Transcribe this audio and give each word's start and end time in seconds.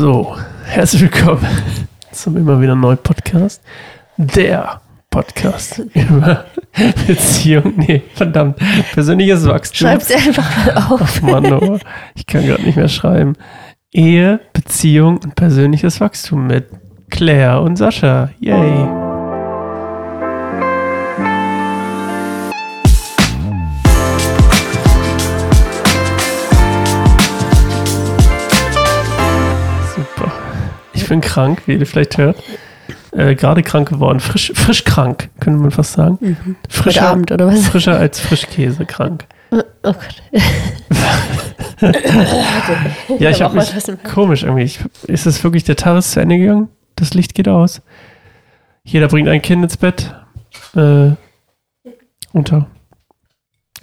So, 0.00 0.34
herzlich 0.64 1.02
willkommen 1.02 1.46
zum 2.12 2.34
immer 2.38 2.58
wieder 2.58 2.74
neuen 2.74 2.96
Podcast. 2.96 3.62
Der 4.16 4.80
Podcast 5.10 5.78
über 5.94 6.46
Beziehung, 7.06 7.74
nee, 7.76 8.00
verdammt, 8.14 8.56
persönliches 8.94 9.46
Wachstum. 9.46 9.88
Schreib's 9.88 10.10
einfach 10.10 10.56
mal 10.56 10.74
auf. 10.90 11.02
Ach 11.04 11.20
Mann, 11.20 11.52
oh, 11.52 11.78
ich 12.14 12.24
kann 12.24 12.46
gerade 12.46 12.62
nicht 12.62 12.76
mehr 12.76 12.88
schreiben. 12.88 13.34
Ehe, 13.92 14.40
Beziehung 14.54 15.18
und 15.18 15.34
persönliches 15.34 16.00
Wachstum 16.00 16.46
mit 16.46 16.68
Claire 17.10 17.60
und 17.60 17.76
Sascha. 17.76 18.30
Yay. 18.40 18.99
Bin 31.10 31.20
krank, 31.20 31.62
wie 31.66 31.74
ihr 31.74 31.86
vielleicht 31.86 32.16
hört. 32.18 32.42
Äh, 33.12 33.34
Gerade 33.34 33.62
krank 33.62 33.88
geworden. 33.88 34.20
Frisch, 34.20 34.52
frisch 34.54 34.84
krank, 34.84 35.28
könnte 35.40 35.58
man 35.60 35.72
fast 35.72 35.94
sagen. 35.94 36.18
Heute 36.20 36.56
Frischer, 36.68 37.08
Abend 37.08 37.32
oder 37.32 37.48
was? 37.48 37.66
frischer 37.66 37.98
als 37.98 38.20
Frischkäse 38.20 38.86
krank. 38.86 39.26
Oh 39.50 39.60
Gott. 39.82 40.22
Ja, 43.18 43.30
ich 43.30 43.42
habe 43.42 43.56
mich 43.56 43.72
komisch 44.04 44.44
irgendwie. 44.44 44.62
Ich, 44.62 44.78
ist 45.08 45.26
es 45.26 45.42
wirklich 45.42 45.64
der 45.64 45.74
Tag 45.74 45.98
ist 45.98 46.12
zu 46.12 46.20
Ende 46.20 46.38
gegangen? 46.38 46.68
Das 46.94 47.12
Licht 47.14 47.34
geht 47.34 47.48
aus. 47.48 47.82
Jeder 48.84 49.08
bringt 49.08 49.28
ein 49.28 49.42
Kind 49.42 49.64
ins 49.64 49.76
Bett. 49.76 50.14
Äh, 50.76 51.10
unter 52.32 52.68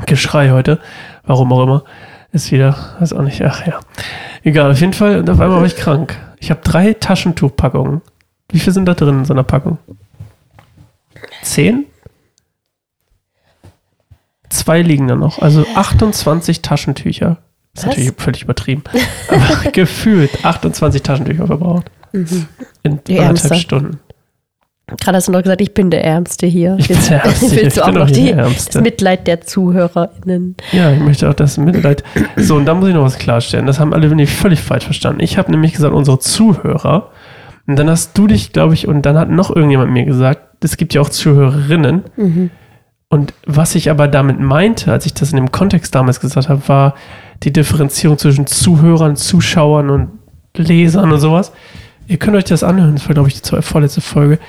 Geschrei 0.06 0.52
heute. 0.52 0.80
Warum 1.26 1.52
auch 1.52 1.64
immer. 1.64 1.84
Ist 2.32 2.54
wieder, 2.54 2.78
weiß 3.00 3.12
auch 3.12 3.24
nicht. 3.24 3.42
Ach 3.44 3.68
ja. 3.68 3.82
Egal, 4.44 4.72
auf 4.72 4.80
jeden 4.80 4.94
Fall. 4.94 5.20
Und 5.20 5.30
auf 5.30 5.42
einmal 5.42 5.60
war 5.60 5.66
ich 5.66 5.76
krank. 5.76 6.16
Ich 6.40 6.50
habe 6.52 6.62
drei 6.64 6.94
Taschentuchpackungen. 6.94 8.02
Wie 8.50 8.60
viel 8.60 8.74
sind 8.74 8.86
da 8.86 8.94
drin 8.94 9.20
in 9.20 9.26
so 9.26 9.34
einer 9.34 9.44
Packung? 9.44 9.78
Zehn? 11.42 11.86
Zwei 14.50 14.82
liegen 14.82 15.08
da 15.08 15.16
noch. 15.16 15.40
Also 15.40 15.66
28 15.76 16.62
Taschentücher. 16.62 17.38
Das 17.74 17.84
ist 17.84 17.90
Was? 17.90 17.98
natürlich 17.98 18.14
völlig 18.22 18.44
übertrieben. 18.44 18.84
Aber 19.30 19.72
gefühlt 19.72 20.46
28 20.46 21.02
Taschentücher 21.04 21.48
verbraucht. 21.48 21.92
In 22.84 23.04
Die 23.08 23.20
anderthalb. 23.20 23.60
Stunden. 23.62 24.00
Gerade 24.96 25.18
hast 25.18 25.28
du 25.28 25.34
noch 25.34 25.44
gesagt, 25.44 25.60
ich 25.60 25.74
bin 25.74 25.92
der 25.92 26.06
Ärmste 26.06 26.48
hier. 26.48 26.78
Ich 26.80 26.88
bin 26.88 26.98
der 27.10 27.26
Ärmste 27.26 27.52
willst 27.52 27.78
du 27.78 27.82
Ich 27.82 27.82
auch 27.82 27.88
bin 27.88 27.96
noch 27.96 28.10
die, 28.10 28.32
das 28.32 28.74
Mitleid 28.76 29.28
der 29.28 29.42
ZuhörerInnen. 29.42 30.56
Ja, 30.72 30.94
ich 30.94 31.00
möchte 31.00 31.30
auch 31.30 31.34
das 31.34 31.58
Mitleid. 31.58 32.06
So, 32.38 32.56
und 32.56 32.66
da 32.66 32.74
muss 32.74 32.88
ich 32.88 32.96
noch 32.96 33.04
was 33.04 33.18
klarstellen. 33.18 33.66
Das 33.66 33.82
haben 33.82 33.94
alle 33.94 34.08
nämlich 34.08 34.32
völlig 34.32 34.62
falsch 34.62 34.86
verstanden. 34.86 35.20
Ich 35.22 35.38
habe 35.38 35.52
nämlich 35.52 35.74
gesagt, 35.74 35.94
unsere 35.94 36.20
Zuhörer. 36.20 37.12
Und 37.68 37.78
dann 37.78 37.90
hast 37.90 38.18
du 38.18 38.28
dich, 38.28 38.54
glaube 38.54 38.76
ich, 38.76 38.88
und 38.88 39.02
dann 39.02 39.18
hat 39.18 39.30
noch 39.30 39.54
irgendjemand 39.54 39.92
mir 39.92 40.06
gesagt, 40.06 40.64
es 40.64 40.78
gibt 40.78 40.94
ja 40.94 41.02
auch 41.02 41.10
Zuhörerinnen. 41.10 42.04
Mhm. 42.16 42.50
Und 43.10 43.34
was 43.46 43.76
ich 43.76 43.90
aber 43.90 44.08
damit 44.08 44.40
meinte, 44.40 44.94
als 44.94 45.06
ich 45.06 45.14
das 45.14 45.32
in 45.32 45.36
dem 45.36 45.52
Kontext 45.52 45.96
damals 45.96 46.22
gesagt 46.22 46.48
habe, 46.48 46.62
war 46.68 46.96
die 47.44 47.52
Differenzierung 47.52 48.18
zwischen 48.18 48.48
Zuhörern, 48.48 49.18
Zuschauern 49.18 49.90
und 49.90 50.12
Lesern 50.56 51.12
und 51.12 51.20
sowas. 51.20 51.52
Ihr 52.08 52.18
könnt 52.18 52.38
euch 52.38 52.46
das 52.46 52.64
anhören, 52.64 52.96
das 52.96 53.08
war, 53.08 53.14
glaube 53.14 53.28
ich, 53.28 53.42
die 53.42 53.62
vorletzte 53.62 54.00
Folge. 54.00 54.40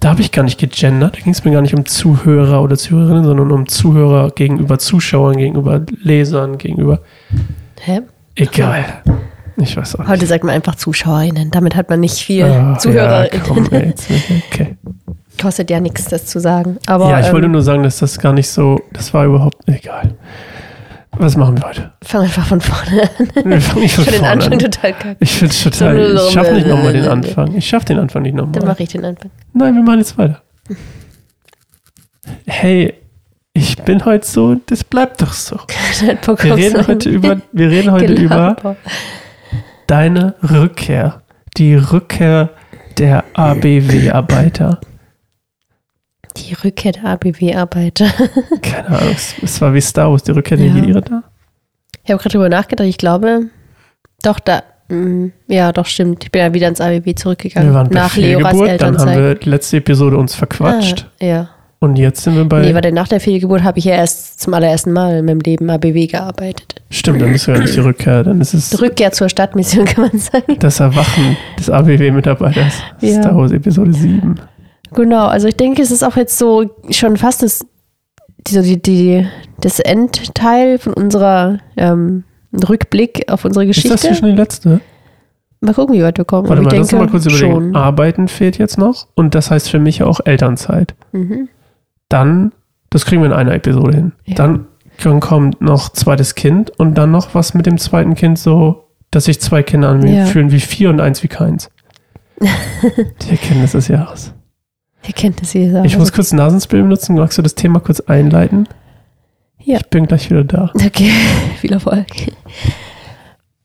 Da 0.00 0.10
habe 0.10 0.20
ich 0.20 0.32
gar 0.32 0.42
nicht 0.42 0.58
gegendert. 0.58 1.16
Da 1.16 1.20
ging 1.20 1.32
es 1.32 1.44
mir 1.44 1.52
gar 1.52 1.62
nicht 1.62 1.74
um 1.74 1.86
Zuhörer 1.86 2.62
oder 2.62 2.76
Zuhörerinnen, 2.76 3.24
sondern 3.24 3.52
um 3.52 3.68
Zuhörer 3.68 4.30
gegenüber 4.30 4.78
Zuschauern, 4.78 5.36
gegenüber 5.36 5.82
Lesern, 6.02 6.58
gegenüber. 6.58 7.00
Hä? 7.80 8.00
Egal. 8.34 8.84
Ich 9.56 9.76
weiß 9.76 9.96
auch 9.96 10.00
nicht. 10.00 10.08
Heute 10.08 10.26
sagt 10.26 10.44
man 10.44 10.54
einfach 10.54 10.76
ZuschauerInnen. 10.76 11.50
Damit 11.50 11.76
hat 11.76 11.90
man 11.90 12.00
nicht 12.00 12.18
viel. 12.18 12.44
Ah, 12.44 12.78
ZuhörerInnen. 12.78 13.30
Ja, 13.32 13.40
komm, 13.46 13.68
ey, 13.70 13.86
jetzt, 13.86 14.08
okay. 14.50 14.76
Kostet 15.40 15.70
ja 15.70 15.80
nichts, 15.80 16.04
das 16.06 16.26
zu 16.26 16.40
sagen. 16.40 16.78
Aber 16.86 17.10
ja, 17.10 17.20
ich 17.20 17.32
wollte 17.32 17.46
ähm, 17.46 17.52
nur 17.52 17.62
sagen, 17.62 17.82
dass 17.82 17.98
das 17.98 18.18
gar 18.18 18.32
nicht 18.32 18.48
so, 18.48 18.80
das 18.92 19.12
war 19.12 19.24
überhaupt 19.26 19.56
egal. 19.66 20.14
Was 21.18 21.36
machen 21.36 21.58
wir 21.58 21.68
heute? 21.68 21.92
fang 22.02 22.22
einfach 22.22 22.46
von 22.46 22.60
vorne 22.60 23.02
an. 23.02 23.60
Von 23.60 23.82
Ich 23.82 23.92
finde 23.94 24.10
den 24.12 24.18
vorne 24.20 24.32
Anfang 24.32 24.52
an. 24.54 24.58
total 24.58 24.92
kacke. 24.94 25.16
Ich 25.20 25.30
finde 25.32 25.54
total. 25.54 26.14
Ich 26.16 26.32
schaffe 26.32 26.52
nicht 26.54 26.66
nochmal 26.66 26.92
den 26.94 27.06
Anfang. 27.06 27.54
Ich 27.56 27.66
schaffe 27.68 27.86
den 27.86 27.98
Anfang 27.98 28.22
nicht 28.22 28.36
Dann 28.38 28.50
nochmal. 28.50 28.66
mache 28.68 28.82
ich 28.82 28.88
den 28.88 29.04
Anfang. 29.04 29.30
Nein, 29.52 29.74
wir 29.74 29.82
machen 29.82 29.98
jetzt 29.98 30.16
weiter. 30.18 30.40
Hey, 32.46 32.94
ich 33.52 33.76
bin 33.76 34.04
heute 34.04 34.26
so, 34.26 34.54
das 34.66 34.82
bleibt 34.84 35.20
doch 35.20 35.32
so. 35.32 35.56
Wir 36.00 36.56
reden 36.56 36.86
heute 36.86 37.10
über, 37.10 37.40
wir 37.52 37.68
reden 37.70 37.92
heute 37.92 38.14
über 38.14 38.56
deine 39.86 40.34
Rückkehr. 40.42 41.20
Die 41.58 41.74
Rückkehr 41.74 42.48
der 42.98 43.24
ABW-Arbeiter. 43.34 44.80
Die 46.36 46.54
Rückkehr 46.54 46.92
der 46.92 47.04
ABW-Arbeiter. 47.04 48.06
Keine 48.62 48.88
Ahnung, 48.88 49.14
es- 49.42 49.60
war 49.60 49.74
wie 49.74 49.80
Star 49.80 50.10
Wars, 50.10 50.22
die 50.22 50.30
Rückkehr 50.32 50.56
der 50.56 50.66
Ja. 50.68 50.74
Jedi-Ritter. 50.76 51.22
Ich 52.04 52.10
habe 52.10 52.20
gerade 52.20 52.32
drüber 52.32 52.48
nachgedacht. 52.48 52.88
Ich 52.88 52.98
glaube, 52.98 53.46
doch, 54.22 54.40
da. 54.40 54.62
mh, 54.88 55.30
Ja, 55.46 55.72
doch, 55.72 55.86
stimmt. 55.86 56.24
Ich 56.24 56.32
bin 56.32 56.40
ja 56.42 56.52
wieder 56.54 56.68
ins 56.68 56.80
ABW 56.80 57.14
zurückgegangen. 57.14 57.70
Wir 57.70 57.74
waren 57.74 57.88
bei 57.88 57.94
nach 57.94 58.16
Leoras 58.16 58.52
Fehlgeburt, 58.52 58.80
dann 58.80 58.98
haben 58.98 59.08
Elternzeit. 59.08 59.18
wir 59.18 59.34
die 59.36 59.48
letzte 59.50 59.76
Episode 59.76 60.16
uns 60.16 60.34
verquatscht. 60.34 61.06
Ah, 61.20 61.24
ja. 61.24 61.48
Und 61.78 61.96
jetzt 61.98 62.22
sind 62.22 62.36
wir 62.36 62.44
bei. 62.44 62.60
Nee, 62.60 62.74
warte, 62.74 62.92
nach 62.92 63.08
der 63.08 63.18
Fehlgeburt 63.18 63.64
habe 63.64 63.80
ich 63.80 63.84
ja 63.86 63.94
erst 63.94 64.38
zum 64.40 64.54
allerersten 64.54 64.92
Mal 64.92 65.16
in 65.18 65.24
meinem 65.24 65.40
Leben 65.40 65.68
ABW 65.68 66.06
gearbeitet. 66.06 66.80
Stimmt, 66.90 67.20
dann 67.20 67.34
ist 67.34 67.46
ja 67.46 67.58
nicht 67.58 67.74
die 67.74 67.80
Rückkehr, 67.80 68.22
dann 68.22 68.40
ist 68.40 68.54
es 68.54 68.80
Rückkehr 68.80 69.10
zur 69.10 69.28
Stadtmission, 69.28 69.84
kann 69.86 70.08
man 70.10 70.18
sagen. 70.20 70.56
das 70.60 70.78
Erwachen 70.78 71.36
des 71.58 71.68
ABW-Mitarbeiters. 71.70 72.74
Ja. 73.00 73.20
Star 73.20 73.36
Wars 73.36 73.50
Episode 73.50 73.92
7. 73.92 74.36
Genau, 74.94 75.26
also 75.26 75.48
ich 75.48 75.56
denke, 75.56 75.82
es 75.82 75.90
ist 75.90 76.02
auch 76.02 76.16
jetzt 76.16 76.38
so 76.38 76.70
schon 76.90 77.16
fast 77.16 77.42
das, 77.42 77.66
die, 78.46 78.60
die, 78.62 78.82
die, 78.82 79.26
das 79.60 79.80
Endteil 79.80 80.78
von 80.78 80.92
unserer 80.94 81.58
ähm, 81.76 82.24
Rückblick 82.68 83.30
auf 83.30 83.44
unsere 83.44 83.64
Ist 83.64 83.76
das 83.78 83.84
Geschichte. 83.84 84.08
hier 84.08 84.16
schon 84.16 84.30
die 84.30 84.36
letzte? 84.36 84.80
Mal 85.60 85.74
gucken, 85.74 85.94
wie 85.94 86.02
weit 86.02 86.18
wir 86.18 86.24
kommen. 86.24 86.48
Warte 86.48 86.60
mal, 86.62 86.72
ich 86.72 86.78
lass 86.78 86.88
denke 86.88 87.04
mal 87.04 87.10
kurz 87.10 87.24
überlegen. 87.26 87.52
schon. 87.52 87.76
Arbeiten 87.76 88.28
fehlt 88.28 88.58
jetzt 88.58 88.78
noch 88.78 89.06
und 89.14 89.34
das 89.34 89.50
heißt 89.50 89.70
für 89.70 89.78
mich 89.78 89.98
ja 89.98 90.06
auch 90.06 90.20
Elternzeit. 90.24 90.94
Mhm. 91.12 91.48
Dann, 92.08 92.52
das 92.90 93.06
kriegen 93.06 93.22
wir 93.22 93.26
in 93.26 93.32
einer 93.32 93.54
Episode 93.54 93.96
hin. 93.96 94.12
Ja. 94.24 94.34
Dann, 94.34 94.66
kommt 95.20 95.60
noch 95.60 95.88
zweites 95.88 96.34
Kind 96.36 96.70
und 96.78 96.96
dann 96.96 97.10
noch 97.10 97.34
was 97.34 97.54
mit 97.54 97.66
dem 97.66 97.78
zweiten 97.78 98.14
Kind 98.14 98.38
so, 98.38 98.84
dass 99.10 99.24
sich 99.24 99.40
zwei 99.40 99.62
Kinder 99.64 99.88
an 99.88 100.00
mir 100.00 100.14
Ja. 100.18 100.24
fühlen 100.26 100.52
wie 100.52 100.60
vier 100.60 100.90
und 100.90 101.00
eins 101.00 101.22
wie 101.24 101.28
keins. 101.28 101.70
die 102.40 103.30
Erkenntnis 103.30 103.72
des 103.72 103.88
Jahres. 103.88 104.32
Ihr 105.06 105.14
kennt 105.14 105.42
es 105.42 105.52
jeder. 105.52 105.84
Ich 105.84 105.98
muss 105.98 106.12
kurz 106.12 106.32
Nasenspray 106.32 106.82
benutzen. 106.82 107.16
Magst 107.16 107.38
du 107.38 107.42
das 107.42 107.54
Thema 107.54 107.80
kurz 107.80 108.00
einleiten? 108.00 108.68
Ja. 109.58 109.78
Ich 109.78 109.86
bin 109.86 110.06
gleich 110.06 110.30
wieder 110.30 110.44
da. 110.44 110.70
Okay, 110.74 111.10
viel 111.60 111.72
Erfolg. 111.72 112.06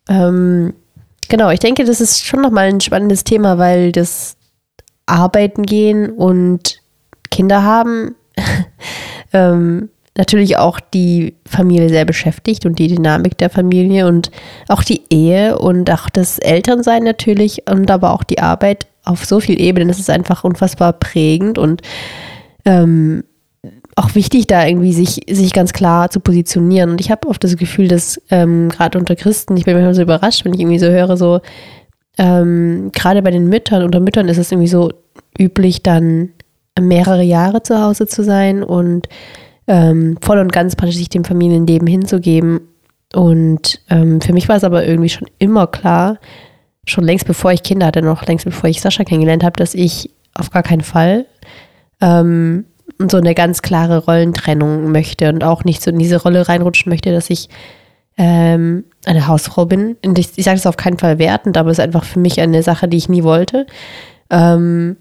ähm, 0.09 0.73
genau, 1.27 1.49
ich 1.49 1.59
denke, 1.59 1.85
das 1.85 2.01
ist 2.01 2.25
schon 2.25 2.41
nochmal 2.41 2.67
ein 2.67 2.81
spannendes 2.81 3.23
Thema, 3.23 3.57
weil 3.57 3.91
das 3.91 4.35
Arbeiten 5.05 5.63
gehen 5.63 6.09
und 6.09 6.81
Kinder 7.29 7.63
haben 7.63 8.15
ähm, 9.33 9.89
natürlich 10.17 10.57
auch 10.57 10.79
die 10.79 11.35
Familie 11.45 11.89
sehr 11.89 12.05
beschäftigt 12.05 12.65
und 12.65 12.79
die 12.79 12.87
Dynamik 12.87 13.37
der 13.37 13.49
Familie 13.49 14.07
und 14.07 14.31
auch 14.67 14.83
die 14.83 15.03
Ehe 15.09 15.57
und 15.57 15.89
auch 15.91 16.09
das 16.09 16.39
Elternsein 16.39 17.03
natürlich 17.03 17.69
und 17.69 17.89
aber 17.91 18.11
auch 18.11 18.23
die 18.23 18.39
Arbeit 18.39 18.87
auf 19.07 19.25
so 19.25 19.39
vielen 19.39 19.59
Ebenen. 19.59 19.87
Das 19.87 19.99
ist 19.99 20.09
einfach 20.09 20.43
unfassbar 20.43 20.93
prägend 20.93 21.57
und 21.57 21.81
ähm, 22.65 23.23
auch 23.95 24.13
wichtig, 24.13 24.45
da 24.45 24.65
irgendwie 24.65 24.93
sich, 24.93 25.21
sich 25.27 25.53
ganz 25.53 25.73
klar 25.73 26.11
zu 26.11 26.19
positionieren. 26.19 26.91
Und 26.91 27.01
ich 27.01 27.09
habe 27.09 27.27
oft 27.27 27.43
das 27.43 27.57
Gefühl, 27.57 27.87
dass 27.87 28.21
ähm, 28.29 28.69
gerade 28.69 28.99
unter 28.99 29.15
Christen, 29.15 29.57
ich 29.57 29.65
bin 29.65 29.73
manchmal 29.73 29.95
so 29.95 30.03
überrascht, 30.03 30.45
wenn 30.45 30.53
ich 30.53 30.59
irgendwie 30.59 30.79
so 30.79 30.87
höre, 30.87 31.17
so 31.17 31.41
ähm, 32.17 32.91
gerade 32.93 33.21
bei 33.21 33.31
den 33.31 33.47
Müttern, 33.47 33.83
unter 33.83 33.99
Müttern 33.99 34.27
ist 34.27 34.37
es 34.37 34.51
irgendwie 34.51 34.67
so 34.67 34.91
üblich, 35.37 35.81
dann 35.81 36.29
mehrere 36.79 37.23
Jahre 37.23 37.63
zu 37.63 37.81
Hause 37.81 38.05
zu 38.07 38.23
sein 38.23 38.63
und 38.63 39.09
ähm, 39.67 40.17
voll 40.21 40.39
und 40.39 40.51
ganz 40.51 40.75
praktisch 40.75 40.97
sich 40.97 41.09
dem 41.09 41.25
Familienleben 41.25 41.87
hinzugeben. 41.87 42.61
Und 43.13 43.81
ähm, 43.89 44.21
für 44.21 44.33
mich 44.33 44.47
war 44.47 44.57
es 44.57 44.63
aber 44.63 44.85
irgendwie 44.85 45.09
schon 45.09 45.27
immer 45.39 45.67
klar, 45.67 46.19
schon 46.87 47.03
längst 47.03 47.27
bevor 47.27 47.51
ich 47.51 47.63
Kinder 47.63 47.87
hatte, 47.87 48.01
noch 48.01 48.25
längst 48.25 48.45
bevor 48.45 48.69
ich 48.69 48.81
Sascha 48.81 49.03
kennengelernt 49.03 49.43
habe, 49.43 49.57
dass 49.57 49.73
ich 49.73 50.11
auf 50.33 50.49
gar 50.51 50.63
keinen 50.63 50.81
Fall 50.81 51.25
ähm, 52.01 52.65
so 53.09 53.17
eine 53.17 53.35
ganz 53.35 53.61
klare 53.61 54.05
Rollentrennung 54.05 54.91
möchte 54.91 55.29
und 55.29 55.43
auch 55.43 55.63
nicht 55.63 55.81
so 55.83 55.91
in 55.91 55.99
diese 55.99 56.21
Rolle 56.21 56.47
reinrutschen 56.47 56.89
möchte, 56.89 57.11
dass 57.11 57.29
ich 57.29 57.49
ähm, 58.17 58.85
eine 59.05 59.27
Hausfrau 59.27 59.65
bin. 59.65 59.97
Und 60.03 60.17
ich, 60.17 60.29
ich 60.35 60.45
sage 60.45 60.57
es 60.57 60.65
auf 60.65 60.77
keinen 60.77 60.97
Fall 60.97 61.19
wertend, 61.19 61.57
aber 61.57 61.69
es 61.69 61.77
ist 61.77 61.83
einfach 61.83 62.03
für 62.03 62.19
mich 62.19 62.39
eine 62.39 62.63
Sache, 62.63 62.87
die 62.87 62.97
ich 62.97 63.09
nie 63.09 63.23
wollte. 63.23 63.67
Ähm, 64.29 64.97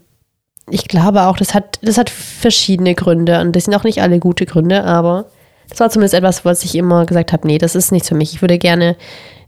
ich 0.69 0.87
glaube 0.87 1.23
auch, 1.23 1.37
das 1.37 1.53
hat, 1.53 1.79
das 1.81 1.97
hat 1.97 2.09
verschiedene 2.09 2.93
Gründe 2.93 3.39
und 3.41 3.55
das 3.55 3.65
sind 3.65 3.75
auch 3.75 3.85
nicht 3.85 4.01
alle 4.01 4.19
gute 4.19 4.45
Gründe, 4.45 4.83
aber 4.83 5.25
das 5.69 5.79
war 5.79 5.89
zumindest 5.89 6.13
etwas, 6.13 6.45
was 6.45 6.63
ich 6.63 6.75
immer 6.75 7.05
gesagt 7.05 7.33
habe, 7.33 7.47
nee, 7.47 7.57
das 7.57 7.75
ist 7.75 7.91
nichts 7.91 8.09
für 8.09 8.15
mich. 8.15 8.33
Ich 8.33 8.41
würde 8.41 8.57
gerne 8.57 8.95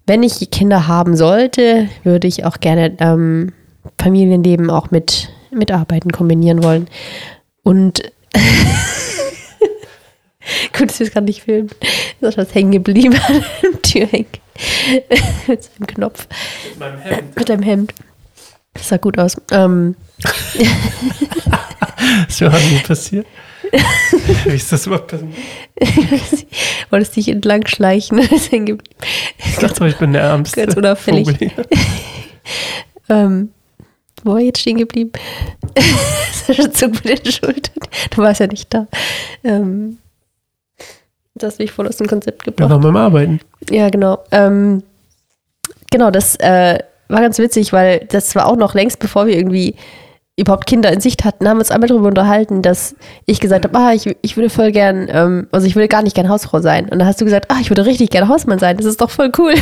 wenn 0.10 0.24
ich 0.24 0.50
Kinder 0.50 0.88
haben 0.88 1.16
sollte, 1.16 1.88
würde 2.04 2.28
ich 2.28 2.44
auch 2.44 2.60
gerne 2.60 2.98
ähm, 3.00 3.54
Familienleben 4.02 4.72
auch 4.72 4.90
mit, 4.90 5.30
mit 5.52 5.72
Arbeiten 5.72 6.12
kombinieren 6.12 6.64
wollen. 6.64 6.88
Und 7.62 8.02
gut, 10.76 10.90
dass 10.90 11.00
wir 11.00 11.06
es 11.06 11.14
gerade 11.14 11.28
nicht 11.28 11.44
filmen. 11.44 11.70
Ist 12.20 12.34
auch 12.34 12.38
was 12.38 12.56
hängen 12.56 12.72
geblieben 12.72 13.16
an 13.28 13.44
der 13.62 13.82
Türhängen. 13.84 14.32
mit 15.48 15.64
seinem 15.64 15.86
Knopf. 15.86 16.28
Mit 16.70 16.80
meinem 16.80 17.00
Hemd. 17.02 17.36
Mit 17.36 17.50
deinem 17.50 17.64
Hemd. 17.64 17.94
Das 18.74 18.90
sah 18.90 18.98
gut 18.98 19.20
aus. 19.20 19.38
Ähm, 19.52 19.96
Das 22.28 22.42
wäre 22.42 22.60
nie 22.62 22.80
passiert. 22.80 23.28
Wie 24.46 24.56
ist 24.56 24.72
das 24.72 24.88
überhaupt 24.88 25.08
passiert? 25.08 25.34
wolltest 26.90 27.16
dich 27.16 27.28
entlang 27.30 27.66
schleichen. 27.68 28.20
Ich 28.20 29.56
dachte, 29.60 29.88
ich 29.88 29.98
bin 29.98 30.14
der 30.14 30.24
ärmste 30.24 30.66
Ganz 30.66 30.76
unauffällig. 30.76 31.28
Ähm, 33.12 33.52
wo 34.24 34.34
war 34.34 34.40
ich 34.40 34.46
jetzt 34.48 34.62
stehen 34.62 34.78
geblieben? 34.78 35.12
Sascha 36.32 36.72
zog 36.72 37.04
mit 37.04 37.26
den 37.26 37.32
Schultern. 37.32 37.90
Du 38.12 38.18
warst 38.22 38.40
ja 38.40 38.48
nicht 38.48 38.72
da. 38.74 38.88
Ähm, 39.44 39.98
das 41.34 41.54
hast 41.54 41.60
mich 41.60 41.72
voll 41.72 41.88
aus 41.88 41.98
dem 41.98 42.08
Konzept 42.08 42.46
Wir 42.46 42.52
gebracht. 42.54 42.70
waren 42.70 42.82
beim 42.82 42.96
Arbeiten. 42.96 43.40
Ja, 43.70 43.90
genau. 43.90 44.20
Ähm, 44.32 44.84
genau, 45.90 46.12
das 46.12 46.36
äh, 46.36 46.80
war 47.08 47.22
ganz 47.22 47.40
witzig, 47.40 47.74
weil 47.74 48.06
das 48.10 48.36
war 48.36 48.46
auch 48.48 48.58
noch 48.58 48.76
längst, 48.76 49.00
bevor 49.00 49.26
wir 49.26 49.36
irgendwie 49.36 49.76
überhaupt 50.40 50.66
Kinder 50.66 50.92
in 50.92 51.02
Sicht 51.02 51.26
hatten, 51.26 51.48
haben 51.48 51.58
wir 51.58 51.62
uns 51.62 51.72
einmal 51.72 51.90
darüber 51.90 52.08
unterhalten, 52.08 52.62
dass 52.62 52.96
ich 53.26 53.40
gesagt 53.40 53.66
habe, 53.66 53.78
ah, 53.78 53.94
ich, 53.94 54.16
ich 54.22 54.38
würde 54.38 54.50
voll 54.50 54.72
gern, 54.72 55.08
ähm, 55.12 55.48
also 55.52 55.68
ich 55.68 55.76
würde 55.76 55.88
gar 55.88 56.02
nicht 56.02 56.16
gern 56.16 56.30
Hausfrau 56.30 56.60
sein. 56.60 56.90
Und 56.90 57.00
dann 57.00 57.08
hast 57.08 57.22
du 57.22 57.26
gesagt, 57.26 57.48
ah, 57.50 57.58
ich 57.62 57.70
würde 57.70 57.86
richtig 57.86 58.10
gern 58.10 58.28
Hausmann 58.28 58.60
sein. 58.60 58.78
Das 58.78 58.86
ist 58.86 59.02
doch 59.02 59.10
voll 59.10 59.32
cool. 59.38 59.54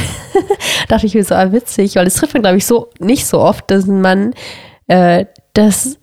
dachte 0.87 1.05
ich 1.05 1.15
mir 1.15 1.23
so, 1.23 1.35
ah, 1.35 1.51
witzig, 1.51 1.95
weil 1.95 2.05
das 2.05 2.15
trifft 2.15 2.33
man, 2.33 2.43
glaube 2.43 2.57
ich, 2.57 2.65
so 2.65 2.89
nicht 2.99 3.25
so 3.25 3.39
oft, 3.39 3.69
dass 3.69 3.87
ein 3.87 4.01
Mann 4.01 4.33
äh, 4.87 5.25
das 5.53 5.97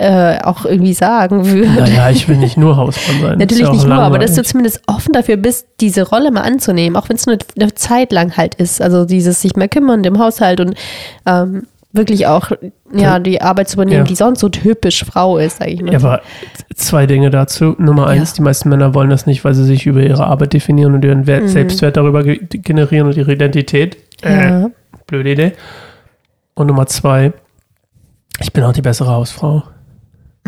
äh, 0.00 0.40
auch 0.42 0.64
irgendwie 0.64 0.94
sagen 0.94 1.44
würde. 1.44 1.68
Naja, 1.68 2.08
ich 2.08 2.26
will 2.26 2.38
nicht 2.38 2.56
nur 2.56 2.76
Hausmann 2.76 3.20
sein. 3.20 3.38
Natürlich 3.38 3.64
ja 3.64 3.72
nicht 3.72 3.86
nur, 3.86 3.98
aber 3.98 4.18
dass 4.18 4.34
du 4.34 4.42
zumindest 4.42 4.80
offen 4.86 5.12
dafür 5.12 5.36
bist, 5.36 5.66
diese 5.80 6.08
Rolle 6.08 6.30
mal 6.30 6.40
anzunehmen, 6.40 6.96
auch 6.96 7.10
wenn 7.10 7.16
es 7.16 7.26
nur 7.26 7.36
eine 7.58 7.74
Zeit 7.74 8.10
lang 8.10 8.36
halt 8.36 8.54
ist. 8.54 8.80
Also 8.80 9.04
dieses 9.04 9.42
sich 9.42 9.56
mehr 9.56 9.68
kümmern 9.68 10.02
im 10.04 10.18
Haushalt 10.18 10.60
und 10.60 10.74
ähm, 11.26 11.66
wirklich 11.92 12.26
auch 12.26 12.50
ja, 12.92 13.18
die 13.18 13.40
Arbeit 13.42 13.68
zu 13.68 13.74
übernehmen, 13.76 13.98
Ja. 13.98 14.04
die 14.04 14.14
sonst 14.14 14.40
so 14.40 14.48
typisch 14.48 15.04
Frau 15.04 15.38
ist, 15.38 15.58
sage 15.58 15.72
ich 15.72 15.82
mal. 15.82 15.92
Ja, 15.92 15.98
aber 15.98 16.22
zwei 16.74 17.06
Dinge 17.06 17.30
dazu. 17.30 17.74
Nummer 17.78 18.06
eins, 18.06 18.30
Ja. 18.30 18.36
die 18.36 18.42
meisten 18.42 18.68
Männer 18.68 18.94
wollen 18.94 19.10
das 19.10 19.26
nicht, 19.26 19.44
weil 19.44 19.54
sie 19.54 19.64
sich 19.64 19.86
über 19.86 20.00
ihre 20.02 20.24
Arbeit 20.26 20.52
definieren 20.52 20.94
und 20.94 21.04
ihren 21.04 21.26
Wert, 21.26 21.42
Mhm. 21.44 21.48
Selbstwert 21.48 21.96
darüber 21.96 22.22
ge 22.22 22.38
generieren 22.50 23.06
und 23.08 23.16
ihre 23.16 23.32
Identität. 23.32 23.96
Äh, 24.22 24.66
blöde 25.06 25.32
Idee. 25.32 25.52
Und 26.54 26.66
Nummer 26.68 26.86
zwei, 26.86 27.32
ich 28.40 28.52
bin 28.52 28.62
auch 28.64 28.72
die 28.72 28.82
bessere 28.82 29.10
Hausfrau. 29.10 29.62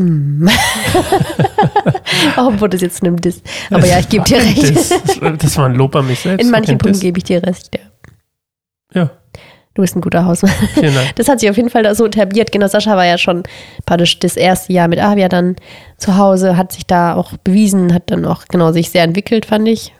Obwohl 2.36 2.68
das 2.68 2.80
jetzt 2.80 3.02
nimmt 3.02 3.24
das. 3.26 3.42
Aber 3.70 3.86
ja, 3.86 3.98
ich 3.98 4.08
gebe 4.08 4.24
dir 4.24 4.36
recht. 4.38 4.74
Das, 4.76 4.88
das, 4.88 5.18
das 5.38 5.56
war 5.58 5.66
ein 5.66 5.74
Lob 5.74 5.94
an 5.96 6.06
mich 6.06 6.20
selbst. 6.20 6.44
In 6.44 6.50
manchen 6.50 6.78
Punkten 6.78 6.92
das- 6.94 7.00
gebe 7.00 7.18
ich 7.18 7.24
dir 7.24 7.42
recht, 7.42 7.70
ja. 7.74 7.80
Ja, 8.94 9.10
Du 9.74 9.80
bist 9.82 9.96
ein 9.96 10.02
guter 10.02 10.26
Hausmann. 10.26 10.52
vielen 10.74 10.94
Dank. 10.94 11.12
Das 11.16 11.28
hat 11.28 11.40
sich 11.40 11.48
auf 11.48 11.56
jeden 11.56 11.70
Fall 11.70 11.94
so 11.94 12.04
etabliert. 12.06 12.52
Genau, 12.52 12.66
Sascha 12.66 12.94
war 12.96 13.06
ja 13.06 13.16
schon 13.16 13.42
praktisch 13.86 14.18
das 14.18 14.36
erste 14.36 14.72
Jahr 14.72 14.86
mit 14.88 15.00
Avia 15.00 15.28
dann 15.28 15.56
zu 15.96 16.16
Hause, 16.18 16.56
hat 16.56 16.72
sich 16.72 16.86
da 16.86 17.14
auch 17.14 17.32
bewiesen, 17.38 17.94
hat 17.94 18.10
dann 18.10 18.24
auch 18.26 18.44
genau 18.46 18.72
sich 18.72 18.90
sehr 18.90 19.02
entwickelt, 19.04 19.46
fand 19.46 19.66
ich 19.68 19.94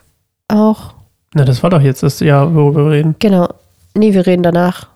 auch. 0.49 0.95
Na, 1.35 1.45
das 1.47 1.63
war 1.63 1.71
doch 1.71 1.81
jetzt 1.81 2.03
das 2.03 2.21
Jahr, 2.21 2.55
worüber 2.55 2.85
wir 2.87 2.93
reden. 2.93 3.17
Genau. 3.19 3.49
Nee, 3.95 4.13
wir 4.13 4.27
reden 4.27 4.43
danach. 4.43 4.89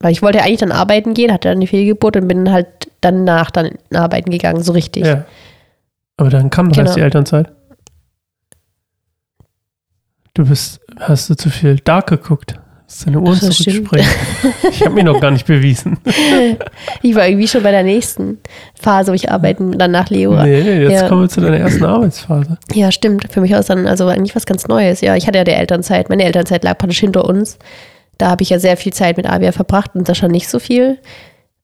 Weil 0.00 0.12
ich 0.12 0.20
wollte 0.22 0.38
ja 0.38 0.44
eigentlich 0.44 0.60
dann 0.60 0.70
arbeiten 0.72 1.14
gehen, 1.14 1.32
hatte 1.32 1.48
dann 1.48 1.60
die 1.60 1.66
Fehlgeburt 1.66 2.16
und 2.16 2.28
bin 2.28 2.52
halt 2.52 2.66
danach 3.00 3.50
dann 3.50 3.70
arbeiten 3.92 4.30
gegangen, 4.30 4.62
so 4.62 4.72
richtig. 4.72 5.06
Ja. 5.06 5.24
Aber 6.18 6.28
dann 6.30 6.50
kam 6.50 6.68
doch 6.68 6.76
Genau. 6.76 6.88
erst 6.88 6.96
die 6.98 7.00
Elternzeit. 7.02 7.50
Du 10.34 10.46
bist, 10.46 10.80
hast 11.00 11.30
du 11.30 11.34
zu 11.34 11.50
viel 11.50 11.76
Dark 11.76 12.08
geguckt? 12.08 12.54
Hast 12.88 13.06
deine 13.06 13.22
das 13.22 13.36
stimmt. 13.54 13.86
zurückspringen. 13.88 14.06
Ich 14.70 14.82
habe 14.82 14.94
mich 14.94 15.04
noch 15.04 15.20
gar 15.20 15.30
nicht 15.30 15.46
bewiesen. 15.46 15.98
Ich 17.02 17.14
war 17.14 17.28
irgendwie 17.28 17.46
schon 17.46 17.62
bei 17.62 17.70
der 17.70 17.82
nächsten 17.82 18.38
Phase, 18.74 19.10
wo 19.10 19.14
ich 19.14 19.30
arbeiten 19.30 19.76
dann 19.76 19.90
nach 19.90 20.08
Leo. 20.08 20.34
Nee, 20.42 20.84
jetzt 20.84 20.92
Ja. 21.02 21.08
kommen 21.08 21.22
wir 21.22 21.28
zu 21.28 21.42
deiner 21.42 21.58
ersten 21.58 21.84
Arbeitsphase. 21.84 22.56
Ja, 22.72 22.90
stimmt. 22.90 23.26
Für 23.30 23.42
mich 23.42 23.54
aus 23.54 23.66
dann 23.66 23.86
also 23.86 24.06
eigentlich 24.06 24.34
was 24.34 24.46
ganz 24.46 24.68
Neues. 24.68 25.02
Ja, 25.02 25.16
ich 25.16 25.26
hatte 25.26 25.36
ja 25.36 25.44
die 25.44 25.50
Elternzeit. 25.50 26.08
Meine 26.08 26.24
Elternzeit 26.24 26.64
lag 26.64 26.78
praktisch 26.78 27.00
hinter 27.00 27.26
uns. 27.26 27.58
Da 28.16 28.30
habe 28.30 28.42
ich 28.42 28.48
ja 28.50 28.58
sehr 28.58 28.78
viel 28.78 28.92
Zeit 28.94 29.18
mit 29.18 29.28
Avia 29.28 29.52
verbracht 29.52 29.90
und 29.94 30.06
Sascha 30.06 30.28
nicht 30.28 30.48
so 30.48 30.58
viel. 30.58 30.98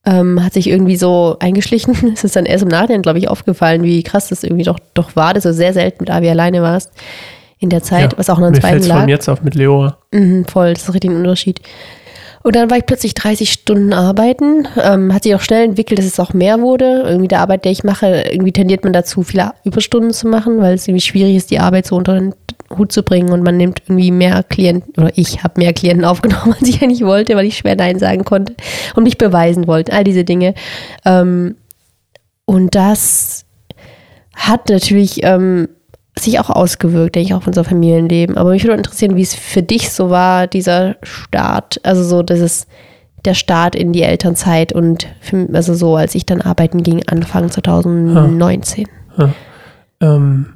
Ähm, 0.07 0.45
hat 0.45 0.53
sich 0.53 0.69
irgendwie 0.69 0.97
so 0.97 1.37
eingeschlichen. 1.41 1.97
Es 2.15 2.23
ist 2.25 2.37
dann 2.37 2.45
erst 2.45 2.65
im 2.65 2.69
Nachhinein, 2.69 3.01
glaube 3.01 3.19
ich, 3.19 3.29
aufgefallen, 3.29 3.83
wie 3.83 4.03
krass 4.03 4.29
das 4.29 4.45
irgendwie 4.45 4.65
doch, 4.65 4.79
doch 4.93 5.17
war, 5.17 5.33
dass 5.33 5.45
du 5.45 5.55
sehr 5.55 5.73
selten 5.73 5.99
mit 6.01 6.11
Avia 6.11 6.33
alleine 6.33 6.61
warst 6.61 6.93
in 7.59 7.71
der 7.71 7.83
Zeit, 7.83 8.13
Ja, 8.13 8.19
was 8.19 8.31
auch 8.31 8.39
an 8.39 8.45
uns 8.45 8.61
beiden 8.61 8.83
lag. 8.87 9.01
von 9.01 9.09
jetzt 9.09 9.29
auf 9.29 9.43
mit 9.43 9.55
Leora. 9.55 9.97
Mhm, 10.13 10.45
voll, 10.47 10.75
das 10.75 10.83
ist 10.85 10.95
richtig 10.95 11.11
ein 11.11 11.17
Unterschied. 11.17 11.61
Und 12.43 12.57
dann 12.57 12.71
war 12.71 12.77
ich 12.77 12.85
plötzlich 12.85 13.15
30 13.15 13.51
Stunden 13.51 13.95
arbeiten. 13.95 14.69
Ähm, 14.77 15.15
hat 15.15 15.23
sich 15.23 15.35
auch 15.35 15.41
schnell 15.41 15.65
entwickelt, 15.65 15.99
dass 15.99 16.05
es 16.05 16.21
auch 16.21 16.35
mehr 16.35 16.61
wurde. 16.61 17.03
Irgendwie 17.07 17.29
der 17.29 17.41
Arbeit, 17.41 17.65
der 17.65 17.73
ich 17.73 17.85
mache, 17.85 18.25
irgendwie 18.31 18.53
tendiert 18.53 18.85
man 18.85 18.93
dazu, 18.93 19.23
viele 19.23 19.53
Überstunden 19.65 20.13
zu 20.13 20.29
machen, 20.29 20.59
weil 20.61 20.75
es 20.75 20.87
irgendwie 20.87 21.01
schwierig 21.01 21.37
ist, 21.37 21.51
die 21.51 21.59
Arbeit 21.59 21.87
so 21.87 21.97
unter 21.97 22.13
den 22.15 22.35
Hut 22.77 22.93
zu 22.93 23.03
bringen 23.03 23.31
und 23.33 23.43
man 23.43 23.57
nimmt 23.57 23.81
irgendwie 23.87 24.11
mehr 24.11 24.43
Klienten, 24.43 24.93
oder 25.03 25.11
ich 25.17 25.43
habe 25.43 25.59
mehr 25.59 25.73
Klienten 25.73 26.05
aufgenommen, 26.05 26.55
als 26.59 26.69
ich 26.69 26.83
eigentlich 26.83 27.05
wollte, 27.07 27.35
weil 27.35 27.47
ich 27.47 27.57
schwer 27.57 27.77
Nein 27.77 27.99
sagen 27.99 28.25
konnte 28.25 28.55
und 28.95 29.05
mich 29.05 29.17
beweisen 29.17 29.67
wollte, 29.67 29.95
all 29.95 30.05
diese 30.05 30.25
Dinge. 30.25 30.55
Ähm, 31.07 31.57
und 32.45 32.75
das 32.75 33.47
hat 34.35 34.69
natürlich 34.69 35.21
ähm, 35.23 35.69
sich 36.25 36.41
auch 36.41 36.51
ausgewirkt, 36.51 37.15
denke 37.15 37.29
ich, 37.29 37.35
auf 37.35 37.47
unser 37.47 37.65
Familienleben. 37.65 38.37
Aber 38.37 38.51
mich 38.51 38.65
würde 38.65 38.77
interessieren, 38.77 39.17
wie 39.17 39.23
es 39.23 39.35
für 39.35 39.63
dich 39.63 39.91
so 39.91 40.11
war, 40.11 40.47
dieser 40.47 40.97
Start, 41.03 41.81
also 41.85 42.03
so 42.03 42.23
dieses, 42.23 42.67
der 43.25 43.35
Start 43.35 43.75
in 43.75 43.93
die 43.93 44.03
Elternzeit 44.03 44.73
und 44.73 45.07
für, 45.21 45.49
also 45.53 45.75
so, 45.75 45.97
als 45.97 46.15
ich 46.15 46.27
dann 46.27 46.41
arbeiten 46.43 46.83
ging, 46.83 47.03
Anfang 47.09 47.51
2019. 47.51 48.87
Ähm, 50.01 50.47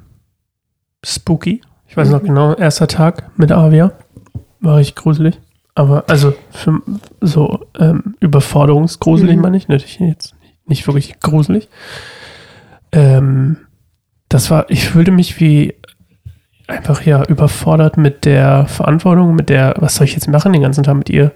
spooky. 1.03 1.61
Ich 1.87 1.97
weiß 1.97 2.09
noch 2.09 2.21
genau, 2.21 2.53
erster 2.53 2.87
Tag 2.87 3.31
mit 3.37 3.51
Avia. 3.51 3.91
War 4.59 4.77
richtig 4.77 4.95
gruselig. 4.97 5.39
Aber, 5.75 6.03
also, 6.07 6.33
für, 6.51 6.81
so, 7.21 7.61
ähm, 7.79 8.15
überforderungsgruselig 8.19 9.37
Mhm. 9.37 9.41
meine 9.41 9.57
ich. 9.57 9.67
Natürlich 9.69 9.99
jetzt 9.99 10.35
nicht 10.67 10.85
wirklich 10.87 11.19
gruselig. 11.19 11.69
Ähm, 12.91 13.57
das 14.29 14.49
war, 14.51 14.69
ich 14.69 14.87
fühlte 14.87 15.11
mich 15.11 15.39
wie 15.39 15.75
einfach 16.67 17.01
ja 17.03 17.23
überfordert 17.25 17.97
mit 17.97 18.25
der 18.25 18.65
Verantwortung, 18.67 19.35
mit 19.35 19.49
der, 19.49 19.73
was 19.79 19.95
soll 19.95 20.05
ich 20.05 20.13
jetzt 20.13 20.27
machen 20.27 20.53
den 20.53 20.61
ganzen 20.61 20.83
Tag 20.83 20.95
mit 20.95 21.09
ihr? 21.09 21.31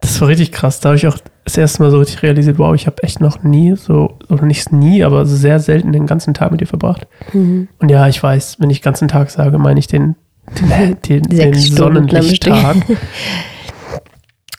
Das 0.00 0.20
war 0.20 0.28
richtig 0.28 0.50
krass. 0.52 0.80
Da 0.80 0.88
habe 0.90 0.96
ich 0.96 1.06
auch 1.06 1.16
das 1.44 1.56
erste 1.56 1.82
Mal 1.82 1.90
so 1.90 1.98
richtig 1.98 2.22
realisiert, 2.22 2.58
wow, 2.58 2.74
ich 2.74 2.86
habe 2.86 3.02
echt 3.04 3.20
noch 3.20 3.42
nie 3.42 3.76
so, 3.76 4.18
oder 4.28 4.44
nicht 4.44 4.72
nie, 4.72 5.04
aber 5.04 5.24
sehr 5.24 5.60
selten 5.60 5.92
den 5.92 6.06
ganzen 6.06 6.34
Tag 6.34 6.50
mit 6.50 6.60
ihr 6.60 6.66
verbracht. 6.66 7.06
Mhm. 7.32 7.68
Und 7.78 7.90
ja, 7.90 8.08
ich 8.08 8.20
weiß, 8.22 8.56
wenn 8.58 8.68
ich 8.70 8.82
ganzen 8.82 9.08
Tag 9.08 9.30
sage, 9.30 9.56
meine 9.58 9.78
ich 9.78 9.86
den, 9.86 10.16
den, 10.60 11.00
den, 11.08 11.22
den 11.22 11.54
Sonnenlichttag. 11.54 12.76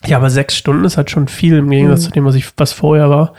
Ja, 0.07 0.17
aber 0.17 0.29
sechs 0.29 0.55
Stunden 0.55 0.85
ist 0.85 0.97
halt 0.97 1.09
schon 1.09 1.27
viel 1.27 1.57
im 1.57 1.69
Gegensatz 1.69 2.01
Mhm. 2.01 2.05
zu 2.05 2.11
dem, 2.11 2.25
was 2.25 2.35
ich, 2.35 2.45
was 2.57 2.73
vorher 2.73 3.09
war. 3.09 3.33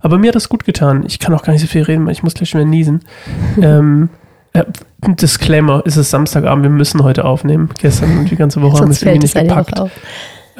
Aber 0.00 0.18
mir 0.18 0.28
hat 0.28 0.34
das 0.36 0.48
gut 0.48 0.64
getan. 0.64 1.04
Ich 1.06 1.18
kann 1.18 1.34
auch 1.34 1.42
gar 1.42 1.52
nicht 1.52 1.62
so 1.62 1.68
viel 1.68 1.82
reden, 1.82 2.06
weil 2.06 2.12
ich 2.12 2.22
muss 2.22 2.34
gleich 2.34 2.50
schon 2.50 2.60
wieder 2.60 2.70
niesen. 2.70 3.00
ähm, 3.60 4.08
äh, 4.52 4.64
Disclaimer, 5.06 5.82
es 5.86 5.96
ist 5.96 6.10
Samstagabend, 6.10 6.62
wir 6.64 6.70
müssen 6.70 7.02
heute 7.02 7.24
aufnehmen. 7.24 7.70
Gestern 7.80 8.18
und 8.18 8.30
die 8.30 8.36
ganze 8.36 8.62
Woche 8.62 8.78
haben 8.80 8.88
wir 8.88 8.92
es 8.92 9.02
irgendwie 9.02 9.20
nicht 9.20 9.34
gepackt. 9.34 9.80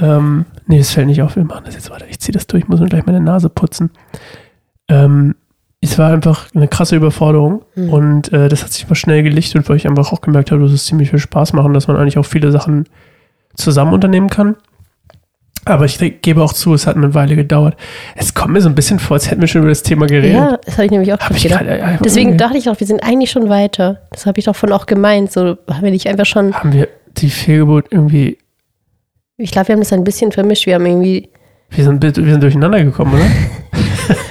Ähm, 0.01 0.45
nee, 0.67 0.79
es 0.79 0.93
fällt 0.93 1.09
nicht 1.09 1.23
auf. 1.23 1.35
Wir 1.37 1.45
machen 1.45 1.63
das 1.65 1.75
jetzt 1.75 1.91
weiter. 1.91 2.07
Ich 2.09 2.21
ziehe 2.21 2.33
das 2.33 2.47
durch. 2.47 2.65
Ich 2.65 2.69
muss 2.69 2.81
mir 2.81 2.87
gleich 2.87 3.07
meine 3.07 3.21
Nase 3.21 3.49
putzen. 3.49 3.91
Ähm, 4.89 5.35
es 5.81 5.99
war 5.99 6.13
einfach 6.13 6.47
eine 6.55 6.69
krasse 6.69 6.97
Überforderung 6.97 7.63
Mhm. 7.77 7.89
und 7.91 8.33
äh, 8.33 8.49
das 8.49 8.65
hat 8.65 8.73
sich 8.73 8.85
aber 8.85 8.95
schnell 8.95 9.23
gelichtet, 9.23 9.69
weil 9.69 9.77
ich 9.77 9.89
einfach 9.89 10.13
auch 10.13 10.21
gemerkt 10.21 10.51
habe, 10.51 10.63
dass 10.63 10.73
es 10.73 10.87
ziemlich 10.87 11.11
viel 11.11 11.19
Spaß 11.19 11.53
machen, 11.53 11.73
dass 11.73 11.87
man 11.89 11.97
eigentlich 11.97 12.19
auch 12.19 12.25
viele 12.27 12.51
Sachen 12.51 12.85
zusammen 13.55 13.93
unternehmen 13.93 14.29
kann. 14.29 14.57
Aber 15.65 15.85
ich 15.85 15.99
gebe 16.23 16.43
auch 16.43 16.53
zu, 16.53 16.73
es 16.75 16.87
hat 16.87 16.97
eine 16.97 17.13
Weile 17.15 17.37
gedauert. 17.37 17.77
Es 18.17 18.33
kommt 18.35 18.53
mir 18.55 18.61
so 18.61 18.69
ein 18.69 18.75
bisschen 18.75 18.99
vor, 18.99 19.17
als 19.17 19.31
hätten 19.31 19.41
wir 19.41 19.49
schon 19.49 19.61
über 19.63 19.71
das 19.71 19.83
Thema 19.83 20.07
geredet. 20.07 20.33
Ja, 20.37 20.59
das 20.65 20.75
habe 20.75 20.87
ich 20.87 20.91
nämlich 20.91 21.13
auch 21.13 21.19
Hab 21.19 21.29
gedacht. 21.37 21.61
gerade, 21.65 21.79
ja, 21.79 21.99
Deswegen 22.03 22.31
irgendwie- 22.31 22.37
dachte 22.45 22.59
ich 22.59 22.69
auch, 22.71 22.81
wir 22.81 22.87
sind 22.87 23.03
eigentlich 23.03 23.31
schon 23.31 23.49
weiter. 23.49 24.01
Das 24.11 24.25
habe 24.27 24.39
ich 24.39 24.47
doch 24.47 24.57
von 24.57 24.73
auch 24.73 24.87
gemeint. 24.87 25.31
So, 25.33 25.59
wenn 25.81 25.93
ich 25.95 26.09
einfach 26.09 26.27
schon, 26.27 26.55
haben 26.55 26.73
wir 26.73 26.89
die 27.19 27.29
Fehlgeburt 27.31 27.87
irgendwie, 27.91 28.39
ich 29.37 29.51
glaube, 29.51 29.69
wir 29.69 29.73
haben 29.75 29.81
das 29.81 29.93
ein 29.93 30.05
bisschen 30.05 30.33
vermischt. 30.33 30.67
Wir 30.67 30.77
haben 30.77 30.87
irgendwie, 30.87 31.29
wir 31.71 31.85
sind, 31.85 32.03
wir 32.03 32.13
sind 32.13 32.43
durcheinander 32.43 32.83
gekommen, 32.83 33.15
oder? 33.15 33.27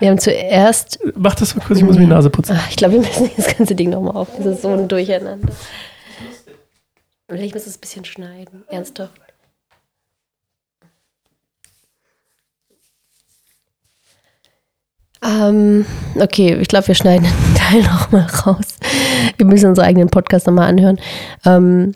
wir 0.00 0.10
haben 0.10 0.18
zuerst, 0.18 0.98
Mach 1.16 1.34
das 1.34 1.54
mal 1.56 1.64
kurz, 1.64 1.78
ich 1.78 1.84
muss 1.84 1.94
mir 1.96 2.02
die 2.02 2.10
Nase 2.10 2.28
putzen. 2.30 2.56
ach, 2.58 2.68
ich 2.70 2.76
glaube, 2.76 2.94
wir 2.94 3.00
müssen 3.00 3.30
das 3.36 3.56
ganze 3.56 3.74
Ding 3.74 3.90
nochmal 3.90 4.16
auf. 4.16 4.28
Das 4.36 4.46
ist 4.46 4.62
so 4.62 4.68
ein 4.72 4.88
Durcheinander. 4.88 5.48
Ich 7.34 7.54
muss 7.54 7.66
es 7.66 7.76
ein 7.76 7.80
bisschen 7.80 8.04
schneiden, 8.04 8.64
ernsthaft. 8.68 9.12
Ähm, 15.24 15.86
okay, 16.16 16.54
ich 16.60 16.68
glaube, 16.68 16.88
wir 16.88 16.94
schneiden 16.94 17.24
den 17.24 17.54
Teil 17.56 17.82
nochmal 17.82 18.26
raus. 18.46 18.76
Wir 19.36 19.46
müssen 19.46 19.70
unseren 19.70 19.86
eigenen 19.86 20.10
Podcast 20.10 20.46
nochmal 20.46 20.68
anhören. 20.68 20.98
Ähm, 21.44 21.94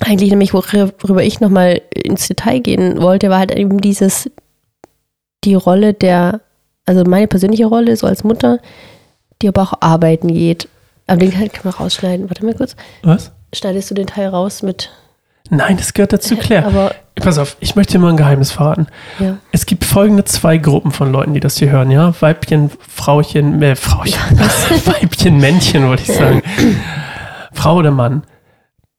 eigentlich 0.00 0.30
nämlich, 0.30 0.54
worüber 0.54 1.22
ich 1.22 1.40
nochmal 1.40 1.82
ins 1.94 2.28
Detail 2.28 2.60
gehen 2.60 3.00
wollte, 3.00 3.30
war 3.30 3.38
halt 3.38 3.52
eben 3.52 3.80
dieses, 3.80 4.30
die 5.44 5.54
Rolle 5.54 5.94
der, 5.94 6.40
also 6.86 7.04
meine 7.04 7.28
persönliche 7.28 7.66
Rolle 7.66 7.96
so 7.96 8.06
als 8.06 8.24
Mutter, 8.24 8.60
die 9.42 9.48
aber 9.48 9.62
auch 9.62 9.74
arbeiten 9.80 10.28
geht. 10.28 10.68
Aber 11.06 11.18
den 11.18 11.32
kann 11.32 11.48
man 11.64 11.74
rausschneiden. 11.74 12.30
Warte 12.30 12.44
mal 12.44 12.54
kurz. 12.54 12.76
Was? 13.02 13.32
Schneidest 13.52 13.90
du 13.90 13.94
den 13.94 14.06
Teil 14.06 14.28
raus 14.28 14.62
mit. 14.62 14.90
Nein, 15.48 15.76
das 15.76 15.94
gehört 15.94 16.12
dazu, 16.12 16.36
Claire. 16.36 16.66
Aber 16.66 16.94
Pass 17.16 17.38
auf, 17.38 17.56
ich 17.60 17.76
möchte 17.76 17.92
dir 17.94 17.98
mal 17.98 18.10
ein 18.10 18.16
Geheimnis 18.16 18.50
verraten. 18.50 18.86
ja. 19.18 19.36
Es 19.52 19.66
gibt 19.66 19.84
folgende 19.84 20.24
zwei 20.24 20.56
Gruppen 20.58 20.90
von 20.90 21.12
Leuten, 21.12 21.34
die 21.34 21.40
das 21.40 21.58
hier 21.58 21.70
hören, 21.70 21.90
ja? 21.90 22.14
Weibchen, 22.20 22.70
Frauchen, 22.88 23.60
äh, 23.62 23.76
Frauchen, 23.76 24.12
Weibchen, 24.38 25.38
Männchen, 25.38 25.86
wollte 25.86 26.02
ich 26.02 26.16
sagen. 26.16 26.42
Frau 27.52 27.76
oder 27.76 27.90
Mann 27.90 28.22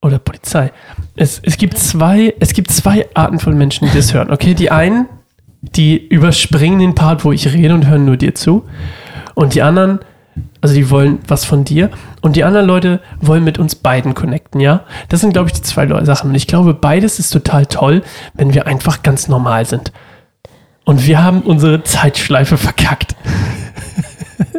oder 0.02 0.20
Polizei. 0.20 0.72
Es, 1.16 1.40
es, 1.44 1.58
gibt 1.58 1.78
zwei, 1.78 2.34
es 2.40 2.54
gibt 2.54 2.72
zwei 2.72 3.08
Arten 3.14 3.40
von 3.40 3.58
Menschen, 3.58 3.88
die 3.88 3.96
das 3.96 4.14
hören, 4.14 4.32
okay? 4.32 4.54
Die 4.54 4.72
einen, 4.72 5.08
die 5.62 5.98
überspringen 5.98 6.80
den 6.80 6.96
Part, 6.96 7.24
wo 7.26 7.32
ich 7.32 7.52
rede 7.54 7.74
und 7.74 7.88
hören 7.88 8.06
nur 8.06 8.18
dir 8.18 8.36
zu. 8.36 8.66
Und 9.36 9.56
die 9.56 9.62
anderen, 9.62 10.00
also 10.62 10.74
die 10.76 10.90
wollen 10.90 11.20
was 11.28 11.46
von 11.46 11.64
dir. 11.64 11.90
Und 12.22 12.36
die 12.36 12.44
anderen 12.44 12.66
Leute 12.68 13.00
wollen 13.20 13.44
mit 13.44 13.58
uns 13.60 13.76
beiden 13.76 14.14
connecten, 14.14 14.62
ja? 14.62 14.82
Das 15.10 15.22
sind, 15.22 15.34
glaube 15.34 15.48
ich, 15.48 15.54
die 15.54 15.62
zwei 15.62 15.88
Sachen. 16.06 16.30
Und 16.30 16.36
ich 16.36 16.48
glaube, 16.48 16.74
beides 16.74 17.20
ist 17.20 17.32
total 17.32 17.66
toll, 17.66 18.02
wenn 18.34 18.54
wir 18.54 18.68
einfach 18.68 19.04
ganz 19.04 19.28
normal 19.28 19.66
sind. 19.66 19.92
Und 20.86 21.06
wir 21.06 21.24
haben 21.24 21.42
unsere 21.42 21.84
Zeitschleife 21.84 22.58
verkackt. 22.58 23.16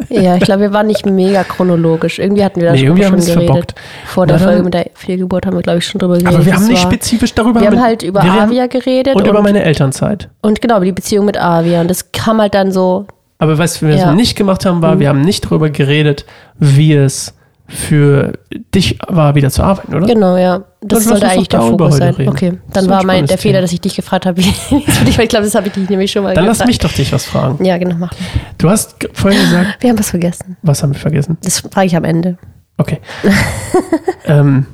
ja, 0.09 0.35
ich 0.35 0.43
glaube, 0.43 0.61
wir 0.61 0.73
waren 0.73 0.87
nicht 0.87 1.05
mega 1.05 1.43
chronologisch. 1.43 2.19
Irgendwie 2.19 2.43
hatten 2.43 2.61
wir 2.61 2.67
da 2.67 2.73
Nee, 2.73 2.85
schon, 2.87 2.97
schon 2.97 3.11
geredet. 3.19 3.33
verbockt. 3.45 3.75
Vor 4.05 4.25
der 4.27 4.37
Na 4.39 4.43
Folge 4.45 4.63
mit 4.63 4.73
der 4.73 4.89
Fehlgeburt 4.93 5.45
haben 5.45 5.55
wir, 5.55 5.61
glaube 5.61 5.79
ich, 5.79 5.85
schon 5.87 5.99
drüber 5.99 6.13
geredet. 6.17 6.33
Aber 6.35 6.45
wir 6.45 6.53
Das 6.53 6.61
haben 6.61 6.69
nicht 6.69 6.81
spezifisch 6.81 7.33
darüber 7.33 7.59
Wir 7.61 7.67
haben 7.67 7.81
halt 7.81 8.03
über 8.03 8.21
Avia 8.23 8.67
geredet 8.67 9.15
und, 9.15 9.27
über 9.27 9.41
meine 9.41 9.63
Elternzeit. 9.63 10.29
und 10.41 10.61
genau, 10.61 10.77
über 10.77 10.85
die 10.85 10.91
Beziehung 10.91 11.25
mit 11.25 11.37
Avia. 11.39 11.81
Und 11.81 11.89
das 11.89 12.11
kam 12.11 12.39
halt 12.39 12.53
dann 12.53 12.71
so, 12.71 13.05
Aber 13.37 13.57
weißt 13.57 13.81
du, 13.81 13.87
was 13.89 13.95
Ja. 13.99 14.05
Mhm. 14.07 14.09
wir 14.11 14.15
nicht 14.15 14.35
gemacht 14.37 14.65
haben, 14.65 14.81
war, 14.81 14.99
wir 14.99 15.09
haben 15.09 15.21
nicht 15.21 15.45
darüber 15.45 15.69
geredet, 15.69 16.25
wie 16.59 16.93
es 16.93 17.33
für 17.67 18.33
dich 18.75 18.99
war, 19.07 19.35
wieder 19.35 19.49
zu 19.49 19.63
arbeiten, 19.63 19.95
oder? 19.95 20.05
genau, 20.05 20.35
ja. 20.37 20.59
Dann 20.59 20.65
Das 20.81 20.99
lass 20.99 21.05
sollte 21.05 21.27
eigentlich 21.29 21.47
der 21.47 21.61
Fokus 21.61 21.95
sein. 21.97 22.13
reden. 22.13 22.29
Okay, 22.29 22.59
dann 22.73 22.89
war 22.89 22.99
ein 22.99 23.05
mein, 23.07 23.25
der 23.25 23.37
Fehler, 23.37 23.61
dass 23.61 23.71
ich 23.71 23.79
dich 23.81 23.95
gefragt 23.95 24.25
habe, 24.25 24.37
wie 24.43 24.49
es 24.49 24.97
für 24.97 25.05
dich 25.05 25.17
war. 25.17 25.23
Ich 25.23 25.29
glaube, 25.29 25.45
das 25.45 25.55
habe 25.55 25.67
ich 25.67 25.73
dich 25.73 25.89
nämlich 25.89 26.11
schon 26.11 26.23
mal 26.23 26.35
Dann 26.35 26.45
lass 26.45 26.57
gefragt. 26.57 26.67
mich 26.67 26.77
doch 26.79 26.91
dich 26.91 27.11
was 27.13 27.25
fragen. 27.25 27.63
Ja, 27.63 27.77
genau, 27.77 27.95
mach. 27.97 28.11
Du 28.57 28.69
hast 28.69 28.95
vorhin 29.13 29.39
gesagt, 29.41 29.77
Wir 29.81 29.89
haben 29.89 29.97
was 29.99 30.09
vergessen. 30.09 30.57
was 30.61 30.83
haben 30.83 30.93
wir 30.93 30.99
vergessen? 30.99 31.37
Das 31.41 31.59
frage 31.61 31.87
ich 31.87 31.95
am 31.95 32.03
Ende. 32.03 32.37
Okay. 32.77 32.99
ähm, 34.25 34.65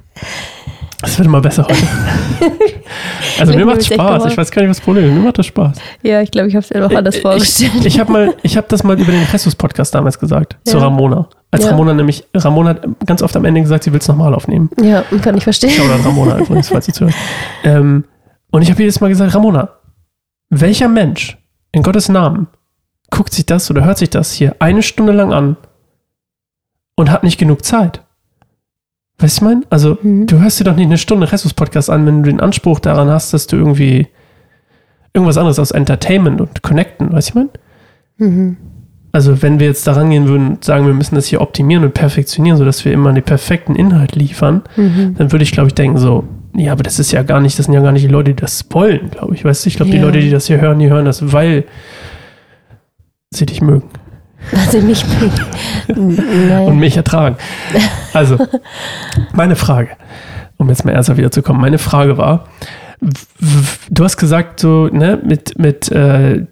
das 1.01 1.17
wird 1.17 1.27
immer 1.27 1.41
besser 1.41 1.63
heute. 1.63 1.75
also 3.39 3.53
mir 3.53 3.65
macht 3.65 3.85
Spaß. 3.85 4.25
Ich 4.25 4.37
weiß 4.37 4.51
gar 4.51 4.61
nicht, 4.61 4.69
was 4.69 4.77
das 4.77 4.83
Problem 4.83 5.05
ist. 5.05 5.13
Mir 5.13 5.19
macht 5.21 5.37
das 5.37 5.45
Spaß. 5.45 5.77
Ja, 6.01 6.21
ich 6.21 6.31
glaube, 6.31 6.49
ich 6.49 6.55
habe 6.55 6.63
es 6.63 6.69
mir 6.73 6.81
noch 6.81 6.91
anders 6.91 7.17
vorgestellt. 7.17 7.71
Ich, 7.79 7.85
ich 7.85 7.99
habe 7.99 8.35
habe 8.45 8.67
das 8.67 8.83
mal 8.83 8.99
über 8.99 9.11
den 9.11 9.21
Jesus-Podcast 9.31 9.95
damals 9.95 10.19
gesagt, 10.19 10.57
zu 10.65 10.77
Ja. 10.77 10.83
Ramona. 10.83 11.29
Als 11.51 11.63
Ja. 11.63 11.71
Ramona 11.71 11.93
nämlich, 11.93 12.25
Ramona 12.35 12.71
hat 12.71 12.85
ganz 13.05 13.21
oft 13.21 13.35
am 13.37 13.45
Ende 13.45 13.61
gesagt, 13.61 13.85
sie 13.85 13.93
will 13.93 13.99
es 13.99 14.07
nochmal 14.07 14.33
aufnehmen. 14.33 14.69
ja, 14.81 15.03
kann 15.21 15.37
ich 15.37 15.43
verstehen. 15.43 15.71
Schau 15.75 15.83
an 15.85 16.01
Ramona 16.01 16.37
übrigens, 16.37 16.69
falls 16.69 16.85
sie 16.85 16.93
zuhört. 16.93 17.15
Ähm, 17.63 18.03
und 18.51 18.61
ich 18.61 18.69
habe 18.69 18.81
jedes 18.81 18.99
Mal 18.99 19.07
gesagt, 19.07 19.33
Ramona, 19.33 19.69
welcher 20.49 20.89
Mensch 20.89 21.37
in 21.71 21.81
Gottes 21.83 22.09
Namen 22.09 22.47
guckt 23.09 23.33
sich 23.33 23.45
das 23.45 23.69
oder 23.71 23.85
hört 23.85 23.97
sich 23.97 24.09
das 24.09 24.33
hier 24.33 24.55
eine 24.59 24.83
Stunde 24.83 25.13
lang 25.13 25.33
an 25.33 25.57
und 26.95 27.09
hat 27.09 27.23
nicht 27.23 27.37
genug 27.37 27.63
Zeit? 27.63 28.01
Weißt 29.19 29.37
du, 29.41 29.45
ich 29.45 29.49
meine? 29.49 29.61
Also, 29.69 29.97
Mhm. 30.01 30.27
du 30.27 30.39
hörst 30.39 30.59
dir 30.59 30.63
doch 30.63 30.75
nicht 30.75 30.85
eine 30.87 30.97
Stunde 30.97 31.31
Ressus-Podcast 31.31 31.89
an, 31.89 32.05
wenn 32.05 32.23
du 32.23 32.29
den 32.29 32.39
Anspruch 32.39 32.79
daran 32.79 33.09
hast, 33.09 33.33
dass 33.33 33.47
du 33.47 33.57
irgendwie 33.57 34.07
irgendwas 35.13 35.37
anderes 35.37 35.59
aus 35.59 35.71
Entertainment 35.71 36.39
und 36.39 36.61
Connecten, 36.61 37.11
weißt 37.11 37.29
du, 37.29 37.31
ich 37.31 37.35
meine? 37.35 37.49
Mhm. 38.31 38.57
Also, 39.11 39.41
wenn 39.41 39.59
wir 39.59 39.67
jetzt 39.67 39.87
daran 39.87 40.09
gehen 40.11 40.27
würden 40.27 40.47
und 40.49 40.63
sagen, 40.63 40.85
wir 40.85 40.93
müssen 40.93 41.15
das 41.15 41.25
hier 41.25 41.41
optimieren 41.41 41.83
und 41.83 41.93
perfektionieren, 41.95 42.57
sodass 42.57 42.85
wir 42.85 42.93
immer 42.93 43.11
den 43.11 43.23
perfekten 43.23 43.75
Inhalt 43.75 44.15
liefern, 44.15 44.61
Mhm. 44.77 45.15
dann 45.17 45.31
würde 45.31 45.43
ich, 45.43 45.51
glaube 45.51 45.67
ich, 45.67 45.73
denken 45.73 45.97
so, 45.97 46.23
ja, 46.55 46.71
aber 46.71 46.83
das 46.83 46.99
ist 46.99 47.11
ja 47.11 47.23
gar 47.23 47.41
nicht, 47.41 47.57
das 47.57 47.65
sind 47.65 47.73
ja 47.73 47.81
gar 47.81 47.91
nicht 47.91 48.03
die 48.03 48.07
Leute, 48.11 48.33
die 48.33 48.41
das 48.41 48.65
wollen, 48.71 49.09
glaube 49.09 49.33
ich. 49.33 49.43
Weißt 49.43 49.65
du, 49.65 49.67
ich 49.69 49.75
glaube, 49.75 49.91
die 49.91 49.97
Ja. 49.97 50.03
Leute, 50.03 50.19
die 50.19 50.29
das 50.29 50.45
hier 50.47 50.61
hören, 50.61 50.79
die 50.79 50.89
hören 50.89 51.05
das, 51.05 51.31
weil 51.33 51.65
sie 53.31 53.45
dich 53.45 53.61
mögen 53.61 53.83
Also 54.51 54.79
nicht 54.79 55.05
Nein. 55.87 56.61
und 56.61 56.79
mich 56.79 56.97
ertragen. 56.97 57.37
Also, 58.13 58.37
meine 59.33 59.55
Frage, 59.55 59.89
um 60.57 60.69
jetzt 60.69 60.85
mal 60.85 60.91
ernsthaft 60.91 61.19
wieder 61.19 61.31
zu 61.31 61.41
kommen, 61.41 61.61
meine 61.61 61.77
Frage 61.77 62.17
war, 62.17 62.45
du 63.89 64.03
hast 64.03 64.17
gesagt, 64.17 64.59
so, 64.59 64.87
ne, 64.87 65.19
mit, 65.23 65.57
mit, 65.57 65.91
äh, 65.91 66.45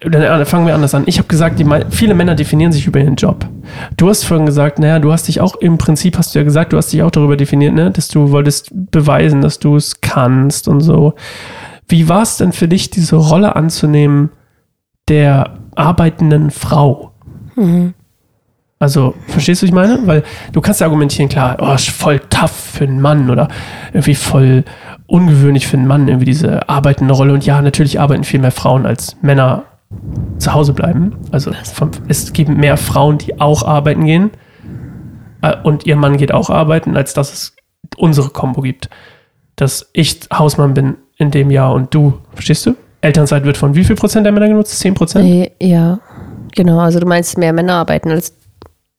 dann 0.00 0.44
fangen 0.46 0.66
wir 0.66 0.74
anders 0.74 0.94
an. 0.94 1.04
Ich 1.06 1.18
habe 1.18 1.28
gesagt, 1.28 1.58
die, 1.58 1.66
viele 1.90 2.14
Männer 2.14 2.34
definieren 2.34 2.72
sich 2.72 2.86
über 2.86 3.00
ihren 3.00 3.16
Job. 3.16 3.46
Du 3.96 4.08
hast 4.08 4.24
vorhin 4.24 4.46
gesagt, 4.46 4.78
naja, 4.78 4.98
du 4.98 5.12
hast 5.12 5.28
dich 5.28 5.40
auch, 5.40 5.56
im 5.56 5.78
Prinzip 5.78 6.18
hast 6.18 6.34
du 6.34 6.38
ja 6.38 6.44
gesagt, 6.44 6.72
du 6.72 6.76
hast 6.76 6.92
dich 6.92 7.02
auch 7.02 7.10
darüber 7.10 7.36
definiert, 7.36 7.74
ne, 7.74 7.90
dass 7.90 8.08
du 8.08 8.30
wolltest 8.30 8.70
beweisen, 8.72 9.40
dass 9.40 9.58
du 9.58 9.76
es 9.76 10.00
kannst 10.00 10.68
und 10.68 10.80
so. 10.80 11.14
Wie 11.88 12.08
war 12.08 12.22
es 12.22 12.36
denn 12.36 12.52
für 12.52 12.68
dich, 12.68 12.90
diese 12.90 13.16
Rolle 13.16 13.56
anzunehmen 13.56 14.30
der 15.08 15.58
arbeitenden 15.74 16.50
Frau? 16.50 17.12
Mhm. 17.54 17.94
Also, 18.78 19.14
verstehst 19.28 19.62
du, 19.62 19.66
was 19.66 19.68
ich 19.68 19.74
meine? 19.74 20.06
Weil 20.06 20.22
du 20.52 20.60
kannst 20.60 20.80
ja 20.80 20.86
argumentieren, 20.86 21.30
klar, 21.30 21.56
oh, 21.60 21.72
ist 21.72 21.88
voll 21.88 22.18
tough 22.18 22.50
für 22.50 22.84
einen 22.84 23.00
Mann 23.00 23.30
oder 23.30 23.48
irgendwie 23.92 24.14
voll 24.14 24.64
ungewöhnlich 25.06 25.66
für 25.66 25.78
einen 25.78 25.86
Mann, 25.86 26.08
irgendwie 26.08 26.26
diese 26.26 26.68
arbeitende 26.68 27.14
Rolle. 27.14 27.32
Und 27.32 27.46
ja, 27.46 27.62
natürlich 27.62 27.98
arbeiten 27.98 28.24
viel 28.24 28.40
mehr 28.40 28.50
Frauen 28.50 28.84
als 28.84 29.16
Männer 29.22 29.64
zu 30.38 30.52
Hause 30.52 30.74
bleiben. 30.74 31.16
Also 31.30 31.52
vom, 31.74 31.90
es 32.08 32.32
gibt 32.32 32.50
mehr 32.50 32.76
Frauen, 32.76 33.18
die 33.18 33.40
auch 33.40 33.62
arbeiten 33.66 34.04
gehen 34.04 34.30
äh, 35.42 35.56
und 35.62 35.86
ihr 35.86 35.96
Mann 35.96 36.16
geht 36.16 36.32
auch 36.32 36.50
arbeiten, 36.50 36.96
als 36.96 37.14
dass 37.14 37.32
es 37.32 37.56
unsere 37.96 38.30
Kombo 38.30 38.60
gibt. 38.60 38.90
Dass 39.54 39.88
ich 39.94 40.20
Hausmann 40.32 40.74
bin 40.74 40.96
in 41.16 41.30
dem 41.30 41.50
Jahr 41.50 41.72
und 41.72 41.94
du, 41.94 42.18
verstehst 42.34 42.66
du? 42.66 42.74
Elternzeit 43.06 43.44
wird 43.44 43.56
von 43.56 43.74
wie 43.74 43.84
viel 43.84 43.96
Prozent 43.96 44.24
der 44.26 44.32
Männer 44.32 44.48
genutzt? 44.48 44.78
10 44.78 44.94
Prozent? 44.94 45.50
Ja, 45.62 45.98
genau. 46.54 46.78
Also 46.80 47.00
du 47.00 47.06
meinst 47.06 47.38
mehr 47.38 47.52
Männer 47.52 47.74
arbeiten 47.74 48.10
als 48.10 48.32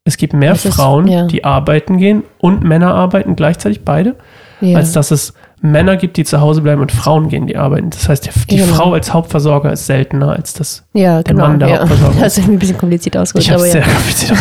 Es 0.05 0.17
gibt 0.17 0.33
mehr 0.33 0.53
ist- 0.53 0.67
Frauen, 0.67 1.07
ja. 1.07 1.27
die 1.27 1.43
arbeiten 1.43 1.97
gehen 1.97 2.23
und 2.39 2.63
Männer 2.63 2.93
arbeiten 2.95 3.35
gleichzeitig 3.35 3.83
beide, 3.85 4.15
ja. 4.61 4.77
als 4.77 4.91
dass 4.93 5.11
es 5.11 5.33
Männer 5.59 5.97
gibt, 5.97 6.17
die 6.17 6.23
zu 6.23 6.39
Hause 6.39 6.61
bleiben 6.61 6.81
und 6.81 6.91
Frauen 6.91 7.29
gehen, 7.29 7.47
die 7.47 7.57
arbeiten. 7.57 7.89
Das 7.89 8.07
heißt, 8.07 8.25
die, 8.27 8.29
die 8.49 8.57
Genau. 8.57 8.73
Frau 8.75 8.93
als 8.93 9.11
Hauptversorger 9.11 9.71
ist 9.73 9.87
seltener 9.87 10.29
als 10.33 10.53
das. 10.53 10.83
ja, 10.93 11.23
der 11.23 11.33
genau. 11.33 11.47
Mann 11.47 11.59
der 11.59 11.69
ja. 11.69 11.79
Hauptversorger. 11.79 12.15
Das 12.21 12.37
ist 12.37 12.47
ein 12.47 12.59
bisschen 12.59 12.77
kompliziert 12.77 13.17
ausgedrückt, 13.17 13.47
Ich 13.47 13.51
habe 13.51 13.63
aber 13.63 13.67
es 13.67 13.71
sehr 13.71 13.81
ja. 13.81 13.87
kompliziert. 13.87 14.39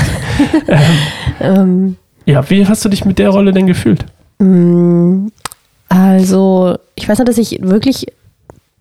ähm, 1.40 1.56
Ähm, 1.56 1.96
ja, 2.26 2.50
wie 2.50 2.66
hast 2.66 2.85
du 2.85 2.88
dich 2.88 3.04
mit 3.04 3.18
der 3.18 3.30
Rolle 3.30 3.52
denn 3.52 3.66
gefühlt? 3.66 4.04
Mm, 4.38 5.28
Also, 5.88 6.76
ich 6.96 7.08
weiß 7.08 7.18
noch, 7.18 7.25
dass 7.25 7.38
ich 7.38 7.58
wirklich 7.62 8.06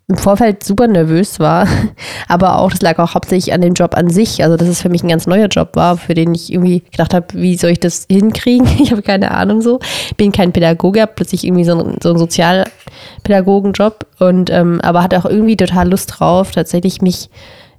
im 0.08 0.16
Vorfeld 0.16 0.62
super 0.62 0.86
nervös 0.86 1.40
war, 1.40 1.66
aber 2.28 2.58
auch, 2.58 2.70
das 2.70 2.80
lag 2.80 2.98
auch 2.98 3.14
hauptsächlich 3.14 3.52
an 3.52 3.60
dem 3.60 3.74
Job 3.74 3.96
an 3.96 4.08
sich, 4.08 4.42
also 4.44 4.56
dass 4.56 4.68
es 4.68 4.80
für 4.80 4.88
mich 4.88 5.02
ein 5.02 5.08
ganz 5.08 5.26
neuer 5.26 5.48
Job 5.48 5.70
war, 5.74 5.96
für 5.96 6.14
den 6.14 6.32
ich 6.32 6.52
irgendwie 6.52 6.80
gedacht 6.80 7.12
habe, 7.12 7.26
wie 7.32 7.56
soll 7.56 7.70
ich 7.70 7.80
das 7.80 8.06
hinkriegen? 8.08 8.66
Ich 8.86 8.92
habe 8.92 9.02
keine 9.02 9.32
Ahnung 9.32 9.62
so, 9.62 9.80
bin 10.16 10.30
kein 10.30 10.52
Pädagoge, 10.52 11.00
habe 11.00 11.12
plötzlich 11.16 11.44
irgendwie 11.44 11.64
so 11.64 11.72
einen, 11.72 11.96
so 12.00 12.10
einen 12.10 12.18
Sozialpädagogenjob 12.18 14.06
und 14.20 14.48
ähm, 14.50 14.80
aber 14.82 15.02
hatte 15.02 15.18
auch 15.18 15.24
irgendwie 15.24 15.56
total 15.56 15.90
Lust 15.90 16.14
drauf, 16.18 16.52
tatsächlich 16.52 17.02
mich 17.02 17.28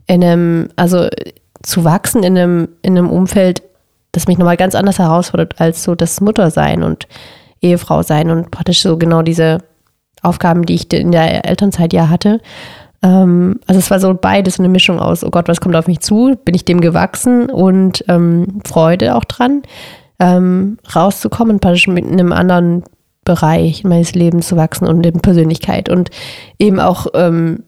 in 0.08 0.24
einem, 0.24 0.70
also 0.76 1.08
zu 1.64 1.86
wachsen 1.86 2.24
in 2.24 2.38
einem, 2.38 2.70
in 2.82 2.98
einem 2.98 3.10
Umfeld, 3.10 3.62
das 4.12 4.28
mich 4.28 4.38
nochmal 4.38 4.58
ganz 4.58 4.76
anders 4.76 5.00
herausfordert 5.00 5.56
als 5.60 5.84
so 5.84 5.96
das 5.96 6.20
Muttersein 6.20 6.84
und 6.84 7.08
Ehefrau 7.62 8.04
sein 8.04 8.30
und 8.32 8.52
praktisch 8.52 8.82
so 8.82 8.98
genau 8.98 9.22
diese 9.22 9.60
Aufgaben, 10.22 10.66
die 10.66 10.76
ich 10.76 10.92
in 10.94 11.12
der 11.12 11.46
Elternzeit 11.46 11.94
ja 11.94 12.10
hatte. 12.10 12.40
Ähm, 13.04 13.60
also 13.68 13.80
es 13.80 13.92
war 13.92 14.00
so 14.00 14.14
beides, 14.14 14.60
eine 14.60 14.70
Mischung 14.70 15.00
aus, 15.00 15.24
oh 15.24 15.30
Gott, 15.30 15.48
was 15.48 15.62
kommt 15.62 15.76
auf 15.76 15.88
mich 15.88 16.00
zu? 16.00 16.38
Bin 16.44 16.56
ich 16.56 16.66
dem 16.66 16.82
gewachsen 16.82 17.50
und 17.50 18.04
ähm, 18.08 18.62
Freude 18.66 19.16
auch 19.16 19.26
dran, 19.26 19.64
ähm, 20.20 20.78
rauszukommen, 20.96 21.60
praktisch 21.60 21.88
mit 21.88 22.06
einem 22.06 22.32
anderen 22.32 22.84
Bereich 23.24 23.84
meines 23.84 24.16
Lebens 24.16 24.48
zu 24.48 24.56
wachsen 24.56 24.88
und 24.88 25.06
in 25.06 25.20
Persönlichkeit 25.20 25.90
und 25.90 26.10
eben 26.60 26.80
auch 26.80 27.08
ähm, 27.14 27.64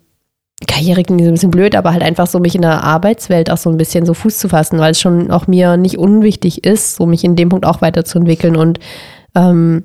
Karriere 0.67 1.03
klingt 1.03 1.21
so 1.21 1.27
ein 1.27 1.33
bisschen 1.33 1.51
blöd, 1.51 1.75
aber 1.75 1.91
halt 1.91 2.03
einfach 2.03 2.27
so 2.27 2.39
mich 2.39 2.55
in 2.55 2.61
der 2.61 2.83
Arbeitswelt 2.83 3.49
auch 3.49 3.57
so 3.57 3.69
ein 3.69 3.77
bisschen 3.77 4.05
so 4.05 4.13
Fuß 4.13 4.39
zu 4.39 4.49
fassen, 4.49 4.79
weil 4.79 4.91
es 4.91 4.99
schon 4.99 5.31
auch 5.31 5.47
mir 5.47 5.77
nicht 5.77 5.97
unwichtig 5.97 6.65
ist, 6.65 6.95
so 6.95 7.05
mich 7.05 7.23
in 7.23 7.35
dem 7.35 7.49
Punkt 7.49 7.65
auch 7.65 7.81
weiterzuentwickeln 7.81 8.55
und 8.55 8.79
ähm, 9.35 9.83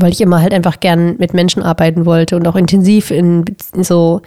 weil 0.00 0.12
ich 0.12 0.20
immer 0.20 0.40
halt 0.40 0.54
einfach 0.54 0.80
gern 0.80 1.16
mit 1.18 1.34
Menschen 1.34 1.62
arbeiten 1.62 2.06
wollte 2.06 2.36
und 2.36 2.46
auch 2.46 2.56
intensiv 2.56 3.10
in, 3.10 3.44
in 3.74 3.84
so 3.84 4.22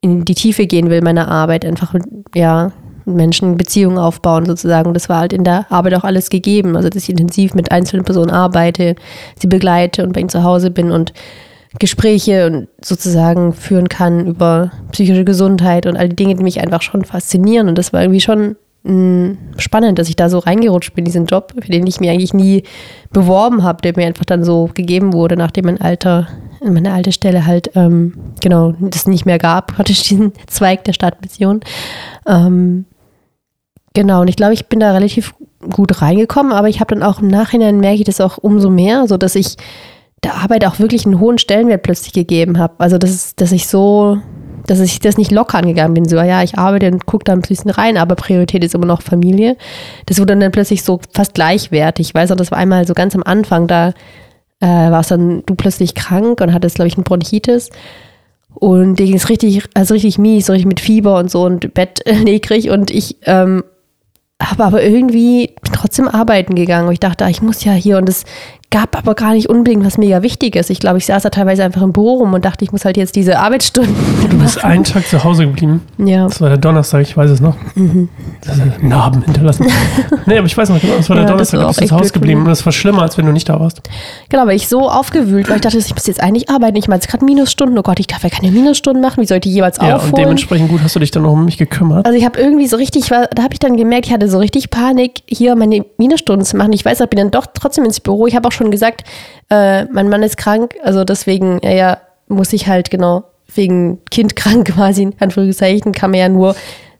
in 0.00 0.24
die 0.24 0.34
Tiefe 0.34 0.66
gehen 0.66 0.90
will 0.90 1.00
meiner 1.00 1.28
Arbeit, 1.28 1.64
einfach 1.64 1.92
mit, 1.92 2.04
ja, 2.34 2.72
mit 3.04 3.16
Menschen 3.16 3.56
Beziehungen 3.56 3.98
aufbauen 3.98 4.46
sozusagen. 4.46 4.88
Und 4.88 4.94
das 4.94 5.08
war 5.08 5.18
halt 5.18 5.32
in 5.32 5.44
der 5.44 5.70
Arbeit 5.70 5.94
auch 5.94 6.04
alles 6.04 6.28
gegeben. 6.28 6.76
Also 6.76 6.88
dass 6.88 7.04
ich 7.04 7.10
intensiv 7.10 7.54
mit 7.54 7.70
einzelnen 7.72 8.04
Personen 8.04 8.30
arbeite, 8.30 8.96
sie 9.38 9.46
begleite 9.46 10.04
und 10.04 10.12
bei 10.12 10.20
ihnen 10.20 10.28
zu 10.28 10.42
Hause 10.42 10.70
bin 10.70 10.90
und 10.90 11.12
Gespräche 11.78 12.46
und 12.46 12.68
sozusagen 12.84 13.52
führen 13.52 13.88
kann 13.88 14.26
über 14.26 14.72
psychische 14.90 15.24
Gesundheit 15.24 15.86
und 15.86 15.96
all 15.96 16.08
die 16.08 16.16
Dinge, 16.16 16.34
die 16.34 16.42
mich 16.42 16.60
einfach 16.60 16.82
schon 16.82 17.04
faszinieren. 17.04 17.68
Und 17.68 17.78
das 17.78 17.92
war 17.92 18.02
irgendwie 18.02 18.20
schon 18.20 18.56
mh, 18.84 19.36
spannend, 19.58 19.98
dass 19.98 20.08
ich 20.08 20.16
da 20.16 20.28
so 20.28 20.38
reingerutscht 20.38 20.94
bin, 20.94 21.04
diesen 21.04 21.26
Job, 21.26 21.52
für 21.60 21.70
den 21.70 21.86
ich 21.86 22.00
mir 22.00 22.12
eigentlich 22.12 22.34
nie 22.34 22.64
beworben 23.12 23.62
habe, 23.62 23.82
der 23.82 23.92
mir 23.96 24.06
einfach 24.06 24.24
dann 24.24 24.44
so 24.44 24.70
gegeben 24.74 25.12
wurde, 25.12 25.36
nachdem 25.36 25.66
mein 25.66 25.80
Alter, 25.80 26.28
meine 26.64 26.92
alte 26.92 27.12
Stelle 27.12 27.46
halt, 27.46 27.70
ähm, 27.74 28.14
genau, 28.40 28.72
das 28.80 29.06
nicht 29.06 29.26
mehr 29.26 29.38
gab, 29.38 29.66
praktisch 29.76 30.02
diesen 30.02 30.32
Zweig 30.46 30.84
der 30.84 30.92
Stadtmission. 30.92 31.60
Ähm, 32.26 32.84
genau, 33.94 34.22
und 34.22 34.28
ich 34.28 34.36
glaube, 34.36 34.54
ich 34.54 34.66
bin 34.66 34.80
da 34.80 34.92
relativ 34.92 35.34
gut 35.70 36.02
reingekommen, 36.02 36.52
aber 36.52 36.68
ich 36.68 36.80
habe 36.80 36.94
dann 36.94 37.04
auch 37.04 37.20
im 37.20 37.28
Nachhinein 37.28 37.78
merke 37.78 37.98
ich 37.98 38.04
das 38.04 38.20
auch 38.20 38.38
umso 38.38 38.68
mehr, 38.68 39.06
so 39.06 39.16
dass 39.16 39.36
ich 39.36 39.56
der 40.24 40.34
Arbeit 40.36 40.64
auch 40.64 40.78
wirklich 40.78 41.04
einen 41.04 41.20
hohen 41.20 41.38
Stellenwert 41.38 41.82
plötzlich 41.82 42.12
gegeben 42.12 42.58
habe. 42.58 42.74
Also 42.78 42.98
das 42.98 43.34
dass 43.36 43.52
ich 43.52 43.66
so, 43.66 44.18
dass 44.66 44.80
ich 44.80 45.00
das 45.00 45.18
nicht 45.18 45.30
locker 45.30 45.58
angegangen 45.58 45.94
bin, 45.94 46.08
so 46.08 46.16
ja, 46.16 46.42
ich 46.42 46.58
arbeite 46.58 46.90
und 46.90 47.06
gucke 47.06 47.24
da 47.24 47.32
ein 47.32 47.40
bisschen 47.40 47.70
rein, 47.70 47.96
aber 47.96 48.14
Priorität 48.14 48.64
ist 48.64 48.74
immer 48.74 48.86
noch 48.86 49.02
Familie. 49.02 49.56
Das 50.06 50.18
wurde 50.18 50.36
dann 50.36 50.52
plötzlich 50.52 50.82
so 50.82 51.00
fast 51.12 51.34
gleichwertig. 51.34 52.08
Ich 52.08 52.14
weiß 52.14 52.30
auch, 52.32 52.36
das 52.36 52.50
war 52.50 52.58
einmal 52.58 52.86
so 52.86 52.94
ganz 52.94 53.14
am 53.14 53.22
Anfang, 53.22 53.66
da 53.66 53.92
äh, 54.60 54.90
warst 54.90 55.10
dann 55.10 55.42
du 55.44 55.54
plötzlich 55.54 55.94
krank 55.94 56.40
und 56.40 56.52
hattest, 56.52 56.76
glaube 56.76 56.88
ich, 56.88 56.96
einen 56.96 57.04
Bronchitis. 57.04 57.70
Und 58.54 58.96
dir 58.96 59.06
ging 59.06 59.16
es 59.16 59.28
richtig, 59.28 59.64
also 59.74 59.94
richtig 59.94 60.18
mies, 60.18 60.46
so 60.46 60.52
richtig 60.52 60.68
mit 60.68 60.80
Fieber 60.80 61.18
und 61.18 61.30
so 61.30 61.44
und 61.44 61.74
bettlägerig. 61.74 62.70
Und 62.70 62.90
ich 62.90 63.16
ähm, 63.22 63.64
habe 64.40 64.64
aber 64.64 64.82
irgendwie 64.82 65.54
trotzdem 65.72 66.06
arbeiten 66.06 66.54
gegangen. 66.54 66.86
Und 66.86 66.92
ich 66.92 67.00
dachte, 67.00 67.24
ah, 67.24 67.30
ich 67.30 67.42
muss 67.42 67.64
ja 67.64 67.72
hier 67.72 67.96
und 67.98 68.08
es 68.08 68.24
gab 68.72 68.96
aber 68.96 69.14
gar 69.14 69.34
nicht 69.34 69.48
unbedingt 69.48 69.84
was 69.84 69.98
mega 69.98 70.22
Wichtiges. 70.22 70.70
Ich 70.70 70.80
glaube, 70.80 70.98
ich 70.98 71.06
saß 71.06 71.22
da 71.22 71.30
teilweise 71.30 71.62
einfach 71.62 71.82
im 71.82 71.92
Büro 71.92 72.14
rum 72.14 72.32
und 72.32 72.44
dachte, 72.44 72.64
ich 72.64 72.72
muss 72.72 72.84
halt 72.84 72.96
jetzt 72.96 73.14
diese 73.14 73.38
Arbeitsstunden. 73.38 73.94
Du 74.30 74.38
bist 74.38 74.56
machen. 74.56 74.70
einen 74.70 74.84
Tag 74.84 75.06
zu 75.06 75.22
Hause 75.22 75.46
geblieben. 75.46 75.82
Ja. 75.98 76.24
Das 76.24 76.40
war 76.40 76.48
der 76.48 76.58
Donnerstag, 76.58 77.02
ich 77.02 77.16
weiß 77.16 77.30
es 77.30 77.40
noch. 77.40 77.54
Mhm. 77.74 78.08
Das 78.40 78.56
ist 78.56 78.82
Narben 78.82 79.22
hinterlassen. 79.22 79.66
nee, 80.26 80.38
aber 80.38 80.46
ich 80.46 80.56
weiß 80.56 80.70
noch 80.70 80.80
genau, 80.80 80.96
das 80.96 81.08
war 81.10 81.16
der 81.16 81.26
ja, 81.26 81.30
Donnerstag, 81.30 81.60
du 81.60 81.66
bist 81.66 81.86
zu 81.86 81.94
Hause 81.94 82.12
geblieben. 82.12 82.40
Und 82.40 82.48
das 82.48 82.64
war 82.64 82.72
schlimmer, 82.72 83.02
als 83.02 83.18
wenn 83.18 83.26
du 83.26 83.32
nicht 83.32 83.48
da 83.48 83.60
warst. 83.60 83.82
Genau, 84.30 84.46
weil 84.46 84.56
ich 84.56 84.68
so 84.68 84.88
aufgewühlt 84.88 85.48
war. 85.48 85.56
Ich 85.56 85.62
dachte, 85.62 85.76
ich 85.76 85.94
muss 85.94 86.06
jetzt 86.06 86.22
eigentlich 86.22 86.48
arbeiten. 86.48 86.76
Ich 86.76 86.88
meine, 86.88 87.00
es 87.00 87.08
gerade 87.08 87.24
Minusstunden. 87.26 87.78
Oh 87.78 87.82
Gott, 87.82 88.00
ich 88.00 88.06
darf 88.06 88.22
ja 88.22 88.30
keine 88.30 88.50
Minusstunden 88.50 89.02
machen. 89.02 89.20
Wie 89.20 89.26
soll 89.26 89.36
ich 89.36 89.42
die 89.42 89.52
jeweils 89.52 89.76
ja, 89.76 89.96
aufholen? 89.96 90.14
Und 90.14 90.18
dementsprechend 90.18 90.70
gut 90.70 90.80
hast 90.82 90.96
du 90.96 91.00
dich 91.00 91.10
dann 91.10 91.26
auch 91.26 91.32
um 91.32 91.44
mich 91.44 91.58
gekümmert. 91.58 92.06
Also 92.06 92.16
ich 92.16 92.24
habe 92.24 92.40
irgendwie 92.40 92.66
so 92.66 92.76
richtig, 92.76 93.08
da 93.08 93.42
habe 93.42 93.52
ich 93.52 93.58
dann 93.58 93.76
gemerkt, 93.76 94.06
ich 94.06 94.12
hatte 94.14 94.28
so 94.30 94.38
richtig 94.38 94.70
Panik, 94.70 95.22
hier 95.26 95.56
meine 95.56 95.84
Minusstunden 95.98 96.46
zu 96.46 96.56
machen. 96.56 96.72
Ich 96.72 96.86
weiß, 96.86 97.00
ich 97.00 97.10
bin 97.10 97.18
dann 97.18 97.30
doch 97.30 97.46
trotzdem 97.52 97.84
ins 97.84 98.00
Büro. 98.00 98.26
Ich 98.26 98.34
habe 98.34 98.48
auch 98.48 98.52
schon 98.52 98.61
gesagt, 98.70 99.04
äh, 99.50 99.84
mein 99.86 100.08
Mann 100.08 100.22
ist 100.22 100.36
krank, 100.36 100.74
also 100.82 101.04
deswegen, 101.04 101.60
ja, 101.62 101.70
ja, 101.70 101.98
muss 102.28 102.52
ich 102.52 102.66
halt 102.68 102.90
genau 102.90 103.24
wegen 103.54 103.98
Kind 104.10 104.36
krank 104.36 104.72
quasi, 104.74 105.02
in 105.02 105.14
Anführungszeichen, 105.18 105.92
kann 105.92 106.10
man 106.10 106.20
ja 106.20 106.28
nur 106.28 106.54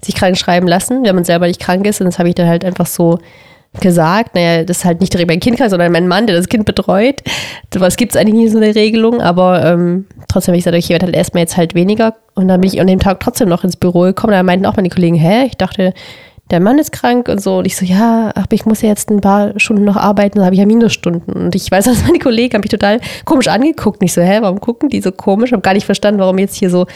sich 0.04 0.14
krank 0.14 0.36
schreiben 0.36 0.66
lassen, 0.66 1.04
wenn 1.04 1.14
man 1.14 1.24
selber 1.24 1.46
nicht 1.46 1.60
krank 1.60 1.86
ist. 1.86 2.00
Und 2.00 2.06
das 2.06 2.18
habe 2.18 2.28
ich 2.28 2.34
dann 2.34 2.48
halt 2.48 2.64
einfach 2.64 2.86
so 2.86 3.20
gesagt. 3.80 4.34
Naja, 4.34 4.64
das 4.64 4.78
ist 4.78 4.84
halt 4.84 5.00
nicht 5.00 5.12
direkt 5.12 5.30
mein 5.30 5.40
Kind 5.40 5.56
krank, 5.56 5.70
sondern 5.70 5.92
mein 5.92 6.08
Mann, 6.08 6.26
der 6.26 6.36
das 6.36 6.48
Kind 6.48 6.64
betreut. 6.64 7.22
Was 7.74 7.96
gibt 7.96 8.12
es 8.12 8.20
eigentlich 8.20 8.34
nie 8.34 8.48
so 8.48 8.58
eine 8.58 8.74
Regelung, 8.74 9.20
aber 9.20 9.64
ähm, 9.64 10.06
trotzdem 10.28 10.52
habe 10.52 10.58
ich 10.58 10.64
gesagt, 10.64 10.76
ich 10.76 10.88
werde 10.90 11.06
halt 11.06 11.16
erstmal 11.16 11.42
jetzt 11.42 11.56
halt 11.56 11.74
weniger. 11.74 12.14
Und 12.34 12.48
dann 12.48 12.60
bin 12.60 12.68
ich 12.68 12.80
an 12.80 12.86
dem 12.86 12.98
Tag 12.98 13.20
trotzdem 13.20 13.48
noch 13.48 13.64
ins 13.64 13.76
Büro 13.76 14.00
gekommen. 14.00 14.32
Da 14.32 14.42
meinten 14.42 14.66
auch 14.66 14.76
meine 14.76 14.90
Kollegen, 14.90 15.16
hä? 15.16 15.46
Ich 15.46 15.56
dachte, 15.56 15.94
der 16.52 16.60
Mann 16.60 16.78
ist 16.78 16.92
krank 16.92 17.28
und 17.28 17.40
so. 17.40 17.58
Und 17.58 17.66
ich 17.66 17.76
so, 17.76 17.84
ja, 17.84 18.30
aber 18.34 18.52
ich 18.52 18.66
muss 18.66 18.82
ja 18.82 18.90
jetzt 18.90 19.10
ein 19.10 19.20
paar 19.20 19.58
Stunden 19.58 19.84
noch 19.84 19.96
arbeiten, 19.96 20.38
da 20.38 20.44
habe 20.44 20.54
ich 20.54 20.60
ja 20.60 20.66
Minusstunden. 20.66 21.32
Und 21.32 21.54
ich 21.54 21.70
weiß, 21.70 21.84
dass 21.86 22.04
meine 22.04 22.18
Kollegen 22.18 22.54
haben 22.54 22.60
mich 22.60 22.70
total 22.70 23.00
komisch 23.24 23.48
angeguckt. 23.48 24.00
Und 24.00 24.04
ich 24.04 24.12
so, 24.12 24.20
hä, 24.20 24.38
warum 24.42 24.60
gucken 24.60 24.90
die 24.90 25.00
so 25.00 25.10
komisch? 25.10 25.48
Ich 25.48 25.52
habe 25.52 25.62
gar 25.62 25.74
nicht 25.74 25.86
verstanden, 25.86 26.20
warum 26.20 26.38
jetzt 26.38 26.54
hier 26.54 26.70
so 26.70 26.86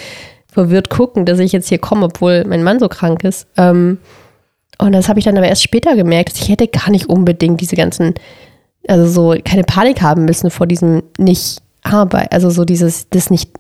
verwirrt 0.47 0.90
gucken, 0.90 1.25
dass 1.25 1.38
ich 1.38 1.53
jetzt 1.53 1.69
hier 1.69 1.79
komme, 1.79 2.07
obwohl 2.07 2.45
mein 2.47 2.62
Mann 2.62 2.79
so 2.79 2.88
krank 2.88 3.25
ist. 3.25 3.47
Ähm, 3.57 3.99
und 4.79 4.92
das 4.92 5.09
habe 5.09 5.19
ich 5.19 5.25
dann 5.25 5.37
aber 5.37 5.49
erst 5.49 5.62
später 5.62 5.97
gemerkt, 5.97 6.33
dass 6.33 6.42
ich 6.42 6.51
hätte 6.51 6.69
gar 6.69 6.90
nicht 6.90 7.09
unbedingt 7.09 7.61
diese 7.61 7.77
ganzen, 7.77 8.14
also 8.87 9.07
so 9.07 9.40
keine 9.42 9.64
Panik 9.64 10.03
haben 10.03 10.27
müssen 10.27 10.51
vor 10.51 10.66
diesem 10.66 11.03
nicht 11.19 11.62
Arbeit, 11.83 12.33
also 12.33 12.51
so 12.51 12.64
dieses, 12.64 13.09
das 13.09 13.31
nicht 13.31 13.51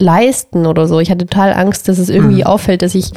leisten 0.00 0.66
oder 0.66 0.88
so. 0.88 0.98
Ich 0.98 1.10
hatte 1.10 1.26
total 1.26 1.54
Angst, 1.54 1.88
dass 1.88 1.98
es 1.98 2.08
irgendwie 2.08 2.40
mhm. 2.40 2.46
auffällt, 2.46 2.82
dass 2.82 2.94
ich 2.94 3.12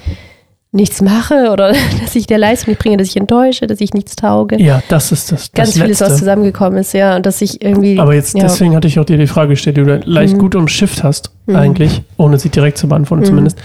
nichts 0.72 1.02
mache 1.02 1.50
oder 1.52 1.74
dass 2.02 2.16
ich 2.16 2.28
der 2.28 2.38
Leistung 2.38 2.72
nicht 2.72 2.82
bringe, 2.82 2.98
dass 2.98 3.08
ich 3.08 3.18
enttäusche, 3.18 3.68
dass 3.68 3.82
ich 3.82 3.94
nichts 3.94 4.16
tauge. 4.16 4.62
Ja, 4.62 4.82
das 4.90 5.12
ist 5.12 5.32
das. 5.32 5.42
das 5.42 5.52
Ganz 5.52 5.70
Letzte. 5.70 5.82
vieles, 5.82 6.02
was 6.02 6.18
zusammengekommen 6.18 6.80
ist, 6.80 6.94
ja. 6.94 7.16
Und 7.16 7.26
dass 7.26 7.42
ich 7.42 7.62
irgendwie. 7.62 8.00
Aber 8.00 8.14
jetzt, 8.14 8.36
ja. 8.36 8.44
deswegen 8.44 8.76
hatte 8.76 8.88
ich 8.88 9.00
auch 9.00 9.06
dir 9.06 9.18
die 9.18 9.28
Frage 9.28 9.50
gestellt, 9.50 9.78
die 9.78 9.84
du 9.84 10.02
leicht 10.06 10.36
mhm. 10.36 10.40
gut 10.40 10.56
umschifft 10.56 11.04
hast, 11.04 11.32
mhm. 11.48 11.56
eigentlich, 11.56 12.04
ohne 12.18 12.38
sie 12.38 12.50
direkt 12.50 12.78
zu 12.78 12.88
beantworten 12.88 13.24
mhm. 13.24 13.28
zumindest. 13.28 13.60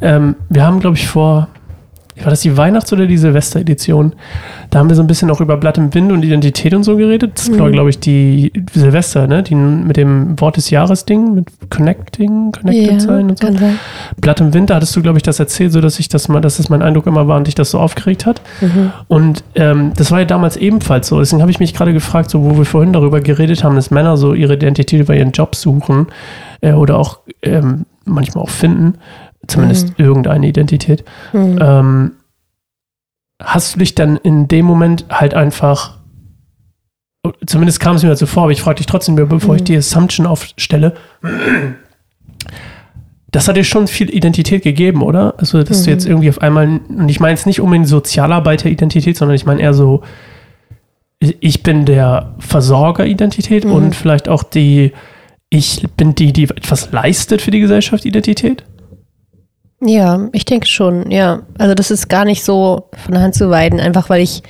Ähm, 0.00 0.36
wir 0.48 0.64
haben, 0.64 0.80
glaube 0.80 0.96
ich, 0.96 1.06
vor 1.06 1.48
war 2.24 2.30
das 2.30 2.40
die 2.40 2.56
Weihnachts- 2.56 2.92
oder 2.92 3.06
die 3.06 3.16
Silvester-Edition? 3.16 4.14
Da 4.70 4.78
haben 4.78 4.88
wir 4.88 4.96
so 4.96 5.02
ein 5.02 5.06
bisschen 5.06 5.30
auch 5.30 5.40
über 5.40 5.56
Blatt 5.56 5.78
im 5.78 5.92
Wind 5.94 6.12
und 6.12 6.24
Identität 6.24 6.74
und 6.74 6.84
so 6.84 6.96
geredet. 6.96 7.32
Das 7.36 7.50
mhm. 7.50 7.58
war, 7.58 7.70
glaube 7.70 7.90
ich, 7.90 7.98
die 7.98 8.52
Silvester, 8.72 9.26
ne? 9.26 9.42
Die 9.42 9.54
mit 9.54 9.96
dem 9.96 10.40
Wort 10.40 10.56
des 10.56 10.70
Jahres-Ding, 10.70 11.34
mit 11.34 11.46
Connecting, 11.70 12.52
Connected 12.52 12.92
ja, 12.92 13.00
sein 13.00 13.30
und 13.30 13.38
so. 13.38 13.52
Sein. 13.52 13.78
Blatt 14.20 14.40
im 14.40 14.54
Wind, 14.54 14.70
da 14.70 14.76
hattest 14.76 14.94
du, 14.96 15.02
glaube 15.02 15.18
ich, 15.18 15.22
das 15.22 15.38
erzählt, 15.38 15.72
so 15.72 15.80
dass 15.80 15.98
ich 15.98 16.08
das 16.08 16.28
mal, 16.28 16.40
dass 16.40 16.56
das 16.56 16.68
mein 16.68 16.82
Eindruck 16.82 17.06
immer 17.06 17.28
war 17.28 17.36
und 17.36 17.46
dich 17.46 17.54
das 17.54 17.70
so 17.70 17.78
aufgeregt 17.78 18.26
hat. 18.26 18.40
Mhm. 18.60 18.92
Und 19.08 19.44
ähm, 19.54 19.92
das 19.96 20.10
war 20.10 20.20
ja 20.20 20.24
damals 20.24 20.56
ebenfalls 20.56 21.08
so. 21.08 21.18
Deswegen 21.18 21.42
habe 21.42 21.50
ich 21.50 21.60
mich 21.60 21.74
gerade 21.74 21.92
gefragt, 21.92 22.30
so 22.30 22.42
wo 22.42 22.56
wir 22.56 22.64
vorhin 22.64 22.92
darüber 22.92 23.20
geredet 23.20 23.64
haben, 23.64 23.76
dass 23.76 23.90
Männer 23.90 24.16
so 24.16 24.34
ihre 24.34 24.54
Identität 24.54 25.00
über 25.00 25.14
ihren 25.14 25.32
Job 25.32 25.54
suchen 25.54 26.06
äh, 26.60 26.72
oder 26.72 26.98
auch 26.98 27.20
ähm, 27.42 27.86
manchmal 28.04 28.44
auch 28.44 28.50
finden 28.50 28.94
zumindest 29.46 29.98
mhm. 29.98 30.04
irgendeine 30.04 30.46
Identität. 30.46 31.04
Mhm. 31.32 31.58
Ähm, 31.60 32.12
hast 33.40 33.74
du 33.74 33.78
dich 33.80 33.94
dann 33.94 34.16
in 34.16 34.48
dem 34.48 34.64
Moment 34.64 35.06
halt 35.10 35.34
einfach, 35.34 35.98
zumindest 37.46 37.80
kam 37.80 37.96
es 37.96 38.02
mir 38.02 38.14
so 38.16 38.26
vor, 38.26 38.44
aber 38.44 38.52
ich 38.52 38.62
frage 38.62 38.76
dich 38.76 38.86
trotzdem, 38.86 39.16
bevor 39.16 39.54
mhm. 39.54 39.56
ich 39.56 39.64
die 39.64 39.76
Assumption 39.76 40.26
aufstelle, 40.26 40.94
das 43.30 43.48
hat 43.48 43.56
dir 43.56 43.64
schon 43.64 43.86
viel 43.86 44.14
Identität 44.14 44.62
gegeben, 44.62 45.02
oder? 45.02 45.34
Also, 45.38 45.62
dass 45.62 45.84
du 45.84 45.90
jetzt 45.90 46.04
mhm. 46.04 46.12
irgendwie 46.12 46.28
auf 46.28 46.42
einmal, 46.42 46.80
und 46.88 47.08
ich 47.08 47.18
meine 47.18 47.32
jetzt 47.32 47.46
nicht 47.46 47.60
unbedingt 47.60 47.88
Sozialarbeiter-Identität, 47.88 49.16
sondern 49.16 49.34
ich 49.34 49.46
meine 49.46 49.60
eher 49.60 49.74
so, 49.74 50.02
ich 51.18 51.62
bin 51.62 51.84
der 51.86 52.34
Versorger-Identität 52.40 53.64
mhm. 53.64 53.72
und 53.72 53.94
vielleicht 53.94 54.28
auch 54.28 54.42
die, 54.42 54.92
ich 55.50 55.86
bin 55.96 56.14
die, 56.14 56.32
die 56.32 56.44
etwas 56.44 56.92
leistet 56.92 57.42
für 57.42 57.50
die 57.50 57.60
Gesellschaft, 57.60 58.04
Identität? 58.04 58.64
Ja, 59.84 60.28
ich 60.32 60.44
denke 60.44 60.66
schon, 60.66 61.10
ja. 61.10 61.42
Also 61.58 61.74
das 61.74 61.90
ist 61.90 62.08
gar 62.08 62.24
nicht 62.24 62.44
so 62.44 62.88
von 63.04 63.14
der 63.14 63.22
Hand 63.22 63.34
zu 63.34 63.50
weiden, 63.50 63.80
einfach 63.80 64.08
weil 64.08 64.22
ich 64.22 64.42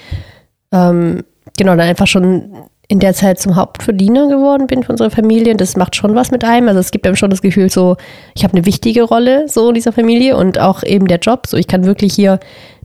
ähm, 0.73 1.25
genau 1.57 1.73
dann 1.73 1.89
einfach 1.89 2.07
schon 2.07 2.55
in 2.89 2.99
der 2.99 3.15
Zeit 3.15 3.41
zum 3.41 3.57
Hauptverdiener 3.57 4.29
geworden 4.29 4.67
bin 4.67 4.83
für 4.83 4.93
unsere 4.93 5.11
Familie. 5.11 5.57
Das 5.57 5.77
macht 5.77 5.97
schon 5.97 6.15
was 6.15 6.31
mit 6.31 6.45
einem. 6.45 6.69
Also 6.69 6.81
es 6.81 6.91
gibt 6.91 7.07
einem 7.07 7.17
schon 7.17 7.31
das 7.31 7.41
Gefühl, 7.41 7.71
so, 7.71 7.97
ich 8.35 8.45
habe 8.45 8.53
eine 8.55 8.67
wichtige 8.67 9.05
Rolle 9.05 9.49
so 9.49 9.69
in 9.69 9.75
dieser 9.75 9.93
Familie 9.93 10.37
und 10.37 10.59
auch 10.59 10.83
eben 10.83 11.07
der 11.07 11.19
Job. 11.19 11.47
So, 11.47 11.57
ich 11.57 11.67
kann 11.67 11.87
wirklich 11.87 12.13
hier, 12.13 12.39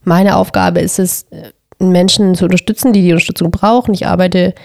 meine 0.05 0.37
Aufgabe 0.37 0.79
ist 0.79 0.99
es, 0.99 1.25
Menschen 1.79 2.33
zu 2.35 2.45
unterstützen, 2.45 2.93
die 2.93 3.01
die 3.01 3.11
Unterstützung 3.11 3.51
brauchen. 3.51 3.93
Ich 3.93 4.07
arbeite 4.07 4.55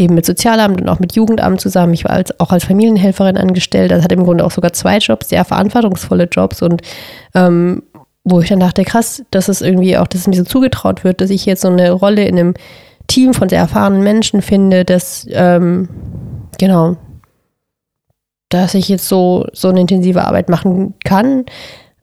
eben 0.00 0.14
mit 0.14 0.24
Sozialamt 0.26 0.80
und 0.80 0.88
auch 0.88 0.98
mit 0.98 1.14
Jugendamt 1.14 1.60
zusammen. 1.60 1.92
Ich 1.92 2.04
war 2.04 2.12
als, 2.12 2.38
auch 2.40 2.50
als 2.50 2.64
Familienhelferin 2.64 3.36
angestellt. 3.36 3.92
Also 3.92 4.02
hatte 4.02 4.14
im 4.14 4.24
Grunde 4.24 4.44
auch 4.44 4.50
sogar 4.50 4.72
zwei 4.72 4.98
Jobs, 4.98 5.28
sehr 5.28 5.44
verantwortungsvolle 5.44 6.24
Jobs 6.24 6.62
und 6.62 6.82
ähm, 7.34 7.82
wo 8.24 8.40
ich 8.40 8.48
dann 8.48 8.60
dachte, 8.60 8.84
krass, 8.84 9.22
dass 9.30 9.48
es 9.48 9.60
irgendwie 9.60 9.96
auch, 9.96 10.06
dass 10.06 10.22
es 10.22 10.26
mir 10.26 10.36
so 10.36 10.44
zugetraut 10.44 11.04
wird, 11.04 11.20
dass 11.20 11.30
ich 11.30 11.46
jetzt 11.46 11.62
so 11.62 11.68
eine 11.68 11.90
Rolle 11.90 12.24
in 12.24 12.38
einem 12.38 12.54
Team 13.06 13.34
von 13.34 13.48
sehr 13.48 13.60
erfahrenen 13.60 14.02
Menschen 14.02 14.42
finde, 14.42 14.84
dass 14.84 15.26
ähm, 15.30 15.88
genau, 16.58 16.96
dass 18.48 18.74
ich 18.74 18.88
jetzt 18.88 19.08
so 19.08 19.46
so 19.52 19.68
eine 19.68 19.80
intensive 19.80 20.24
Arbeit 20.24 20.48
machen 20.48 20.94
kann. 21.04 21.44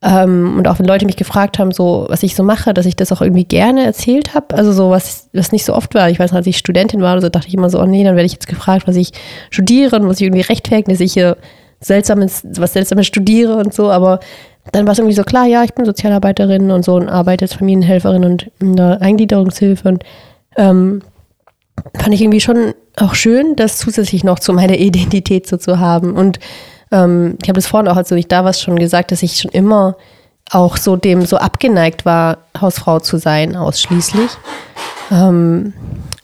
Ähm, 0.04 0.58
und 0.58 0.68
auch 0.68 0.78
wenn 0.78 0.86
Leute 0.86 1.06
mich 1.06 1.18
gefragt 1.18 1.58
haben, 1.58 1.72
so 1.72 2.06
was 2.10 2.22
ich 2.22 2.36
so 2.36 2.44
mache, 2.44 2.74
dass 2.74 2.86
ich 2.86 2.96
das 2.96 3.12
auch 3.12 3.22
irgendwie 3.22 3.46
gerne 3.46 3.84
erzählt 3.84 4.36
habe. 4.36 4.56
Also 4.56 4.72
so 4.72 4.92
was, 4.92 5.30
was 5.34 5.52
nicht 5.52 5.66
so 5.66 5.74
oft 5.74 5.96
war. 5.96 6.10
Ich 6.10 6.20
weiß 6.20 6.32
noch, 6.32 6.38
als 6.38 6.48
ich 6.48 6.58
Studentin 6.58 7.02
war, 7.02 7.20
so 7.20 7.30
dachte 7.30 7.48
ich 7.48 7.54
immer 7.54 7.70
so, 7.70 7.82
oh 7.82 7.86
nee, 7.86 8.04
dann 8.04 8.16
werde 8.16 8.28
ich 8.28 8.34
jetzt 8.34 8.48
gefragt, 8.48 8.88
was 8.88 8.96
ich 8.96 9.12
studiere 9.50 9.96
und 9.96 10.06
muss 10.06 10.18
ich 10.18 10.24
irgendwie 10.24 10.42
rechtfertigen, 10.42 10.92
dass 10.92 11.00
ich 11.00 11.14
hier 11.14 11.38
seltsames, 11.80 12.46
was 12.58 12.74
seltsames 12.74 13.08
studiere 13.08 13.56
und 13.56 13.74
so. 13.74 13.90
Aber 13.90 14.20
dann 14.72 14.86
war 14.86 14.94
es 14.94 15.00
irgendwie 15.00 15.16
so 15.16 15.24
klar, 15.24 15.46
ja, 15.46 15.64
ich 15.64 15.74
bin 15.74 15.86
Sozialarbeiterin 15.86 16.72
und 16.72 16.86
so 16.86 16.96
und 16.96 17.10
arbeite 17.10 17.46
als 17.46 17.54
Familienhelferin 17.54 18.24
und 18.24 18.52
in 18.60 18.76
der 18.76 19.02
Eingliederungshilfe 19.02 19.88
und 19.88 20.04
ähm, 20.58 21.02
fand 21.96 22.14
ich 22.14 22.22
irgendwie 22.22 22.42
schon 22.42 22.74
auch 22.98 23.16
schön, 23.16 23.56
das 23.56 23.78
zusätzlich 23.78 24.24
noch 24.24 24.40
zu 24.40 24.54
meiner 24.54 24.76
Identität 24.78 25.48
so 25.48 25.58
zu 25.58 25.80
haben. 25.80 26.16
Und 26.16 26.40
ähm, 26.92 27.38
ich 27.42 27.50
habe 27.50 27.58
das 27.58 27.68
vorhin 27.68 27.88
auch, 27.88 27.98
als 27.98 28.12
ich 28.12 28.28
da 28.28 28.44
war, 28.44 28.54
schon 28.54 28.78
gesagt, 28.78 29.12
dass 29.12 29.24
ich 29.24 29.40
schon 29.40 29.52
immer 29.52 29.96
auch 30.50 30.78
so 30.78 30.96
dem 30.96 31.26
so 31.26 31.38
abgeneigt 31.38 32.06
war, 32.06 32.38
Hausfrau 32.60 33.00
zu 33.00 33.18
sein, 33.18 33.56
ausschließlich. 33.56 34.32
Ähm, 35.12 35.74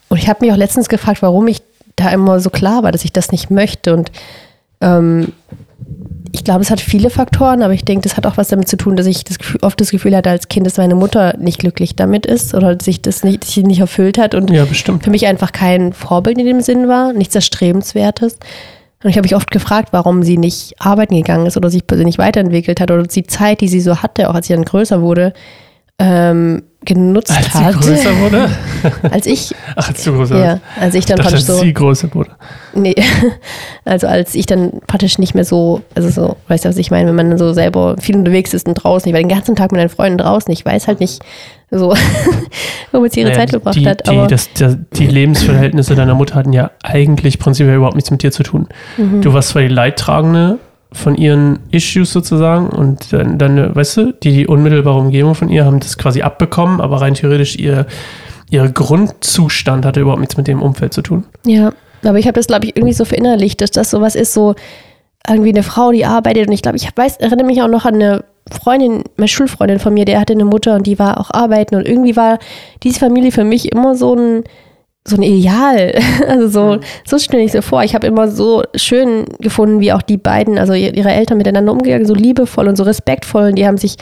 und 0.10 0.18
ich 0.18 0.30
habe 0.30 0.46
mich 0.46 0.54
auch 0.54 0.58
letztens 0.58 0.90
gefragt, 0.90 1.22
warum 1.22 1.48
ich 1.48 1.62
da 1.96 2.10
immer 2.10 2.40
so 2.40 2.50
klar 2.50 2.84
war, 2.84 2.92
dass 2.92 3.06
ich 3.06 3.14
das 3.14 3.32
nicht 3.32 3.52
möchte. 3.52 3.94
Und 3.94 4.12
ähm, 4.82 5.34
ich 6.32 6.44
glaube, 6.44 6.62
es 6.62 6.72
hat 6.72 6.82
viele 6.82 7.10
Faktoren, 7.10 7.62
aber 7.62 7.74
ich 7.74 7.86
denke, 7.86 8.04
das 8.04 8.18
hat 8.18 8.26
auch 8.26 8.38
was 8.38 8.48
damit 8.48 8.68
zu 8.68 8.78
tun, 8.78 8.96
dass 8.96 9.06
ich 9.06 9.24
das 9.24 9.38
Gefühl, 9.38 9.60
oft 9.62 9.80
das 9.80 9.92
Gefühl 9.92 10.16
hatte 10.16 10.30
als 10.30 10.48
Kind, 10.48 10.66
dass 10.66 10.78
meine 10.78 10.96
Mutter 10.96 11.38
nicht 11.38 11.60
glücklich 11.60 11.96
damit 11.96 12.26
ist 12.26 12.56
oder 12.56 12.78
sich 12.82 13.02
das 13.02 13.24
nicht, 13.24 13.44
sich 13.44 13.64
nicht 13.64 13.80
erfüllt 13.80 14.18
hat 14.18 14.34
und 14.34 14.50
Ja, 14.50 14.66
für 14.66 15.10
mich 15.12 15.28
einfach 15.28 15.52
kein 15.52 15.94
Vorbild 15.94 16.40
in 16.40 16.46
dem 16.46 16.62
Sinn 16.62 16.88
war, 16.88 17.14
nichts 17.14 17.36
Erstrebenswertes. 17.36 18.38
Und 19.04 19.10
ich 19.10 19.18
habe 19.18 19.26
mich 19.26 19.36
oft 19.36 19.52
gefragt, 19.52 19.90
warum 19.92 20.24
sie 20.24 20.38
nicht 20.38 20.76
arbeiten 20.80 21.16
gegangen 21.16 21.46
ist 21.46 21.58
oder 21.58 21.70
sich 21.70 21.86
persönlich 21.86 22.18
weiterentwickelt 22.18 22.80
hat 22.80 22.90
oder 22.90 23.04
die 23.04 23.24
Zeit, 23.24 23.62
die 23.62 23.68
sie 23.68 23.82
so 23.82 24.02
hatte, 24.02 24.30
auch 24.30 24.36
als 24.36 24.48
sie 24.48 24.54
dann 24.54 24.64
größer 24.64 25.02
wurde, 25.02 25.34
ähm, 26.00 26.64
genutzt 26.86 27.32
Als 27.32 27.54
sie 27.54 27.60
hat. 27.60 27.76
größer 27.76 28.20
wurde? 28.20 28.50
Als 29.12 29.26
ich, 29.26 29.56
Ach, 29.76 29.88
als 29.90 30.04
du 30.04 30.14
größer 30.14 30.38
ja, 30.38 30.60
als 30.78 30.96
ich 30.96 31.06
dann 31.06 31.18
Ich 31.18 31.24
dachte, 31.24 31.30
praktisch 31.36 31.50
als 31.50 31.58
so, 31.60 31.64
sie 31.64 31.74
größer 31.74 32.14
wurde. 32.14 32.32
nee, 32.74 32.96
also 33.86 34.08
als 34.08 34.36
ich 34.36 34.46
dann 34.46 34.82
praktisch 34.86 35.18
nicht 35.18 35.34
mehr 35.34 35.46
so, 35.46 35.82
also 35.96 36.10
so, 36.10 36.36
weißt 36.50 36.66
du, 36.66 36.70
was 36.70 36.78
ich 36.78 36.92
meine, 36.92 37.08
wenn 37.08 37.16
man 37.30 37.38
so 37.38 37.54
selber 37.54 37.96
viel 38.00 38.18
unterwegs 38.18 38.54
ist 38.54 38.68
und 38.68 38.74
draußen, 38.76 39.08
ich 39.08 39.14
war 39.14 39.22
den 39.22 39.30
ganzen 39.30 39.56
Tag 39.56 39.72
mit 39.72 39.80
meinen 39.80 39.90
Freunden 39.90 40.18
draußen, 40.18 40.52
ich 40.52 40.66
weiß 40.66 40.88
halt 40.88 41.00
nicht 41.00 41.22
so, 41.72 41.94
womit 42.92 43.14
sie 43.14 43.22
ihre 43.22 43.30
Naja, 43.30 43.40
Zeit 43.42 43.50
verbracht 43.52 43.76
die, 43.76 43.88
hat, 43.88 44.06
die, 44.06 44.12
aber 44.12 44.28
das, 44.28 44.50
das, 44.54 44.76
die 44.98 45.08
Lebensverhältnisse 45.08 45.96
deiner 45.96 46.16
Mutter 46.16 46.36
hatten 46.36 46.52
ja 46.54 46.72
eigentlich 46.84 47.40
prinzipiell 47.40 47.78
überhaupt 47.78 47.96
nichts 47.96 48.12
mit 48.12 48.24
dir 48.24 48.32
zu 48.34 48.44
tun. 48.44 48.68
Mhm. 48.98 49.22
Du 49.22 49.34
warst 49.34 49.50
zwar 49.50 49.62
die 49.62 49.70
Leidtragende 49.70 50.60
von 50.94 51.16
ihren 51.16 51.60
Issues 51.72 52.14
sozusagen 52.14 52.70
und 52.70 53.12
dann, 53.12 53.38
dann, 53.38 53.76
weißt 53.76 53.98
du, 53.98 54.14
die, 54.14 54.32
die 54.32 54.48
unmittelbare 54.48 55.00
Umgebung 55.00 55.36
von 55.36 55.50
ihr 55.50 55.66
haben 55.66 55.80
das 55.80 55.98
quasi 55.98 56.22
abbekommen, 56.22 56.80
aber 56.80 57.02
rein 57.02 57.16
theoretisch 57.16 57.58
ihr, 57.58 57.86
ihr 58.50 58.68
Grundzustand 58.70 59.86
hatte 59.86 60.00
überhaupt 60.00 60.22
nichts 60.22 60.38
mit 60.38 60.48
dem 60.48 60.62
Umfeld 60.62 60.94
zu 60.94 61.02
tun. 61.02 61.26
Ja, 61.46 61.74
aber 62.04 62.20
ich 62.20 62.28
habe 62.28 62.36
das, 62.36 62.48
glaube 62.48 62.66
ich, 62.66 62.76
irgendwie 62.76 62.94
so 62.94 63.06
verinnerlicht, 63.06 63.62
dass 63.62 63.72
das 63.72 63.90
sowas 63.90 64.16
ist, 64.16 64.34
so 64.34 64.56
irgendwie 65.28 65.50
eine 65.50 65.64
Frau, 65.64 65.92
die 65.92 66.06
arbeitet. 66.06 66.48
Und 66.48 66.54
ich 66.54 66.62
glaube, 66.62 66.78
ich 66.78 66.88
weiß, 66.96 67.18
erinnere 67.18 67.46
mich 67.46 67.62
auch 67.62 67.68
noch 67.68 67.86
an 67.86 67.96
eine 67.96 68.24
Freundin, 68.52 69.04
eine 69.18 69.28
Schulfreundin 69.28 69.80
von 69.80 69.94
mir, 69.94 70.06
der 70.06 70.20
hatte 70.20 70.34
eine 70.34 70.46
Mutter 70.46 70.76
und 70.76 70.86
die 70.86 71.00
war 71.00 71.20
auch 71.20 71.32
arbeiten. 71.32 71.76
Und 71.76 71.88
irgendwie 71.88 72.16
war 72.16 72.40
diese 72.84 73.00
Familie 73.00 73.32
für 73.32 73.46
mich 73.46 73.72
immer 73.72 73.96
so 73.96 74.16
ein, 74.16 74.44
so 75.06 75.18
ein 75.18 75.24
Ideal. 75.24 75.94
Also 76.28 76.48
so, 76.48 76.80
so 77.06 77.20
stelle 77.20 77.44
ich 77.44 77.52
so 77.52 77.62
vor. 77.62 77.84
Ich 77.84 77.94
habe 77.94 78.08
immer 78.08 78.28
so 78.30 78.64
schön 78.76 79.26
gefunden, 79.40 79.80
wie 79.82 79.92
auch 79.92 80.02
die 80.02 80.18
beiden, 80.18 80.58
also 80.58 80.74
ihre 80.74 81.12
Eltern 81.12 81.38
miteinander 81.38 81.72
umgegangen, 81.72 82.06
so 82.06 82.14
liebevoll 82.14 82.68
und 82.68 82.78
so 82.78 82.84
respektvoll. 82.84 83.50
Und 83.50 83.56
die 83.56 83.68
haben 83.68 83.78
sich 83.78 83.98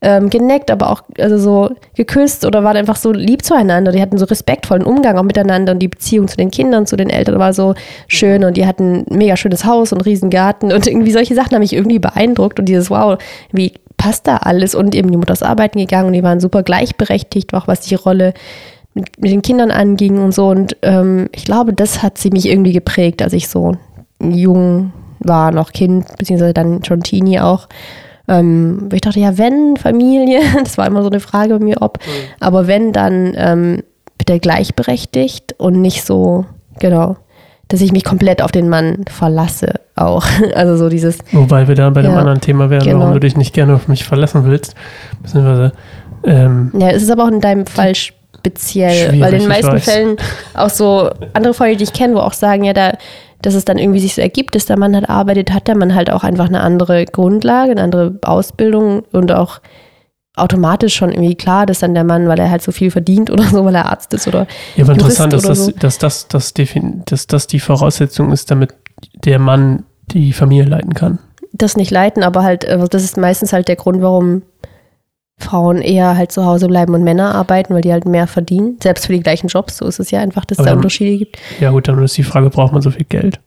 ähm, 0.00 0.30
geneckt, 0.30 0.70
aber 0.70 0.90
auch 0.90 1.02
also 1.18 1.38
so 1.38 1.70
geküsst 1.96 2.44
oder 2.44 2.62
waren 2.62 2.76
einfach 2.76 2.96
so 2.96 3.10
lieb 3.10 3.44
zueinander. 3.44 3.90
Die 3.90 4.00
hatten 4.00 4.18
so 4.18 4.26
respektvollen 4.26 4.84
Umgang 4.84 5.18
auch 5.18 5.24
miteinander 5.24 5.72
und 5.72 5.80
die 5.80 5.88
Beziehung 5.88 6.28
zu 6.28 6.36
den 6.36 6.50
Kindern, 6.50 6.86
zu 6.86 6.96
den 6.96 7.10
Eltern 7.10 7.38
war 7.38 7.52
so 7.52 7.74
schön 8.06 8.44
und 8.44 8.56
die 8.56 8.66
hatten 8.66 9.04
ein 9.10 9.18
mega 9.18 9.36
schönes 9.36 9.64
Haus 9.64 9.92
und 9.92 9.98
einen 9.98 10.04
riesen 10.04 10.30
Garten 10.30 10.72
und 10.72 10.86
irgendwie 10.86 11.12
solche 11.12 11.34
Sachen 11.34 11.52
haben 11.52 11.62
mich 11.62 11.72
irgendwie 11.72 11.98
beeindruckt 11.98 12.58
und 12.58 12.66
dieses 12.66 12.90
Wow, 12.90 13.18
wie 13.50 13.72
passt 13.96 14.26
da 14.26 14.36
alles 14.36 14.74
und 14.74 14.94
eben 14.94 15.10
die 15.10 15.16
Mutter 15.16 15.32
ist 15.32 15.42
arbeiten 15.42 15.78
gegangen 15.78 16.08
und 16.08 16.12
die 16.12 16.22
waren 16.22 16.40
super 16.40 16.62
gleichberechtigt, 16.62 17.54
auch 17.54 17.66
was 17.66 17.80
die 17.80 17.94
Rolle 17.94 18.34
mit, 18.94 19.20
mit 19.20 19.30
den 19.30 19.42
Kindern 19.42 19.70
anging 19.70 20.18
und 20.18 20.32
so 20.32 20.48
und 20.48 20.76
ähm, 20.82 21.28
ich 21.32 21.44
glaube, 21.44 21.72
das 21.72 22.02
hat 22.02 22.18
sie 22.18 22.30
mich 22.30 22.48
irgendwie 22.48 22.72
geprägt, 22.72 23.22
als 23.22 23.32
ich 23.32 23.48
so 23.48 23.76
jung 24.20 24.92
war, 25.18 25.52
noch 25.52 25.72
Kind, 25.72 26.06
beziehungsweise 26.18 26.54
dann 26.54 26.84
schon 26.84 27.02
Teenie 27.02 27.40
auch. 27.40 27.68
Ähm, 28.28 28.88
ich 28.92 29.00
dachte, 29.00 29.20
ja, 29.20 29.36
wenn 29.36 29.76
Familie, 29.76 30.40
das 30.64 30.78
war 30.78 30.86
immer 30.86 31.02
so 31.02 31.10
eine 31.10 31.20
Frage 31.20 31.58
bei 31.58 31.64
mir, 31.64 31.82
ob, 31.82 31.98
aber 32.40 32.66
wenn, 32.66 32.92
dann 32.92 33.34
ähm, 33.36 33.82
bitte 34.18 34.38
gleichberechtigt 34.38 35.54
und 35.58 35.80
nicht 35.80 36.04
so, 36.04 36.46
genau, 36.78 37.16
dass 37.68 37.80
ich 37.80 37.92
mich 37.92 38.04
komplett 38.04 38.42
auf 38.42 38.52
den 38.52 38.68
Mann 38.68 39.04
verlasse 39.08 39.80
auch. 39.96 40.24
Also 40.54 40.76
so 40.76 40.88
dieses, 40.88 41.18
Wobei 41.32 41.66
wir 41.68 41.74
da 41.74 41.90
bei 41.90 42.02
dem 42.02 42.12
Ja, 42.12 42.18
anderen 42.18 42.40
Thema 42.40 42.70
wären, 42.70 42.84
genau. 42.84 43.00
warum 43.00 43.14
du 43.14 43.20
dich 43.20 43.36
nicht 43.36 43.54
gerne 43.54 43.74
auf 43.74 43.88
mich 43.88 44.04
verlassen 44.04 44.44
willst. 44.44 44.74
Beziehungsweise, 45.22 45.72
ähm, 46.24 46.70
ja, 46.78 46.90
es 46.90 47.02
ist 47.02 47.10
aber 47.10 47.24
auch 47.24 47.28
in 47.30 47.40
deinem 47.40 47.66
Fall 47.66 47.94
speziell, 48.44 49.08
Schwierig, 49.08 49.20
weil 49.20 49.32
in 49.34 49.38
den 49.40 49.48
meisten. 49.48 49.78
Fällen 49.78 50.16
auch 50.54 50.70
so 50.70 51.10
andere 51.32 51.54
Freunde, 51.54 51.76
die 51.76 51.84
ich 51.84 51.92
kenne, 51.92 52.14
wo 52.14 52.18
auch 52.18 52.34
sagen, 52.34 52.64
ja, 52.64 52.72
da, 52.72 52.92
dass 53.42 53.54
es 53.54 53.64
dann 53.64 53.78
irgendwie 53.78 54.00
sich 54.00 54.14
so 54.14 54.20
ergibt, 54.20 54.54
dass 54.54 54.66
der 54.66 54.78
Mann 54.78 54.94
halt 54.94 55.08
arbeitet, 55.08 55.52
hat 55.52 55.66
der 55.66 55.76
Mann 55.76 55.94
halt 55.94 56.10
auch 56.10 56.24
einfach 56.24 56.46
eine 56.48 56.60
andere 56.60 57.04
Grundlage, 57.06 57.70
eine 57.72 57.82
andere 57.82 58.18
Ausbildung 58.22 59.04
und 59.12 59.32
auch 59.32 59.60
automatisch 60.36 60.94
schon 60.94 61.12
irgendwie 61.12 61.36
klar, 61.36 61.64
dass 61.64 61.78
dann 61.78 61.94
der 61.94 62.04
Mann, 62.04 62.28
weil 62.28 62.38
er 62.38 62.50
halt 62.50 62.62
so 62.62 62.72
viel 62.72 62.90
verdient 62.90 63.30
oder 63.30 63.44
so, 63.44 63.64
weil 63.64 63.74
er 63.74 63.86
Arzt 63.86 64.12
ist 64.14 64.26
oder 64.26 64.46
ja, 64.76 64.84
aber 64.84 64.94
Jurist 64.94 65.20
interessant 65.20 65.32
dass, 65.32 65.42
so. 65.42 65.70
dass, 65.70 65.98
das, 65.98 66.28
dass, 66.28 66.52
dass 67.06 67.26
das 67.26 67.46
die 67.46 67.60
Voraussetzung 67.60 68.32
ist, 68.32 68.50
damit 68.50 68.74
der 69.24 69.38
Mann 69.38 69.84
die 70.10 70.32
Familie 70.32 70.64
leiten 70.64 70.94
kann. 70.94 71.18
das 71.52 71.76
nicht 71.76 71.90
leiten, 71.90 72.22
aber 72.22 72.42
halt, 72.42 72.68
also 72.68 72.86
das 72.86 73.04
ist 73.04 73.16
meistens 73.16 73.52
halt 73.52 73.68
der 73.68 73.76
Grund, 73.76 74.02
warum 74.02 74.42
Frauen 75.38 75.78
eher 75.82 76.16
halt 76.16 76.30
zu 76.32 76.44
Hause 76.44 76.68
bleiben 76.68 76.94
und 76.94 77.02
Männer 77.02 77.34
arbeiten, 77.34 77.74
weil 77.74 77.80
die 77.82 77.92
halt 77.92 78.04
mehr 78.06 78.26
verdienen. 78.26 78.76
Selbst 78.82 79.06
für 79.06 79.12
die 79.12 79.20
gleichen 79.20 79.48
Jobs, 79.48 79.76
so 79.78 79.86
ist 79.86 79.98
es 79.98 80.10
ja 80.10 80.20
einfach, 80.20 80.44
dass 80.44 80.58
es 80.58 80.64
da 80.64 80.72
Unterschiede 80.72 81.18
gibt. 81.18 81.38
Ja, 81.60 81.70
gut, 81.70 81.88
dann 81.88 82.02
ist 82.02 82.16
die 82.16 82.22
Frage, 82.22 82.50
braucht 82.50 82.72
man 82.72 82.82
so 82.82 82.90
viel 82.90 83.04
Geld? 83.08 83.40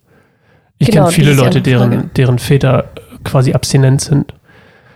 Ich 0.80 0.88
Genau, 0.90 1.04
kenne 1.06 1.14
viele 1.14 1.34
Leute, 1.34 1.62
deren, 1.62 2.12
deren 2.16 2.40
Väter 2.40 2.86
quasi 3.24 3.54
abstinent 3.54 4.02
sind. 4.02 4.34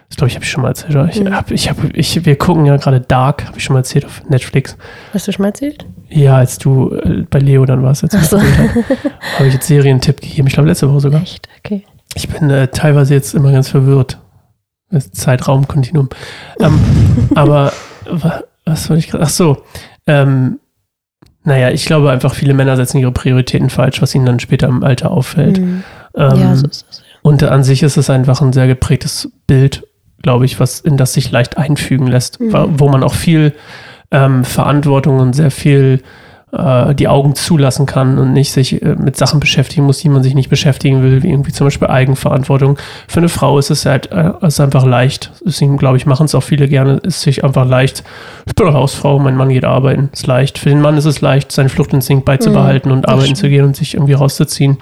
Das 0.10 0.18
glaube 0.18 0.28
ich, 0.28 0.36
habe 0.36 0.44
ich 0.44 0.52
schon 0.52 0.62
mal 0.62 0.68
erzählt. 0.68 1.10
Ich, 1.16 1.22
Mhm. 1.24 1.34
hab, 1.34 1.50
ich 1.52 1.70
hab, 1.70 1.78
ich, 1.94 2.26
wir 2.26 2.36
gucken 2.38 2.66
ja 2.66 2.76
gerade 2.76 3.00
Dark, 3.00 3.46
habe 3.48 3.58
ich 3.58 3.64
schon 3.64 3.74
mal 3.76 3.80
erzählt 3.80 4.04
auf 4.06 4.22
Netflix. 4.28 4.76
Hast 5.14 5.28
du 5.28 5.32
schon 5.32 5.44
mal 5.44 5.48
erzählt? 5.50 5.86
Ja, 6.10 6.36
als 6.36 6.58
du 6.58 6.94
äh, 6.96 7.24
bei 7.30 7.40
Leo 7.40 7.66
dann 7.66 7.82
warst, 7.82 8.04
als 8.04 8.30
so. 8.30 8.38
habe 8.40 9.48
ich 9.48 9.54
jetzt 9.54 9.68
Serientipp 9.68 10.20
gegeben. 10.20 10.48
Ich 10.50 10.54
glaube, 10.54 10.68
letzte 10.68 10.90
Woche 10.92 11.00
sogar. 11.00 11.22
Echt? 11.22 11.48
Okay. 11.64 11.84
Ich 12.16 12.28
bin 12.28 12.50
äh, 12.50 12.68
teilweise 12.68 13.14
jetzt 13.14 13.34
immer 13.34 13.54
ganz 13.54 13.70
verwirrt. 13.70 14.20
Das 14.92 15.12
Zeitraumkontinuum. 15.12 16.10
Ähm, 16.60 16.80
aber 17.36 17.72
wa- 18.10 18.44
was 18.66 18.90
wollte 18.90 19.00
ich 19.00 19.10
gerade? 19.10 19.24
Ach 19.24 19.30
so. 19.30 19.64
Ähm, 20.08 20.60
naja, 21.44 21.72
ich 21.72 21.86
glaube 21.86 22.12
einfach, 22.12 22.36
viele 22.36 22.54
Männer 22.54 22.76
setzen 22.76 22.98
ihre 23.00 23.12
Prioritäten 23.12 23.70
falsch, 23.70 24.02
was 24.02 24.14
ihnen 24.14 24.26
dann 24.26 24.40
später 24.40 24.68
im 24.68 24.84
Alter 24.84 25.12
auffällt. 25.12 25.60
Mhm. 25.60 25.84
Ähm, 26.16 26.40
ja, 26.40 26.56
so 26.56 26.68
ist 26.68 26.86
es. 26.90 27.04
Und 27.24 27.42
an 27.44 27.64
sich 27.64 27.84
ist 27.84 27.98
es 27.98 28.10
einfach 28.10 28.42
ein 28.42 28.54
sehr 28.54 28.68
geprägtes 28.68 29.32
Bild, 29.48 29.84
glaube 30.22 30.46
ich, 30.46 30.60
was 30.60 30.80
in 30.80 30.98
das 30.98 31.14
sich 31.14 31.32
leicht 31.32 31.58
einfügen 31.58 32.08
lässt, 32.08 32.40
Mhm. 32.40 32.80
wo 32.80 32.90
man 32.90 33.04
auch 33.04 33.14
viel 33.14 33.54
ähm, 34.12 34.44
Verantwortung 34.44 35.20
und 35.20 35.34
sehr 35.34 35.52
viel 35.52 36.02
äh, 36.52 36.94
die 36.96 37.08
Augen 37.08 37.36
zulassen 37.36 37.86
kann 37.86 38.18
und 38.18 38.34
nicht 38.34 38.52
sich 38.52 38.82
äh, 38.82 38.96
mit 38.96 39.18
Sachen 39.18 39.40
beschäftigen 39.40 39.86
muss, 39.86 40.00
die 40.00 40.10
man 40.10 40.24
sich 40.24 40.36
nicht 40.36 40.50
beschäftigen 40.50 41.02
will, 41.04 41.24
wie 41.24 41.30
irgendwie 41.30 41.52
zum 41.52 41.68
Beispiel 41.68 41.88
Eigenverantwortung. 41.88 42.78
Für 43.08 43.20
eine 43.20 43.30
Frau 43.30 43.58
ist 43.58 43.70
es 43.70 43.86
halt 43.86 44.12
äh, 44.12 44.32
ist 44.42 44.60
einfach 44.60 44.86
leicht. 44.86 45.32
Deswegen 45.46 45.78
glaube 45.78 45.98
ich, 45.98 46.06
machen 46.06 46.26
es 46.26 46.36
auch 46.36 46.44
viele 46.44 46.68
gerne. 46.68 47.00
Es 47.04 47.18
ist 47.18 47.22
sich 47.22 47.44
einfach 47.44 47.68
leicht. 47.68 48.04
Ich 48.46 48.56
bin 48.56 48.68
eine 48.68 48.76
Hausfrau, 48.76 49.20
mein 49.20 49.36
Mann 49.36 49.50
geht 49.50 49.66
arbeiten. 49.66 50.10
Ist 50.12 50.28
leicht. 50.28 50.58
Für 50.58 50.70
den 50.70 50.82
Mann 50.82 50.98
ist 50.98 51.06
es 51.06 51.22
leicht, 51.22 51.52
seinen 51.52 51.70
Fluchtinstinkt 51.70 52.26
beizubehalten 52.26 52.92
und 52.92 53.04
das 53.04 53.14
arbeiten 53.14 53.36
stimmt. 53.36 53.38
zu 53.38 53.50
gehen 53.50 53.66
und 53.66 53.76
sich 53.76 53.94
irgendwie 53.94 54.14
rauszuziehen. 54.14 54.78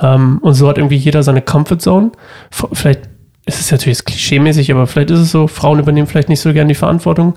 Ähm, 0.00 0.38
und 0.42 0.54
so 0.54 0.68
hat 0.68 0.78
irgendwie 0.78 0.96
jeder 0.96 1.22
seine 1.22 1.42
Comfortzone. 1.42 2.10
Vielleicht 2.50 3.02
ist 3.46 3.60
es 3.60 3.70
natürlich 3.70 4.04
klischeemäßig, 4.04 4.70
aber 4.72 4.86
vielleicht 4.86 5.10
ist 5.10 5.20
es 5.20 5.30
so, 5.30 5.46
Frauen 5.46 5.78
übernehmen 5.78 6.06
vielleicht 6.06 6.28
nicht 6.28 6.40
so 6.40 6.52
gerne 6.52 6.68
die 6.68 6.74
Verantwortung 6.74 7.34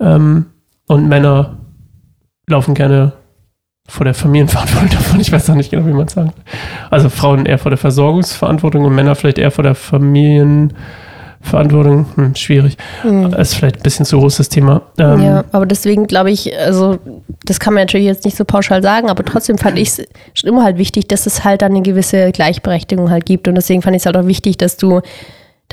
ähm, 0.00 0.46
und 0.86 1.08
Männer 1.08 1.58
laufen 2.48 2.74
gerne 2.74 3.12
vor 3.88 4.04
der 4.04 4.14
Familienverantwortung 4.14 4.90
davon. 4.90 5.20
Ich 5.20 5.32
weiß 5.32 5.50
auch 5.50 5.54
nicht 5.54 5.70
genau, 5.70 5.86
wie 5.86 5.92
man 5.92 6.06
es 6.06 6.16
will. 6.16 6.30
Also 6.90 7.08
Frauen 7.08 7.46
eher 7.46 7.58
vor 7.58 7.70
der 7.70 7.78
Versorgungsverantwortung 7.78 8.84
und 8.84 8.94
Männer 8.94 9.14
vielleicht 9.14 9.38
eher 9.38 9.50
vor 9.50 9.64
der 9.64 9.74
Familienverantwortung. 9.74 12.06
Hm, 12.14 12.34
schwierig. 12.36 12.76
Das 13.02 13.50
ist 13.50 13.56
vielleicht 13.56 13.76
ein 13.76 13.82
bisschen 13.82 14.06
zu 14.06 14.18
großes 14.18 14.48
Thema. 14.48 14.82
Ähm, 14.98 15.20
ja, 15.20 15.44
aber 15.52 15.66
deswegen 15.66 16.06
glaube 16.06 16.30
ich, 16.30 16.56
also 16.56 16.98
das 17.44 17.58
kann 17.58 17.74
man 17.74 17.82
natürlich 17.82 18.06
jetzt 18.06 18.24
nicht 18.24 18.36
so 18.36 18.44
pauschal 18.44 18.82
sagen, 18.82 19.10
aber 19.10 19.24
trotzdem 19.24 19.58
fand 19.58 19.78
ich 19.78 19.88
es 19.88 20.06
schon 20.34 20.48
immer 20.48 20.62
halt 20.62 20.78
wichtig, 20.78 21.08
dass 21.08 21.26
es 21.26 21.44
halt 21.44 21.62
dann 21.62 21.72
eine 21.72 21.82
gewisse 21.82 22.30
Gleichberechtigung 22.30 23.10
halt 23.10 23.26
gibt. 23.26 23.48
Und 23.48 23.56
deswegen 23.56 23.82
fand 23.82 23.96
ich 23.96 24.02
es 24.02 24.06
halt 24.06 24.16
auch 24.16 24.26
wichtig, 24.26 24.58
dass 24.58 24.76
du 24.76 25.00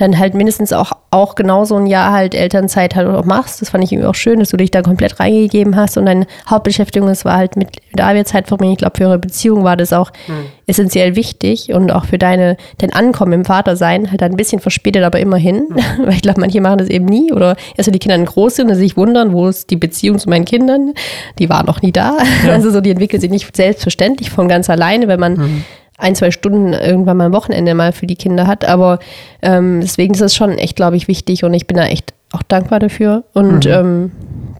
dann 0.00 0.18
halt 0.18 0.34
mindestens 0.34 0.72
auch, 0.72 0.92
auch 1.10 1.34
genauso 1.34 1.76
ein 1.76 1.86
Jahr 1.86 2.12
halt 2.12 2.34
Elternzeit 2.34 2.94
halt 2.94 3.06
auch 3.06 3.24
machst. 3.26 3.60
Das 3.60 3.70
fand 3.70 3.84
ich 3.84 3.92
irgendwie 3.92 4.08
auch 4.08 4.14
schön, 4.14 4.40
dass 4.40 4.48
du 4.48 4.56
dich 4.56 4.70
da 4.70 4.80
komplett 4.80 5.20
reingegeben 5.20 5.76
hast 5.76 5.98
und 5.98 6.06
deine 6.06 6.26
Hauptbeschäftigung, 6.48 7.08
das 7.08 7.24
war 7.26 7.36
halt 7.36 7.56
mit 7.56 7.76
der 7.92 8.06
Arbeitszeit 8.06 8.48
verbringen. 8.48 8.72
Ich 8.72 8.78
glaube, 8.78 8.96
für 8.96 9.04
eure 9.04 9.18
Beziehung 9.18 9.62
war 9.62 9.76
das 9.76 9.92
auch 9.92 10.10
mhm. 10.26 10.46
essentiell 10.66 11.16
wichtig 11.16 11.72
und 11.74 11.92
auch 11.92 12.06
für 12.06 12.16
deine, 12.16 12.56
dein 12.78 12.92
Ankommen 12.94 13.32
im 13.34 13.44
Vatersein, 13.44 14.10
halt 14.10 14.22
ein 14.22 14.36
bisschen 14.36 14.60
verspätet, 14.60 15.04
aber 15.04 15.20
immerhin. 15.20 15.66
Mhm. 15.68 15.76
Weil 16.06 16.14
ich 16.14 16.22
glaube, 16.22 16.40
manche 16.40 16.62
machen 16.62 16.78
das 16.78 16.88
eben 16.88 17.04
nie 17.04 17.32
oder 17.32 17.56
erst 17.76 17.86
wenn 17.86 17.92
die 17.92 17.98
Kinder 17.98 18.18
groß 18.18 18.56
sind 18.56 18.70
und 18.70 18.76
sich 18.76 18.96
wundern, 18.96 19.32
wo 19.32 19.48
ist 19.48 19.70
die 19.70 19.76
Beziehung 19.76 20.18
zu 20.18 20.30
meinen 20.30 20.46
Kindern, 20.46 20.94
die 21.38 21.50
war 21.50 21.64
noch 21.64 21.82
nie 21.82 21.92
da. 21.92 22.16
Ja. 22.46 22.50
Also 22.60 22.70
so, 22.70 22.80
die 22.80 22.90
entwickelt 22.90 23.22
sich 23.22 23.30
nicht 23.30 23.56
selbstverständlich 23.56 24.28
von 24.30 24.46
ganz 24.48 24.68
alleine, 24.68 25.08
wenn 25.08 25.20
man 25.20 25.34
mhm 25.34 25.64
ein, 26.00 26.14
zwei 26.14 26.30
Stunden 26.30 26.72
irgendwann 26.72 27.16
mal 27.16 27.26
am 27.26 27.32
Wochenende 27.32 27.74
mal 27.74 27.92
für 27.92 28.06
die 28.06 28.16
Kinder 28.16 28.46
hat. 28.46 28.64
Aber 28.64 28.98
ähm, 29.42 29.80
deswegen 29.80 30.14
ist 30.14 30.20
es 30.20 30.34
schon 30.34 30.52
echt, 30.58 30.76
glaube 30.76 30.96
ich, 30.96 31.08
wichtig 31.08 31.44
und 31.44 31.54
ich 31.54 31.66
bin 31.66 31.76
da 31.76 31.86
echt 31.86 32.14
auch 32.32 32.42
dankbar 32.42 32.78
dafür. 32.78 33.24
Und 33.32 33.66
mhm. 33.66 33.72
ähm, 33.72 34.12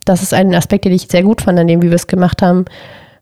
das 0.04 0.22
ist 0.22 0.34
ein 0.34 0.54
Aspekt, 0.54 0.84
den 0.84 0.92
ich 0.92 1.08
sehr 1.08 1.22
gut 1.22 1.42
fand, 1.42 1.58
an 1.58 1.66
dem, 1.66 1.82
wie 1.82 1.88
wir 1.88 1.96
es 1.96 2.06
gemacht 2.06 2.42
haben. 2.42 2.64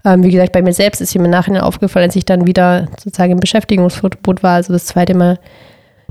Ähm, 0.04 0.22
wie 0.22 0.31
gesagt, 0.31 0.52
bei 0.52 0.62
mir 0.62 0.72
selbst 0.72 1.00
ist 1.00 1.14
mir 1.14 1.24
im 1.24 1.31
Nachhinein 1.31 1.62
aufgefallen, 1.62 2.04
als 2.07 2.16
ich 2.16 2.24
dann 2.24 2.46
wieder 2.46 2.88
sozusagen 3.02 3.33
im 3.33 3.40
Beschäftigungsverbot 3.40 4.42
war, 4.42 4.54
also 4.54 4.72
das 4.72 4.87
zweite 4.87 5.14
Mal 5.14 5.38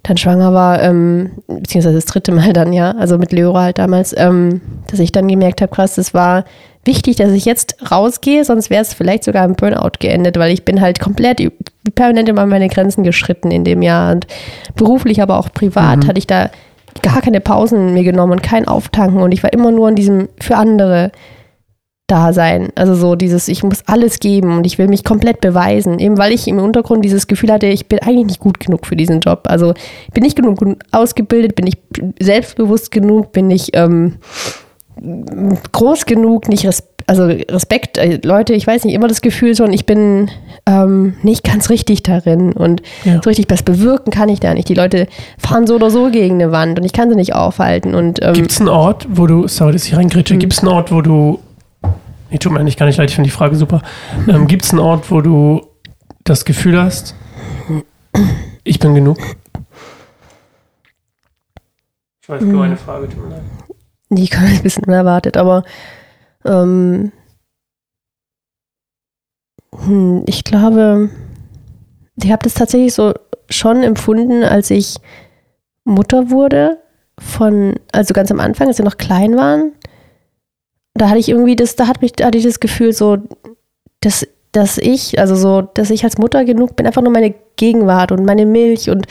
dann 0.04 0.18
schwanger 0.18 0.54
war, 0.54 0.82
ähm, 0.82 1.32
beziehungsweise 1.48 1.96
das 1.96 2.06
dritte 2.06 2.32
Mal 2.32 2.54
dann, 2.54 2.74
ja, 2.74 2.92
also 2.92 3.18
mit 3.18 3.32
Leora 3.32 3.64
halt 3.64 3.78
damals, 3.78 4.16
ähm, 4.18 4.62
dass 4.88 5.00
ich 5.00 5.12
dann 5.12 5.28
gemerkt 5.28 5.62
habe, 5.62 5.74
krass, 5.74 5.96
das 5.96 6.14
war 6.14 6.46
wichtig, 6.88 7.18
dass 7.18 7.32
ich 7.32 7.46
jetzt 7.46 7.78
rausgehe, 7.92 8.44
sonst 8.44 8.70
wäre 8.70 8.82
es 8.82 8.94
vielleicht 8.94 9.24
sogar 9.24 9.46
im 9.46 9.56
Burnout 9.56 10.00
geendet, 10.00 10.38
weil 10.40 10.52
ich 10.52 10.66
bin 10.66 10.82
halt 10.82 11.00
komplett 11.00 11.42
permanent 11.94 12.30
immer 12.30 12.46
meine 12.46 12.70
Grenzen 12.70 13.04
geschritten 13.04 13.52
in 13.52 13.64
dem 13.64 13.82
Jahr 13.82 14.14
und 14.14 14.26
beruflich, 14.76 15.22
aber 15.22 15.38
auch 15.38 15.52
privat 15.54 16.00
mhm. 16.00 16.08
hatte 16.08 16.18
ich 16.18 16.28
da 16.28 16.50
gar 17.04 17.22
keine 17.22 17.42
Pausen 17.42 17.94
mir 17.94 18.04
genommen 18.04 18.34
und 18.34 18.44
kein 18.44 18.68
Auftanken 18.68 19.22
und 19.22 19.32
ich 19.32 19.44
war 19.44 19.54
immer 19.54 19.72
nur 19.72 19.90
in 19.90 19.96
diesem 19.96 20.30
für 20.40 20.56
andere 20.56 21.12
da 22.08 22.32
sein. 22.32 22.70
Also 22.76 22.96
so 22.96 23.16
dieses, 23.16 23.50
ich 23.50 23.64
muss 23.64 23.84
alles 23.86 24.20
geben 24.20 24.58
und 24.58 24.66
ich 24.66 24.78
will 24.78 24.88
mich 24.88 25.04
komplett 25.04 25.42
beweisen, 25.42 26.00
eben 26.00 26.18
weil 26.18 26.32
ich 26.32 26.48
im 26.48 26.58
Untergrund 26.58 27.04
dieses 27.04 27.28
Gefühl 27.28 27.52
hatte, 27.52 27.68
ich 27.68 27.88
bin 27.88 28.00
eigentlich 28.00 28.26
nicht 28.26 28.40
gut 28.40 28.62
genug 28.62 28.88
für 28.88 28.96
diesen 28.96 29.20
Job. 29.20 29.42
Also 29.44 29.74
bin 30.14 30.24
ich 30.24 30.34
genug 30.34 30.60
ausgebildet, 30.92 31.56
bin 31.56 31.68
ich 31.68 31.78
selbstbewusst 32.20 32.92
genug, 32.92 33.34
bin 33.34 33.52
ich 33.52 33.76
ähm, 33.76 34.16
groß 35.72 36.06
genug, 36.06 36.50
nicht 36.50 36.66
res 36.66 36.84
also 37.10 37.24
Respekt, 37.24 37.98
äh, 37.98 38.20
Leute, 38.22 38.54
ich 38.54 38.68
weiß 38.68 38.84
nicht, 38.84 38.94
immer 38.94 39.08
das 39.08 39.22
Gefühl 39.22 39.56
schon, 39.56 39.72
ich 39.72 39.86
bin 39.86 40.30
ähm, 40.66 41.16
nicht 41.24 41.46
ganz 41.46 41.70
richtig 41.70 42.04
darin 42.04 42.52
und 42.52 42.82
ja. 43.06 43.22
so 43.24 43.30
richtig 43.30 43.46
was 43.48 43.64
bewirken 43.64 44.12
kann 44.12 44.28
ich 44.28 44.42
da 44.42 44.54
nicht. 44.54 44.68
Die 44.68 44.74
Leute 44.74 45.08
fahren 45.38 45.66
so 45.68 45.76
oder 45.76 45.90
so 45.90 46.12
gegen 46.12 46.36
eine 46.36 46.52
Wand 46.52 46.78
und 46.78 46.86
ich 46.86 46.92
kann 46.92 47.10
sie 47.10 47.16
nicht 47.16 47.34
aufhalten. 47.34 47.96
Und, 47.96 48.22
ähm, 48.22 48.34
gibt 48.34 48.52
es 48.52 48.60
einen 48.60 48.68
Ort, 48.68 49.08
wo 49.10 49.26
du, 49.26 49.48
sorry, 49.48 49.72
dass 49.72 49.86
ich 49.86 49.96
reingrätsche, 49.96 50.34
mhm. 50.34 50.40
gibt 50.40 50.54
es 50.54 50.60
einen 50.60 50.68
Ort, 50.68 50.92
wo 50.92 51.02
du, 51.02 51.40
nee, 52.30 52.40
tut 52.40 52.52
mir 52.52 52.60
eigentlich 52.60 52.76
gar 52.76 52.88
nicht 52.88 52.98
leid, 52.98 53.10
ich 53.10 53.16
finde 53.16 53.30
die 53.30 53.36
Frage 53.36 53.56
super, 53.56 53.82
ähm, 54.28 54.48
gibt 54.48 54.66
es 54.66 54.72
einen 54.72 54.80
Ort, 54.80 55.10
wo 55.10 55.22
du 55.22 55.66
das 56.26 56.44
Gefühl 56.44 56.78
hast, 56.78 57.16
ich 58.66 58.80
bin 58.80 58.94
genug? 58.94 59.18
Ich 62.22 62.28
weiß, 62.28 62.42
mhm. 62.42 62.60
eine 62.60 62.76
Frage, 62.76 63.08
tut 63.08 63.24
mir 63.24 63.30
leid. 63.30 63.44
Die 64.10 64.28
kam 64.28 64.46
ein 64.46 64.64
bisschen 64.64 64.86
unerwartet, 64.86 65.38
aber 65.38 65.64
ähm, 66.46 67.12
hm, 69.76 70.24
ich 70.26 70.44
glaube, 70.44 71.10
ich 72.22 72.32
habe 72.32 72.44
das 72.44 72.54
tatsächlich 72.54 72.94
so 72.94 73.14
schon 73.50 73.84
empfunden, 73.84 74.44
als 74.44 74.72
ich 74.72 74.98
Mutter 75.84 76.30
wurde, 76.30 76.80
von, 77.20 77.76
also 77.92 78.14
ganz 78.14 78.32
am 78.32 78.40
Anfang, 78.40 78.68
als 78.68 78.78
wir 78.78 78.86
noch 78.86 78.98
klein 78.98 79.38
waren. 79.38 79.72
Da 80.94 81.10
hatte 81.10 81.20
ich 81.20 81.30
irgendwie 81.30 81.56
das, 81.56 81.76
da 81.76 81.88
hat 81.88 82.02
mich, 82.02 82.14
da 82.14 82.26
hatte 82.26 82.38
ich 82.38 82.44
das 82.44 82.60
Gefühl, 82.60 82.94
so, 82.94 83.18
dass, 84.02 84.28
dass 84.52 84.78
ich, 84.78 85.20
also 85.20 85.36
so, 85.36 85.62
dass 85.62 85.90
ich 85.90 86.04
als 86.04 86.18
Mutter 86.18 86.46
genug 86.46 86.76
bin, 86.76 86.86
einfach 86.86 87.02
nur 87.02 87.12
meine 87.12 87.34
Gegenwart 87.56 88.12
und 88.12 88.26
meine 88.26 88.46
Milch 88.46 88.90
und 88.90 89.08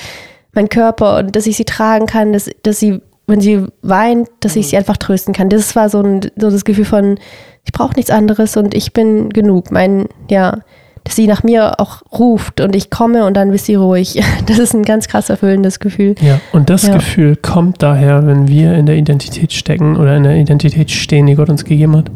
mein 0.53 0.69
Körper 0.69 1.19
und 1.19 1.37
dass 1.37 1.47
ich 1.47 1.57
sie 1.57 1.65
tragen 1.65 2.07
kann, 2.07 2.33
dass, 2.33 2.51
dass 2.63 2.81
sie 2.81 3.01
wenn 3.27 3.41
sie 3.41 3.67
weint, 3.83 4.29
dass 4.41 4.57
ich 4.57 4.69
sie 4.69 4.77
mhm. 4.77 4.81
einfach 4.81 4.97
trösten 4.97 5.35
kann. 5.35 5.49
Das 5.49 5.75
war 5.77 5.89
so, 5.89 6.01
ein, 6.01 6.21
so 6.37 6.51
das 6.51 6.65
Gefühl 6.65 6.85
von, 6.85 7.19
ich 7.65 7.73
brauche 7.73 7.95
nichts 7.95 8.11
anderes 8.11 8.57
und 8.57 8.75
ich 8.75 8.93
bin 8.93 9.31
genug. 9.31 9.71
Mein, 9.71 10.07
ja, 10.31 10.59
dass 11.07 11.15
sie 11.15 11.29
nach 11.29 11.45
mir 11.45 11.79
auch 11.79 12.03
ruft 12.12 12.61
und 12.61 12.75
ich 12.75 12.91
komme 12.91 13.27
und 13.27 13.35
dann 13.35 13.53
bist 13.53 13.67
sie 13.67 13.77
ruhig. 13.77 14.21
Das 14.47 14.59
ist 14.59 14.75
ein 14.75 14.85
ganz 14.85 15.09
krass 15.09 15.29
erfüllendes 15.29 15.81
Gefühl. 15.81 16.15
Ja, 16.21 16.41
und 16.53 16.71
das 16.71 16.87
ja. 16.87 16.95
Gefühl 16.95 17.37
kommt 17.37 17.83
daher, 17.83 18.27
wenn 18.27 18.49
wir 18.49 18.75
in 18.75 18.87
der 18.87 18.97
Identität 18.97 19.53
stecken 19.53 19.97
oder 19.97 20.17
in 20.17 20.23
der 20.23 20.37
Identität 20.37 20.91
stehen, 20.91 21.27
die 21.27 21.35
Gott 21.35 21.49
uns 21.49 21.65
gegeben 21.65 21.97
hat. 21.97 22.11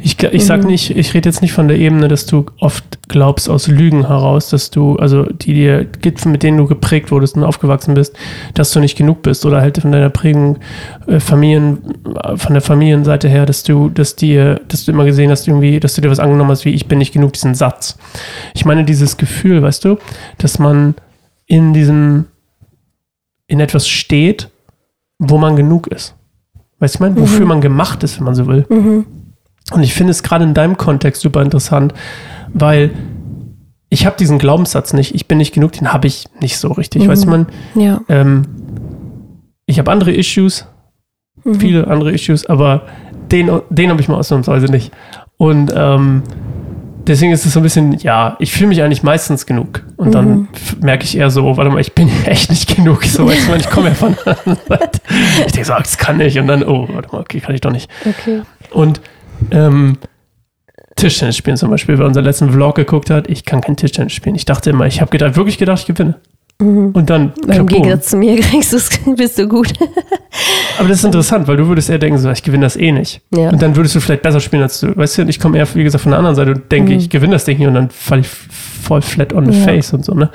Ich, 0.00 0.22
ich 0.22 0.44
sag 0.44 0.62
mhm. 0.62 0.70
nicht, 0.70 0.96
ich 0.96 1.14
rede 1.14 1.28
jetzt 1.28 1.42
nicht 1.42 1.52
von 1.52 1.68
der 1.68 1.78
Ebene, 1.78 2.08
dass 2.08 2.26
du 2.26 2.46
oft 2.58 2.84
glaubst 3.08 3.48
aus 3.50 3.66
Lügen 3.66 4.06
heraus, 4.06 4.50
dass 4.50 4.70
du, 4.70 4.96
also 4.96 5.24
die 5.24 5.54
dir 5.54 5.84
gibt, 5.84 6.24
mit 6.26 6.42
denen 6.42 6.58
du 6.58 6.66
geprägt 6.66 7.10
wurdest 7.10 7.36
und 7.36 7.44
aufgewachsen 7.44 7.94
bist, 7.94 8.16
dass 8.54 8.70
du 8.72 8.80
nicht 8.80 8.96
genug 8.96 9.22
bist 9.22 9.44
oder 9.44 9.60
halt 9.60 9.78
von 9.78 9.92
deiner 9.92 10.10
Prägung 10.10 10.58
äh, 11.06 11.20
Familien, 11.20 11.78
von 12.36 12.52
der 12.52 12.62
Familienseite 12.62 13.28
her, 13.28 13.46
dass 13.46 13.62
du, 13.62 13.88
dass 13.88 14.16
dir, 14.16 14.60
dass 14.68 14.84
du 14.84 14.92
immer 14.92 15.04
gesehen 15.04 15.30
hast, 15.30 15.46
irgendwie, 15.48 15.80
dass 15.80 15.94
du 15.94 16.00
dir 16.00 16.10
was 16.10 16.20
angenommen 16.20 16.50
hast, 16.50 16.64
wie 16.64 16.70
ich 16.70 16.86
bin 16.86 16.98
nicht 16.98 17.12
genug, 17.12 17.32
diesen 17.32 17.54
Satz. 17.54 17.98
Ich 18.54 18.64
meine, 18.64 18.84
dieses 18.84 19.16
Gefühl, 19.16 19.62
weißt 19.62 19.84
du, 19.84 19.98
dass 20.38 20.58
man 20.58 20.94
in 21.46 21.72
diesem, 21.72 22.26
in 23.46 23.60
etwas 23.60 23.88
steht, 23.88 24.48
wo 25.18 25.36
man 25.36 25.56
genug 25.56 25.88
ist. 25.88 26.14
Weißt 26.78 26.94
du, 26.94 26.96
ich 26.96 27.00
meine, 27.00 27.20
wofür 27.20 27.42
mhm. 27.42 27.48
man 27.48 27.60
gemacht 27.60 28.02
ist, 28.02 28.18
wenn 28.18 28.24
man 28.24 28.34
so 28.34 28.46
will. 28.46 28.64
Mhm. 28.68 29.04
Und 29.70 29.82
ich 29.82 29.94
finde 29.94 30.10
es 30.10 30.22
gerade 30.22 30.44
in 30.44 30.54
deinem 30.54 30.76
Kontext 30.76 31.22
super 31.22 31.42
interessant, 31.42 31.94
weil 32.52 32.90
ich 33.88 34.06
habe 34.06 34.16
diesen 34.16 34.38
Glaubenssatz 34.38 34.92
nicht, 34.92 35.14
ich 35.14 35.26
bin 35.26 35.38
nicht 35.38 35.52
genug, 35.52 35.72
den 35.72 35.92
habe 35.92 36.06
ich 36.06 36.26
nicht 36.40 36.58
so 36.58 36.72
richtig. 36.72 37.02
Mhm. 37.04 37.08
Weißt 37.08 37.24
du, 37.24 37.28
man, 37.28 37.46
ja. 37.74 38.00
ähm, 38.08 38.46
ich 39.66 39.78
habe 39.78 39.90
andere 39.90 40.12
Issues, 40.12 40.66
mhm. 41.44 41.54
viele 41.56 41.86
andere 41.88 42.12
Issues, 42.12 42.46
aber 42.46 42.86
den, 43.30 43.50
den 43.68 43.90
habe 43.90 44.00
ich 44.00 44.08
mal 44.08 44.16
ausnahmsweise 44.16 44.66
nicht. 44.66 44.92
Und 45.36 45.72
ähm, 45.74 46.22
deswegen 47.06 47.32
ist 47.32 47.46
es 47.46 47.52
so 47.52 47.60
ein 47.60 47.62
bisschen, 47.62 47.98
ja, 47.98 48.36
ich 48.38 48.52
fühle 48.52 48.68
mich 48.68 48.82
eigentlich 48.82 49.02
meistens 49.02 49.46
genug. 49.46 49.84
Und 49.96 50.08
mhm. 50.08 50.12
dann 50.12 50.48
merke 50.80 51.04
ich 51.04 51.16
eher 51.16 51.30
so, 51.30 51.56
warte 51.56 51.70
mal, 51.70 51.80
ich 51.80 51.94
bin 51.94 52.08
echt 52.26 52.50
nicht 52.50 52.74
genug. 52.76 53.04
So, 53.04 53.26
weißt 53.26 53.48
du, 53.48 53.54
ich 53.54 53.70
komme 53.70 53.88
ja 53.88 53.94
von 53.94 54.16
der 54.24 54.38
anderen 54.46 54.66
Seite. 54.68 55.00
Ich 55.46 55.52
denke 55.52 55.66
so, 55.66 55.74
das 55.74 55.98
kann 55.98 56.20
ich. 56.20 56.38
Und 56.38 56.46
dann, 56.46 56.62
oh, 56.62 56.88
warte 56.92 57.08
mal, 57.12 57.20
okay, 57.20 57.40
kann 57.40 57.54
ich 57.54 57.60
doch 57.60 57.72
nicht. 57.72 57.90
Okay. 58.04 58.42
Und 58.70 59.00
ähm, 59.50 59.98
Tischtennis 60.96 61.36
spielen 61.36 61.56
zum 61.56 61.70
Beispiel, 61.70 61.98
wer 61.98 62.06
unseren 62.06 62.24
letzten 62.24 62.50
Vlog 62.50 62.74
geguckt 62.74 63.10
hat, 63.10 63.28
ich 63.28 63.44
kann 63.44 63.60
kein 63.60 63.76
Tischtennis 63.76 64.12
spielen. 64.12 64.34
Ich 64.34 64.44
dachte 64.44 64.70
immer, 64.70 64.86
ich 64.86 65.00
habe 65.00 65.10
gedacht, 65.10 65.36
wirklich 65.36 65.58
gedacht, 65.58 65.80
ich 65.80 65.86
gewinne. 65.86 66.16
Mhm. 66.60 66.90
Und 66.92 67.10
dann. 67.10 67.32
Im 67.48 67.66
Gegensatz 67.66 68.08
zu 68.08 68.16
mir 68.16 68.38
kriegst 68.40 68.72
bist 69.16 69.38
du 69.38 69.48
gut. 69.48 69.72
Aber 70.78 70.88
das 70.88 70.98
ist 70.98 71.04
interessant, 71.04 71.48
weil 71.48 71.56
du 71.56 71.66
würdest 71.66 71.90
eher 71.90 71.98
denken, 71.98 72.18
so, 72.18 72.30
ich 72.30 72.42
gewinne 72.42 72.64
das 72.64 72.76
eh 72.76 72.92
nicht. 72.92 73.22
Ja. 73.34 73.50
Und 73.50 73.62
dann 73.62 73.76
würdest 73.76 73.94
du 73.94 74.00
vielleicht 74.00 74.22
besser 74.22 74.40
spielen 74.40 74.62
als 74.62 74.80
du. 74.80 74.96
Weißt 74.96 75.18
du, 75.18 75.22
ich 75.22 75.40
komme 75.40 75.58
eher, 75.58 75.66
wie 75.74 75.84
gesagt, 75.84 76.02
von 76.02 76.10
der 76.10 76.18
anderen 76.18 76.36
Seite 76.36 76.52
und 76.52 76.70
denke, 76.70 76.92
mhm. 76.92 76.98
ich 76.98 77.10
gewinne 77.10 77.32
das 77.32 77.44
Ding 77.44 77.58
nicht 77.58 77.66
und 77.66 77.74
dann 77.74 77.90
falle 77.90 78.20
ich 78.20 78.28
voll 78.28 79.02
flat 79.02 79.32
on 79.32 79.50
the 79.50 79.58
ja. 79.58 79.64
face 79.64 79.92
und 79.92 80.04
so, 80.04 80.14
ne? 80.14 80.30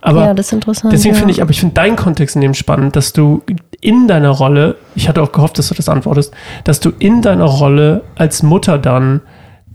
Aber 0.00 0.26
ja, 0.26 0.34
das 0.34 0.46
ist 0.46 0.52
interessant. 0.52 0.92
Deswegen 0.92 1.14
ja. 1.14 1.18
finde 1.18 1.32
ich, 1.32 1.42
aber 1.42 1.50
ich 1.50 1.60
finde 1.60 1.74
deinen 1.74 1.96
Kontext 1.96 2.36
in 2.36 2.42
dem 2.42 2.54
spannend, 2.54 2.96
dass 2.96 3.12
du 3.12 3.42
in 3.80 4.08
deiner 4.08 4.30
Rolle, 4.30 4.76
ich 4.94 5.08
hatte 5.08 5.22
auch 5.22 5.32
gehofft, 5.32 5.58
dass 5.58 5.68
du 5.68 5.74
das 5.74 5.88
antwortest, 5.88 6.32
dass 6.64 6.80
du 6.80 6.90
in 6.98 7.22
deiner 7.22 7.44
Rolle 7.44 8.02
als 8.16 8.42
Mutter 8.42 8.78
dann 8.78 9.20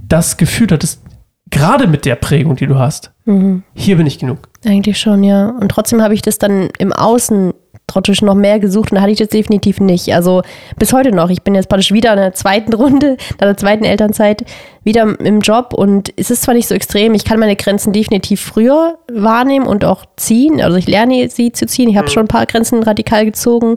das 0.07 0.38
Gefühl 0.38 0.67
hattest, 0.71 1.01
gerade 1.49 1.88
mit 1.88 2.05
der 2.05 2.15
Prägung, 2.15 2.55
die 2.55 2.67
du 2.67 2.77
hast, 2.77 3.11
mhm. 3.25 3.63
hier 3.73 3.97
bin 3.97 4.07
ich 4.07 4.19
genug. 4.19 4.49
Eigentlich 4.65 4.99
schon, 4.99 5.23
ja. 5.23 5.49
Und 5.49 5.69
trotzdem 5.69 6.01
habe 6.01 6.13
ich 6.13 6.21
das 6.21 6.38
dann 6.38 6.69
im 6.77 6.91
Außen 6.91 7.53
trotzdem 7.88 8.28
noch 8.28 8.36
mehr 8.36 8.60
gesucht 8.60 8.91
und 8.91 8.95
da 8.95 9.02
hatte 9.02 9.12
ich 9.12 9.19
das 9.19 9.30
definitiv 9.30 9.80
nicht. 9.80 10.13
Also 10.13 10.41
bis 10.78 10.93
heute 10.93 11.12
noch. 11.12 11.30
Ich 11.30 11.43
bin 11.43 11.56
jetzt 11.56 11.69
praktisch 11.69 11.91
wieder 11.91 12.12
in 12.13 12.19
der 12.19 12.34
zweiten 12.34 12.74
Runde, 12.76 13.17
in 13.32 13.38
der 13.39 13.58
zweiten 13.58 13.86
Elternzeit, 13.86 14.45
wieder 14.84 15.19
im 15.19 15.41
Job 15.41 15.74
und 15.74 16.12
es 16.17 16.32
ist 16.32 16.43
zwar 16.43 16.56
nicht 16.56 16.67
so 16.67 16.76
extrem, 16.76 17.13
ich 17.13 17.26
kann 17.26 17.39
meine 17.39 17.56
Grenzen 17.56 17.93
definitiv 17.93 18.41
früher 18.41 18.98
wahrnehmen 19.12 19.67
und 19.67 19.86
auch 19.86 20.06
ziehen. 20.17 20.62
Also 20.62 20.78
ich 20.78 20.88
lerne 20.88 21.30
sie 21.30 21.52
zu 21.52 21.65
ziehen. 21.65 21.89
Ich 21.89 21.98
habe 21.98 22.08
mhm. 22.08 22.12
schon 22.12 22.24
ein 22.26 22.30
paar 22.30 22.45
Grenzen 22.45 22.84
radikal 22.84 23.26
gezogen, 23.26 23.76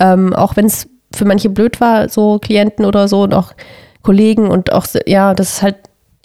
ähm, 0.00 0.34
auch 0.34 0.56
wenn 0.56 0.66
es 0.66 0.88
für 1.14 1.24
manche 1.24 1.50
blöd 1.50 1.80
war, 1.80 2.08
so 2.08 2.38
Klienten 2.38 2.84
oder 2.84 3.06
so 3.06 3.22
und 3.22 3.34
auch 3.34 3.52
Kollegen 4.02 4.48
und 4.48 4.72
auch, 4.72 4.86
ja, 5.06 5.34
das 5.34 5.54
ist 5.54 5.62
halt 5.62 5.76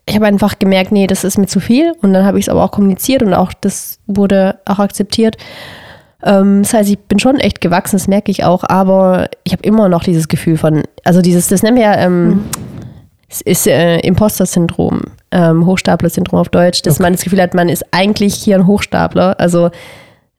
ich 0.10 0.16
habe 0.16 0.26
einfach 0.26 0.58
gemerkt, 0.58 0.92
nee, 0.94 1.06
das 1.06 1.26
ist 1.26 1.38
mir 1.38 1.48
zu 1.48 1.60
viel. 1.60 1.94
Und 2.02 2.13
dann 2.13 2.26
habe 2.26 2.40
ich 2.40 2.46
es 2.46 2.50
aber 2.50 2.63
auch 2.63 2.72
kommuniziert 2.72 3.22
und 3.24 3.34
auch 3.34 3.52
das 3.54 4.00
wurde 4.08 4.60
auch 4.66 4.80
akzeptiert. 4.80 5.36
Ähm, 6.23 6.63
das 6.63 6.73
heißt, 6.73 6.89
ich 6.89 6.99
bin 6.99 7.19
schon 7.19 7.39
echt 7.39 7.62
gewachsen, 7.62 7.95
das 7.97 8.08
merke 8.08 8.32
ich 8.32 8.43
auch, 8.43 8.63
aber 8.67 9.30
ich 9.43 9.53
habe 9.53 9.63
immer 9.63 9.88
noch 9.89 10.03
dieses 10.03 10.27
Gefühl 10.27 10.58
von, 10.58 10.84
also 11.03 11.21
dieses, 11.21 11.47
das 11.47 11.62
nennen 11.63 11.77
wir 11.77 11.84
ja, 11.84 11.97
ähm, 11.97 12.27
mhm. 12.27 12.45
es 13.30 13.41
ist 13.41 13.67
äh, 13.67 13.99
Imposter-Syndrom, 13.99 15.01
ähm, 15.32 15.65
Hochstapler-Syndrom 15.65 16.39
auf 16.39 16.49
Deutsch, 16.49 16.82
dass 16.82 16.95
okay. 16.95 17.03
man 17.03 17.13
das 17.13 17.23
Gefühl 17.23 17.41
hat, 17.41 17.53
man 17.53 17.69
ist 17.69 17.86
eigentlich 17.91 18.34
hier 18.34 18.56
ein 18.56 18.65
Hochstapler. 18.65 19.39
Also 19.39 19.69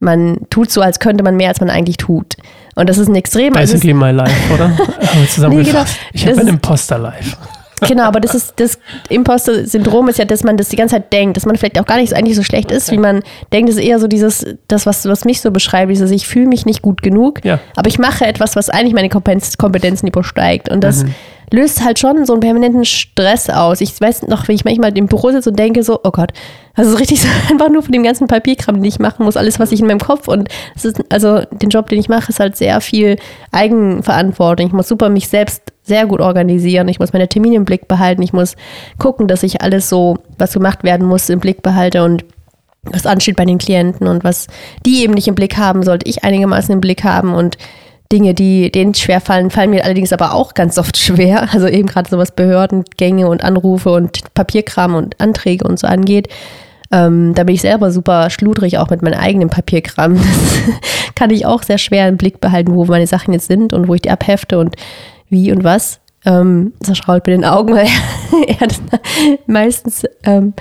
man 0.01 0.39
tut 0.51 0.71
so, 0.71 0.81
als 0.81 0.99
könnte 0.99 1.25
man 1.25 1.37
mehr, 1.37 1.49
als 1.49 1.61
man 1.61 1.71
eigentlich 1.71 1.97
tut. 1.97 2.37
Und 2.75 2.89
das 2.89 2.99
ist 2.99 3.09
ein 3.09 3.17
extrem. 3.17 3.57
also 3.57 3.73
Basically 3.73 3.95
my 3.95 4.11
life, 4.11 4.55
oder? 4.55 4.69
Haben 4.79 5.21
wir 5.21 5.29
zusammengefasst. 5.29 5.99
genau. 6.13 6.13
Ich 6.13 6.27
habe 6.27 6.41
ein 6.41 6.49
Imposter-Life. 6.49 7.37
Genau, 7.81 8.05
aber 8.05 8.21
das 8.21 8.35
ist 8.35 8.55
das 8.57 8.79
Imposter-Syndrom 9.09 10.09
ist 10.09 10.19
ja, 10.19 10.25
dass 10.25 10.43
man 10.45 10.57
das 10.57 10.69
die 10.69 10.77
ganze 10.77 10.97
Zeit 10.97 11.13
denkt, 11.13 11.37
dass 11.37 11.47
man 11.47 11.57
vielleicht 11.57 11.79
auch 11.81 11.87
gar 11.87 11.97
nicht 11.99 12.11
so 12.11 12.17
eigentlich 12.17 12.37
so 12.37 12.43
schlecht 12.43 12.71
ist, 12.71 12.91
wie 12.91 12.99
man 12.99 13.23
denkt. 13.53 13.69
Das 13.69 13.77
ist 13.77 13.83
eher 13.85 13.99
so 13.99 14.07
dieses, 14.09 14.45
das, 14.69 14.87
was, 14.87 15.05
was 15.07 15.25
mich 15.25 15.41
so 15.41 15.51
beschreibt, 15.51 15.91
dieses, 15.91 16.11
ich 16.11 16.27
fühle 16.27 16.47
mich 16.47 16.67
nicht 16.67 16.83
gut 16.83 17.03
genug, 17.03 17.45
Ja. 17.45 17.59
aber 17.77 17.89
ich 17.89 17.99
mache 17.99 18.27
etwas, 18.27 18.57
was 18.57 18.71
eigentlich 18.71 18.95
meine 18.95 19.09
Kompetenz, 19.09 19.57
Kompetenzen 19.59 20.07
übersteigt. 20.07 20.69
Und 20.71 20.79
Mhm. 20.79 20.81
das 20.83 21.05
löst 21.51 21.83
halt 21.83 21.99
schon 21.99 22.27
so 22.27 22.35
einen 22.35 22.41
permanenten 22.41 22.85
Stress 22.85 23.49
aus. 23.49 23.81
Ich 23.81 23.99
weiß 23.99 24.27
noch, 24.29 24.47
wenn 24.49 24.55
ich 24.55 24.65
manchmal 24.65 24.97
im 24.99 25.07
Büro 25.07 25.31
sitze 25.31 25.49
und 25.49 25.59
denke 25.59 25.83
so, 25.83 25.99
oh 26.05 26.11
Gott, 26.11 26.31
also 26.75 26.91
so 26.91 26.97
richtig 26.99 27.21
so 27.23 27.29
einfach 27.51 27.71
nur 27.71 27.83
von 27.83 27.93
dem 27.93 28.03
ganzen 28.03 28.27
Papierkram, 28.27 28.75
den 28.77 28.85
ich 28.85 28.99
machen 28.99 29.25
muss, 29.25 29.37
alles, 29.37 29.59
was 29.59 29.73
ich 29.73 29.81
in 29.81 29.87
meinem 29.87 29.99
Kopf 30.01 30.29
und 30.29 30.49
es 30.77 30.85
ist, 30.85 31.01
also 31.11 31.41
den 31.51 31.71
Job, 31.71 31.89
den 31.89 31.99
ich 32.01 32.09
mache, 32.11 32.29
ist 32.31 32.39
halt 32.41 32.57
sehr 32.57 32.81
viel 32.83 33.17
Eigenverantwortung. 33.73 34.67
Ich 34.67 34.73
muss 34.73 34.89
super 34.89 35.09
mich 35.09 35.29
selbst 35.29 35.63
sehr 35.89 36.07
gut 36.07 36.21
organisieren. 36.21 36.89
Ich 36.89 37.01
muss 37.01 37.13
meine 37.13 37.29
Termine 37.29 37.57
im 37.57 37.65
Blick 37.65 37.89
behalten. 37.89 38.23
Ich 38.23 38.33
muss 38.33 38.55
gucken, 38.99 39.27
dass 39.27 39.43
ich 39.43 39.63
alles 39.63 39.89
so, 39.89 40.19
was 40.39 40.53
gemacht 40.53 40.85
werden 40.85 41.07
muss, 41.07 41.29
im 41.29 41.41
Blick 41.41 41.63
behalte 41.63 42.05
und 42.05 42.25
was 42.85 43.07
ansteht 43.07 43.37
bei 43.37 43.45
den 43.45 43.59
Klienten 43.59 44.07
und 44.07 44.25
was 44.25 44.47
die 44.87 45.03
eben 45.03 45.15
nicht 45.15 45.29
im 45.29 45.35
Blick 45.35 45.57
haben, 45.57 45.83
sollte 45.83 46.09
ich 46.09 46.25
einigermaßen 46.25 46.73
im 46.73 46.81
Blick 46.81 47.05
haben 47.05 47.35
und 47.35 47.59
Dinge, 48.11 48.33
die 48.33 48.71
denen 48.73 48.95
schwer 48.95 49.21
fallen, 49.21 49.51
fallen 49.51 49.71
mir 49.71 49.85
allerdings 49.85 50.13
aber 50.13 50.33
auch 50.33 50.55
ganz 50.55 50.79
oft 50.79 50.97
schwer. 50.99 51.49
Also 51.53 51.67
eben 51.67 51.89
gerade 51.89 52.09
so 52.09 52.19
was 52.19 52.33
Behördengänge 52.33 53.29
und 53.29 53.45
Anrufe 53.45 53.91
und 53.91 54.35
Papierkram 54.35 54.95
und 54.95 55.21
Anträge 55.21 55.67
und 55.67 55.79
so 55.79 55.87
angeht. 55.87 56.29
Ähm, 56.91 57.35
da 57.35 57.45
bin 57.45 57.55
ich 57.55 57.61
selber 57.61 57.91
super 57.91 58.31
schludrig, 58.31 58.79
auch 58.79 58.89
mit 58.89 59.03
meinem 59.03 59.21
eigenen 59.21 59.51
Papierkram. 59.51 60.19
Das 61.09 61.25
kann 61.25 61.31
ich 61.31 61.47
auch 61.47 61.65
sehr 61.65 61.79
schwer 61.79 62.07
im 62.07 62.17
Blick 62.17 62.41
behalten, 62.41 62.77
wo 62.77 62.85
meine 62.85 63.09
Sachen 63.09 63.35
jetzt 63.35 63.49
sind 63.49 63.73
und 63.73 63.89
wo 63.89 63.95
ich 63.95 64.03
die 64.03 64.11
abhefte 64.11 64.57
und 64.57 64.77
wie 65.31 65.53
und 65.53 65.65
was. 65.65 66.01
Ähm, 66.25 66.73
das 66.81 66.99
schraut 66.99 67.27
mir 67.27 67.35
den 67.35 67.45
Augen, 67.45 67.75
weil 67.75 67.89
er 68.47 68.67
das 68.67 68.81
meistens 69.47 70.05
ähm, 70.25 70.55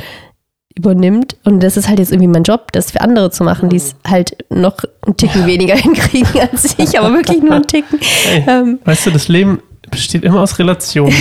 übernimmt. 0.78 1.36
Und 1.44 1.62
das 1.62 1.76
ist 1.78 1.90
halt 1.90 2.00
jetzt 2.00 2.12
irgendwie 2.12 2.28
mein 2.28 2.44
Job, 2.44 2.72
das 2.72 2.92
für 2.92 3.02
andere 3.02 3.32
zu 3.32 3.44
machen, 3.44 3.70
die 3.70 3.78
es 3.78 3.96
halt 4.08 4.38
noch 4.50 4.78
einen 5.06 5.18
Ticken 5.18 5.46
weniger 5.46 5.76
hinkriegen 5.78 6.40
als 6.40 6.76
ich, 6.78 7.00
aber 7.00 7.14
wirklich 7.14 7.42
nur 7.42 7.54
einen 7.54 7.68
Ticken. 7.68 8.00
Hey, 8.00 8.46
Ähm, 8.48 8.80
weißt 8.86 9.08
du, 9.08 9.12
das 9.12 9.28
Leben 9.28 9.62
besteht 9.90 10.24
immer 10.24 10.42
aus 10.42 10.60
Relationen. 10.60 11.16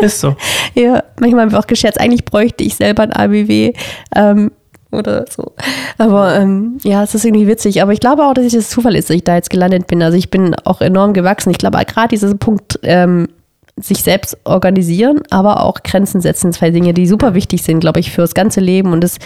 Ist 0.00 0.20
so. 0.20 0.36
Ja, 0.74 1.02
manchmal 1.20 1.42
haben 1.42 1.52
wir 1.52 1.58
auch 1.58 1.66
gescherzt, 1.66 2.00
eigentlich 2.00 2.24
bräuchte 2.24 2.64
ich 2.64 2.74
selber 2.74 3.04
ein 3.04 3.12
ABW 3.12 3.72
ähm, 4.16 4.50
oder 4.92 5.24
so. 5.28 5.52
Aber 5.98 6.34
ähm, 6.36 6.78
ja, 6.82 7.02
es 7.02 7.14
ist 7.14 7.24
irgendwie 7.24 7.46
witzig. 7.46 7.82
Aber 7.82 7.92
ich 7.92 8.00
glaube 8.00 8.24
auch, 8.24 8.34
dass 8.34 8.44
es 8.44 8.52
das 8.52 8.70
Zufall 8.70 8.96
ist, 8.96 9.10
dass 9.10 9.16
ich 9.16 9.24
da 9.24 9.34
jetzt 9.36 9.50
gelandet 9.50 9.86
bin. 9.86 10.02
Also 10.02 10.16
ich 10.16 10.30
bin 10.30 10.54
auch 10.64 10.80
enorm 10.80 11.12
gewachsen. 11.12 11.50
Ich 11.50 11.58
glaube 11.58 11.84
gerade 11.84 12.08
dieser 12.08 12.34
Punkt, 12.34 12.78
ähm, 12.82 13.28
sich 13.76 14.02
selbst 14.02 14.36
organisieren, 14.44 15.22
aber 15.30 15.62
auch 15.62 15.82
Grenzen 15.82 16.20
setzen, 16.20 16.52
zwei 16.52 16.70
Dinge, 16.70 16.92
die 16.92 17.06
super 17.06 17.34
wichtig 17.34 17.62
sind, 17.62 17.80
glaube 17.80 18.00
ich, 18.00 18.10
fürs 18.10 18.34
ganze 18.34 18.60
Leben. 18.60 18.92
Und 18.92 19.02
das 19.02 19.18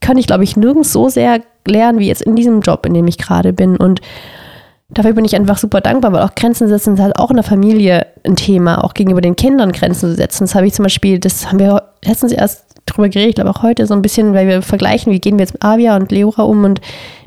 kann 0.00 0.16
ich, 0.16 0.26
glaube 0.26 0.44
ich, 0.44 0.56
nirgends 0.56 0.92
so 0.92 1.08
sehr 1.08 1.40
lernen, 1.66 1.98
wie 1.98 2.08
jetzt 2.08 2.22
in 2.22 2.36
diesem 2.36 2.60
Job, 2.60 2.86
in 2.86 2.94
dem 2.94 3.06
ich 3.06 3.18
gerade 3.18 3.52
bin. 3.52 3.76
Und 3.76 4.00
dafür 4.88 5.12
bin 5.12 5.24
ich 5.24 5.36
einfach 5.36 5.58
super 5.58 5.80
dankbar, 5.80 6.12
weil 6.12 6.22
auch 6.22 6.34
Grenzen 6.34 6.68
setzen 6.68 6.94
ist 6.94 7.00
halt 7.00 7.18
auch 7.18 7.30
in 7.30 7.36
der 7.36 7.44
Familie 7.44 8.06
ein 8.24 8.36
Thema, 8.36 8.84
auch 8.84 8.94
gegenüber 8.94 9.20
den 9.20 9.36
Kindern 9.36 9.72
Grenzen 9.72 10.10
zu 10.10 10.14
setzen. 10.14 10.44
Das 10.44 10.54
habe 10.54 10.66
ich 10.66 10.74
zum 10.74 10.84
Beispiel, 10.84 11.18
das 11.18 11.48
haben 11.48 11.58
wir 11.58 11.82
letztens 12.04 12.32
erst 12.32 12.64
drüber 12.88 13.08
geredet, 13.08 13.30
ich 13.30 13.34
glaube 13.36 13.50
auch 13.50 13.62
heute 13.62 13.86
so 13.86 13.94
ein 13.94 14.02
bisschen, 14.02 14.34
weil 14.34 14.48
wir 14.48 14.62
vergleichen, 14.62 15.12
wie 15.12 15.20
gehen 15.20 15.38
wir 15.38 15.44
jetzt 15.44 15.54
mit 15.54 15.64
Avia 15.64 15.96
und 15.96 16.10
Leora 16.10 16.42
um 16.42 16.64
und 16.64 16.80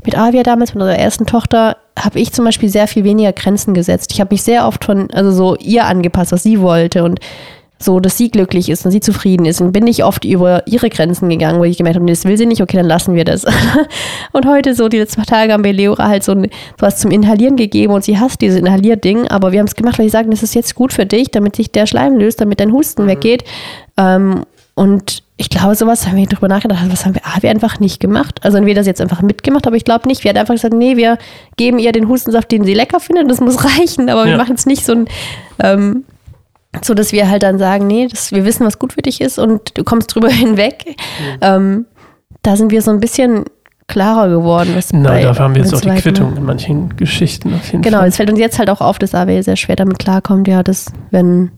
mit 0.04 0.18
Avia 0.18 0.44
damals, 0.44 0.74
mit 0.74 0.82
unserer 0.82 1.00
ersten 1.00 1.26
Tochter, 1.26 1.78
habe 1.98 2.20
ich 2.20 2.34
zum 2.34 2.46
Beispiel 2.46 2.70
sehr 2.70 2.88
viel 2.88 3.04
weniger 3.04 3.34
Grenzen 3.34 3.74
gesetzt. 3.74 4.12
Ich 4.14 4.20
habe 4.20 4.34
mich 4.34 4.44
sehr 4.44 4.68
oft 4.68 4.86
von, 4.86 5.10
also 5.12 5.32
so 5.32 5.56
ihr 5.58 5.86
angepasst, 5.86 6.32
was 6.32 6.44
sie 6.44 6.62
wollte 6.62 7.04
und 7.04 7.20
so, 7.84 8.00
dass 8.00 8.18
sie 8.18 8.30
glücklich 8.30 8.70
ist 8.70 8.86
und 8.86 8.92
sie 8.92 9.00
zufrieden 9.00 9.46
ist. 9.46 9.62
Und 9.62 9.72
bin 9.72 9.88
ich 9.88 10.04
oft 10.04 10.24
über 10.26 10.64
ihre 10.68 10.90
Grenzen 10.90 11.30
gegangen, 11.30 11.60
wo 11.60 11.64
ich 11.64 11.78
gemerkt 11.78 11.96
habe, 11.96 12.06
nee, 12.06 12.12
das 12.12 12.26
will 12.26 12.38
sie 12.38 12.46
nicht, 12.46 12.62
okay, 12.62 12.78
dann 12.78 12.86
lassen 12.86 13.16
wir 13.16 13.26
das. 13.26 13.46
und 14.32 14.46
heute, 14.46 14.76
so 14.76 14.88
die 14.88 14.98
letzten 14.98 15.24
zwei 15.24 15.26
Tage, 15.26 15.54
haben 15.54 15.64
wir 15.64 15.74
Leora 15.74 16.08
halt 16.08 16.24
so 16.24 16.34
ein, 16.34 16.50
was 16.78 16.98
zum 16.98 17.12
Inhalieren 17.12 17.56
gegeben 17.56 17.94
und 17.94 18.04
sie 18.04 18.20
hasst 18.20 18.42
dieses 18.42 18.60
Inhalierding, 18.60 19.28
aber 19.28 19.52
wir 19.52 19.60
haben 19.60 19.68
es 19.68 19.76
gemacht, 19.76 20.00
weil 20.00 20.06
sie 20.06 20.12
sagen, 20.12 20.32
das 20.32 20.44
ist 20.44 20.56
jetzt 20.56 20.76
gut 20.76 20.94
für 20.94 21.06
dich, 21.06 21.32
damit 21.32 21.56
sich 21.56 21.72
der 21.72 21.88
Schleim 21.88 22.18
löst, 22.18 22.42
damit 22.42 22.60
dein 22.60 22.72
Husten 22.72 23.08
weggeht. 23.08 23.44
Ähm, 23.98 24.46
und 24.76 25.24
ich 25.42 25.50
glaube, 25.50 25.74
sowas 25.74 26.06
haben 26.08 26.18
wir 26.18 26.28
drüber 26.28 26.48
nachgedacht, 26.48 26.80
was 26.90 27.04
haben 27.04 27.16
wir, 27.16 27.22
ah, 27.26 27.38
wir 27.42 27.50
einfach 27.50 27.80
nicht 27.80 28.00
gemacht. 28.00 28.40
Also 28.44 28.58
entweder 28.60 28.80
das 28.82 28.86
jetzt 28.88 29.02
einfach 29.02 29.24
mitgemacht, 29.24 29.66
aber 29.66 29.76
ich 29.76 29.84
glaube 29.84 30.08
nicht. 30.08 30.24
Wir 30.24 30.30
haben 30.30 30.38
einfach 30.38 30.54
gesagt, 30.54 30.76
nee, 30.76 30.98
wir 30.98 31.18
geben 31.58 31.80
ihr 31.80 31.92
den 31.92 32.08
Hustensaft, 32.08 32.52
den 32.52 32.64
sie 32.64 32.76
lecker 32.76 33.00
findet, 33.00 33.30
das 33.30 33.42
muss 33.42 33.64
reichen, 33.80 34.08
aber 34.12 34.26
wir 34.26 34.34
Ja. 34.34 34.38
machen 34.38 34.54
es 34.54 34.68
nicht 34.68 34.86
so 34.86 34.94
ein, 34.94 35.06
ähm, 35.60 36.04
so 36.84 36.94
dass 36.94 37.12
wir 37.12 37.28
halt 37.28 37.42
dann 37.42 37.58
sagen, 37.58 37.88
nee, 37.88 38.08
das, 38.08 38.32
wir 38.32 38.46
wissen, 38.46 38.68
was 38.68 38.78
gut 38.78 38.94
für 38.94 39.02
dich 39.02 39.20
ist 39.20 39.40
und 39.40 39.76
du 39.80 39.84
kommst 39.84 40.14
drüber 40.14 40.30
hinweg. 40.30 40.96
Ähm, 41.42 41.86
da 42.44 42.56
sind 42.56 42.72
wir 42.72 42.84
so 42.84 42.92
ein 42.92 43.00
bisschen 43.00 43.46
klarer 43.88 44.30
geworden. 44.30 44.74
Was 44.76 44.94
Na, 44.94 45.10
bei 45.10 45.24
dafür 45.24 45.44
haben 45.46 45.56
wir 45.56 45.64
jetzt 45.64 45.74
auch 45.74 45.82
die 45.82 45.90
Quittung 45.90 46.38
in 46.38 46.44
manchen 46.46 46.96
Geschichten 46.98 47.54
auf 47.56 47.66
jeden 47.72 47.82
Genau, 47.82 47.98
Fall. 47.98 48.10
es 48.10 48.18
fällt 48.18 48.30
uns 48.30 48.40
jetzt 48.40 48.60
halt 48.60 48.70
auch 48.70 48.80
auf, 48.80 49.00
dass 49.00 49.16
AW 49.16 49.42
sehr 49.42 49.56
schwer 49.58 49.76
damit 49.76 49.98
klarkommt, 49.98 50.48
ja, 50.48 50.62
dass 50.62 50.86
wenn, 51.10 51.50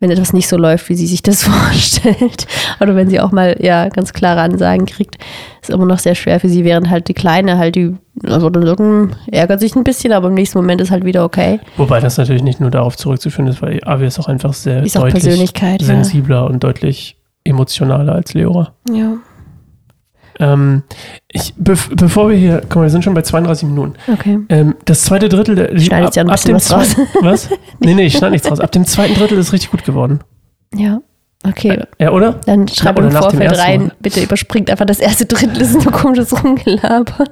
wenn 0.00 0.10
etwas 0.10 0.32
nicht 0.32 0.48
so 0.48 0.56
läuft, 0.56 0.88
wie 0.88 0.94
sie 0.94 1.06
sich 1.06 1.22
das 1.22 1.42
vorstellt, 1.44 2.46
oder 2.80 2.94
wenn 2.94 3.08
sie 3.08 3.20
auch 3.20 3.32
mal 3.32 3.56
ja 3.60 3.88
ganz 3.88 4.12
klare 4.12 4.40
Ansagen 4.40 4.86
kriegt, 4.86 5.16
ist 5.60 5.70
immer 5.70 5.86
noch 5.86 5.98
sehr 5.98 6.14
schwer 6.14 6.38
für 6.40 6.48
sie, 6.48 6.64
während 6.64 6.88
halt 6.88 7.08
die 7.08 7.14
Kleine 7.14 7.58
halt 7.58 7.74
die, 7.74 7.94
also 8.24 8.50
dann 8.50 9.16
ärgert 9.26 9.60
sich 9.60 9.74
ein 9.74 9.84
bisschen, 9.84 10.12
aber 10.12 10.28
im 10.28 10.34
nächsten 10.34 10.58
Moment 10.58 10.80
ist 10.80 10.90
halt 10.90 11.04
wieder 11.04 11.24
okay. 11.24 11.60
Wobei 11.76 12.00
das 12.00 12.16
natürlich 12.16 12.42
nicht 12.42 12.60
nur 12.60 12.70
darauf 12.70 12.96
zurückzuführen 12.96 13.48
ist, 13.48 13.60
weil 13.60 13.80
Avi 13.84 14.06
ist 14.06 14.18
auch 14.18 14.28
einfach 14.28 14.52
sehr 14.52 14.82
Ist 14.82 14.96
deutlich 14.96 15.14
Persönlichkeit, 15.14 15.80
ja. 15.80 15.86
sensibler 15.86 16.46
und 16.46 16.62
deutlich 16.62 17.16
emotionaler 17.44 18.14
als 18.14 18.34
Leora. 18.34 18.74
Ja. 18.90 19.16
Ähm, 20.40 20.82
ich, 21.30 21.54
bev 21.56 21.90
bevor 21.94 22.28
wir 22.30 22.36
hier, 22.36 22.60
guck 22.62 22.76
mal, 22.76 22.82
wir 22.82 22.90
sind 22.90 23.04
schon 23.04 23.14
bei 23.14 23.22
32 23.22 23.68
Minuten. 23.68 23.94
Okay. 24.12 24.38
Ähm, 24.48 24.74
das 24.84 25.02
zweite 25.02 25.28
Drittel, 25.28 25.54
der, 25.54 25.78
Schneidest 25.78 26.16
ja 26.16 26.22
ein 26.22 26.28
bisschen 26.28 26.54
was 26.54 26.72
raus. 26.72 26.96
was? 27.20 27.48
Nee, 27.80 27.94
nee, 27.94 28.06
ich 28.06 28.16
schneide 28.16 28.32
nichts 28.32 28.50
raus. 28.50 28.60
Ab 28.60 28.72
dem 28.72 28.86
zweiten 28.86 29.14
Drittel 29.14 29.38
ist 29.38 29.52
richtig 29.52 29.70
gut 29.70 29.84
geworden. 29.84 30.20
Ja. 30.74 31.00
Okay. 31.46 31.80
Ja, 31.98 32.10
oder? 32.10 32.40
Dann 32.46 32.66
schreibt 32.66 32.98
oder 32.98 33.08
im 33.08 33.14
Vorfeld 33.14 33.58
rein, 33.58 33.80
Mal. 33.82 33.92
bitte 34.00 34.20
überspringt 34.20 34.70
einfach 34.70 34.86
das 34.86 34.98
erste 34.98 35.24
Drittel, 35.24 35.56
das 35.58 35.70
ist 35.70 35.84
nur 35.84 35.92
komisches 35.92 36.32
Rumgelaber. 36.42 37.24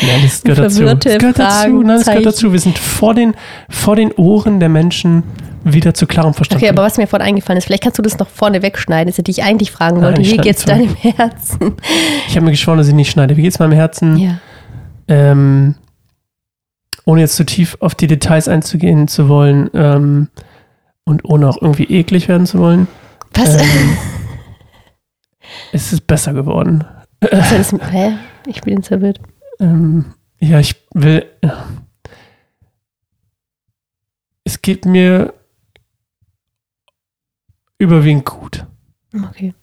Ja, 0.00 0.14
das 0.22 0.42
gehört 0.42 0.58
dazu. 0.58 0.84
Das 0.84 1.18
gehört 1.18 1.38
dazu. 1.38 1.82
Nein, 1.82 1.86
das 1.88 2.06
gehört 2.06 2.26
dazu. 2.26 2.52
Wir 2.52 2.60
sind 2.60 2.78
vor 2.78 3.14
den, 3.14 3.34
vor 3.68 3.94
den 3.94 4.10
Ohren 4.12 4.58
der 4.58 4.70
Menschen 4.70 5.22
wieder 5.64 5.92
zu 5.94 6.06
klarem 6.06 6.34
Verstand. 6.34 6.62
Okay, 6.62 6.70
aber 6.70 6.82
was 6.82 6.96
mir 6.96 7.06
vorhin 7.06 7.28
eingefallen 7.28 7.58
ist, 7.58 7.66
vielleicht 7.66 7.82
kannst 7.82 7.98
du 7.98 8.02
das 8.02 8.18
noch 8.18 8.28
vorne 8.28 8.62
wegschneiden, 8.62 9.08
das 9.08 9.18
hätte 9.18 9.30
ich 9.30 9.42
eigentlich 9.42 9.70
fragen 9.70 10.02
wollte. 10.02 10.22
Wie 10.22 10.36
geht's 10.38 10.64
deinem 10.64 10.94
Herzen? 10.96 11.76
ich 12.28 12.34
habe 12.34 12.46
mir 12.46 12.52
geschworen, 12.52 12.78
dass 12.78 12.88
ich 12.88 12.94
nicht 12.94 13.10
schneide. 13.10 13.36
Wie 13.36 13.42
geht's 13.42 13.58
meinem 13.58 13.72
Herzen? 13.72 14.16
Ja. 14.16 14.38
Ähm, 15.08 15.74
ohne 17.04 17.20
jetzt 17.20 17.36
zu 17.36 17.44
tief 17.44 17.76
auf 17.80 17.94
die 17.94 18.06
Details 18.06 18.48
einzugehen 18.48 19.08
zu 19.08 19.28
wollen 19.28 19.70
ähm, 19.74 20.28
und 21.04 21.24
ohne 21.24 21.48
auch 21.48 21.60
irgendwie 21.60 21.84
eklig 21.84 22.28
werden 22.28 22.46
zu 22.46 22.58
wollen, 22.58 22.88
Was? 23.34 23.54
ähm, 23.60 23.96
ist 25.72 25.92
es 25.92 26.00
besser 26.00 26.32
geworden. 26.32 26.84
Ist? 27.20 27.72
Hä? 27.90 28.14
Ich 28.46 28.60
bin 28.62 28.76
jetzt 28.76 28.88
verwirrt. 28.88 29.20
Ähm, 29.60 30.14
ja, 30.40 30.58
ich 30.58 30.74
will. 30.94 31.24
Es 34.44 34.60
geht 34.60 34.84
mir 34.84 35.32
überwiegend 37.78 38.24
gut. 38.24 38.66
Okay. 39.28 39.54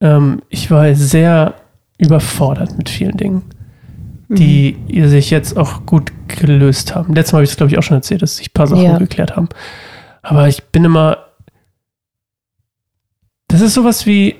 Ähm, 0.00 0.42
ich 0.48 0.70
war 0.70 0.92
sehr 0.94 1.54
überfordert 1.98 2.76
mit 2.76 2.88
vielen 2.88 3.16
Dingen, 3.16 3.42
Mhm. 4.28 4.34
die 4.34 5.02
sich 5.06 5.30
jetzt 5.30 5.56
auch 5.56 5.86
gut 5.86 6.10
gelöst 6.26 6.94
haben. 6.96 7.14
Letztes 7.14 7.32
Mal 7.32 7.38
habe 7.38 7.44
ich 7.44 7.50
es, 7.50 7.56
glaube 7.56 7.70
ich, 7.72 7.78
auch 7.78 7.82
schon 7.82 7.96
erzählt, 7.96 8.22
dass 8.22 8.36
sich 8.38 8.48
ein 8.50 8.54
paar 8.54 8.66
Sachen 8.66 8.82
Ja. 8.82 8.98
geklärt 8.98 9.36
haben. 9.36 9.48
Aber 10.22 10.48
ich 10.48 10.64
bin 10.64 10.84
immer. 10.84 11.18
Das 13.56 13.62
ist 13.62 13.72
sowas 13.72 14.04
wie. 14.04 14.36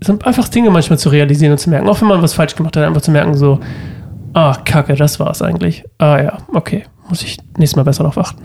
Es 0.00 0.06
sind 0.06 0.26
einfach 0.26 0.48
Dinge 0.48 0.70
manchmal 0.70 0.98
zu 0.98 1.10
realisieren 1.10 1.52
und 1.52 1.58
zu 1.58 1.68
merken. 1.68 1.86
Auch 1.90 2.00
wenn 2.00 2.08
man 2.08 2.22
was 2.22 2.32
falsch 2.32 2.56
gemacht 2.56 2.74
hat, 2.74 2.84
einfach 2.84 3.02
zu 3.02 3.10
merken, 3.10 3.34
so, 3.34 3.60
ah, 4.32 4.56
kacke, 4.64 4.94
das 4.94 5.20
war 5.20 5.30
es 5.30 5.42
eigentlich. 5.42 5.84
Ah 5.98 6.18
ja, 6.22 6.38
okay, 6.54 6.84
muss 7.10 7.22
ich 7.22 7.36
nächstes 7.58 7.76
Mal 7.76 7.82
besser 7.82 8.02
darauf 8.02 8.16
achten. 8.16 8.42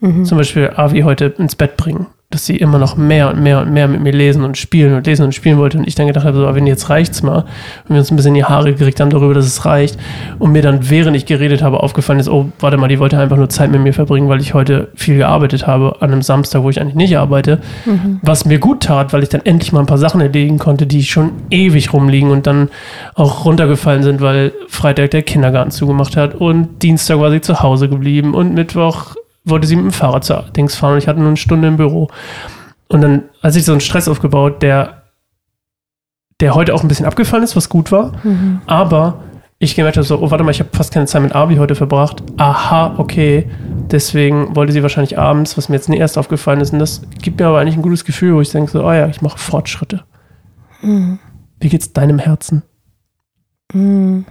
Mhm. 0.00 0.24
Zum 0.24 0.38
Beispiel 0.38 0.70
Avi 0.76 1.00
heute 1.00 1.24
ins 1.38 1.56
Bett 1.56 1.76
bringen. 1.76 2.06
Dass 2.30 2.46
sie 2.46 2.56
immer 2.56 2.78
noch 2.78 2.96
mehr 2.96 3.28
und 3.28 3.42
mehr 3.42 3.60
und 3.60 3.72
mehr 3.72 3.88
mit 3.88 4.00
mir 4.02 4.12
lesen 4.12 4.44
und 4.44 4.56
spielen 4.56 4.94
und 4.94 5.04
lesen 5.04 5.24
und 5.24 5.34
spielen 5.34 5.58
wollte. 5.58 5.78
Und 5.78 5.88
ich 5.88 5.96
dann 5.96 6.06
gedacht 6.06 6.24
habe, 6.24 6.38
so, 6.38 6.54
wenn 6.54 6.64
jetzt 6.64 6.88
reicht's 6.88 7.24
mal. 7.24 7.38
Und 7.38 7.90
wir 7.90 7.98
uns 7.98 8.12
ein 8.12 8.16
bisschen 8.16 8.30
in 8.30 8.34
die 8.36 8.44
Haare 8.44 8.72
gekriegt 8.72 9.00
haben 9.00 9.10
darüber, 9.10 9.34
dass 9.34 9.46
es 9.46 9.64
reicht. 9.64 9.98
Und 10.38 10.52
mir 10.52 10.62
dann, 10.62 10.88
während 10.88 11.16
ich 11.16 11.26
geredet 11.26 11.60
habe, 11.60 11.82
aufgefallen 11.82 12.20
ist, 12.20 12.28
oh, 12.28 12.52
warte 12.60 12.76
mal, 12.76 12.86
die 12.86 13.00
wollte 13.00 13.18
einfach 13.18 13.36
nur 13.36 13.48
Zeit 13.48 13.72
mit 13.72 13.80
mir 13.82 13.92
verbringen, 13.92 14.28
weil 14.28 14.40
ich 14.40 14.54
heute 14.54 14.88
viel 14.94 15.16
gearbeitet 15.16 15.66
habe 15.66 15.96
an 16.00 16.12
einem 16.12 16.22
Samstag, 16.22 16.62
wo 16.62 16.70
ich 16.70 16.80
eigentlich 16.80 16.94
nicht 16.94 17.18
arbeite. 17.18 17.58
Was 18.22 18.44
mir 18.44 18.60
gut 18.60 18.84
tat, 18.84 19.12
weil 19.12 19.24
ich 19.24 19.28
dann 19.28 19.44
endlich 19.44 19.72
mal 19.72 19.80
ein 19.80 19.86
paar 19.86 19.98
Sachen 19.98 20.20
erledigen 20.20 20.58
konnte, 20.58 20.86
die 20.86 21.02
schon 21.02 21.32
ewig 21.50 21.92
rumliegen 21.92 22.30
und 22.30 22.46
dann 22.46 22.68
auch 23.14 23.44
runtergefallen 23.44 24.04
sind, 24.04 24.20
weil 24.20 24.52
Freitag 24.68 25.10
der 25.10 25.22
Kindergarten 25.22 25.72
zugemacht 25.72 26.16
hat 26.16 26.36
und 26.36 26.80
Dienstag 26.82 27.18
war 27.18 27.32
sie 27.32 27.40
zu 27.40 27.60
Hause 27.60 27.88
geblieben 27.88 28.34
und 28.34 28.54
Mittwoch 28.54 29.16
wollte 29.44 29.66
sie 29.66 29.76
mit 29.76 29.86
dem 29.86 29.92
Fahrrad 29.92 30.24
zur 30.24 30.44
Dings 30.56 30.74
fahren 30.76 30.92
und 30.92 30.98
ich 30.98 31.08
hatte 31.08 31.18
nur 31.18 31.28
eine 31.28 31.36
Stunde 31.36 31.68
im 31.68 31.76
Büro. 31.76 32.08
Und 32.88 33.00
dann 33.00 33.22
hat 33.42 33.52
sich 33.52 33.64
so 33.64 33.72
ein 33.72 33.80
Stress 33.80 34.08
aufgebaut, 34.08 34.62
der, 34.62 35.02
der 36.40 36.54
heute 36.54 36.74
auch 36.74 36.82
ein 36.82 36.88
bisschen 36.88 37.06
abgefallen 37.06 37.44
ist, 37.44 37.56
was 37.56 37.68
gut 37.68 37.92
war. 37.92 38.12
Aber 38.66 39.22
ich 39.58 39.76
gemerkt 39.76 39.96
habe 39.98 40.06
so, 40.06 40.18
oh, 40.20 40.30
warte 40.30 40.42
mal, 40.42 40.50
ich 40.50 40.60
habe 40.60 40.70
fast 40.72 40.92
keine 40.92 41.06
Zeit 41.06 41.22
mit 41.22 41.34
Abi 41.34 41.56
heute 41.56 41.74
verbracht. 41.74 42.22
Aha, 42.38 42.94
okay. 42.96 43.48
Deswegen 43.90 44.56
wollte 44.56 44.72
sie 44.72 44.82
wahrscheinlich 44.82 45.18
abends, 45.18 45.56
was 45.58 45.68
mir 45.68 45.76
jetzt 45.76 45.88
nicht 45.88 46.00
erst 46.00 46.16
aufgefallen 46.16 46.60
ist. 46.60 46.72
Und 46.72 46.78
das 46.78 47.02
gibt 47.20 47.38
mir 47.38 47.46
aber 47.46 47.60
eigentlich 47.60 47.76
ein 47.76 47.82
gutes 47.82 48.04
Gefühl, 48.04 48.34
wo 48.34 48.40
ich 48.40 48.50
denke 48.50 48.70
so, 48.70 48.84
oh 48.84 48.92
ja, 48.92 49.06
ich 49.08 49.20
mache 49.22 49.38
Fortschritte. 49.38 50.04
Wie 51.60 51.68
geht's 51.68 51.92
deinem 51.92 52.18
Herzen? 52.18 52.62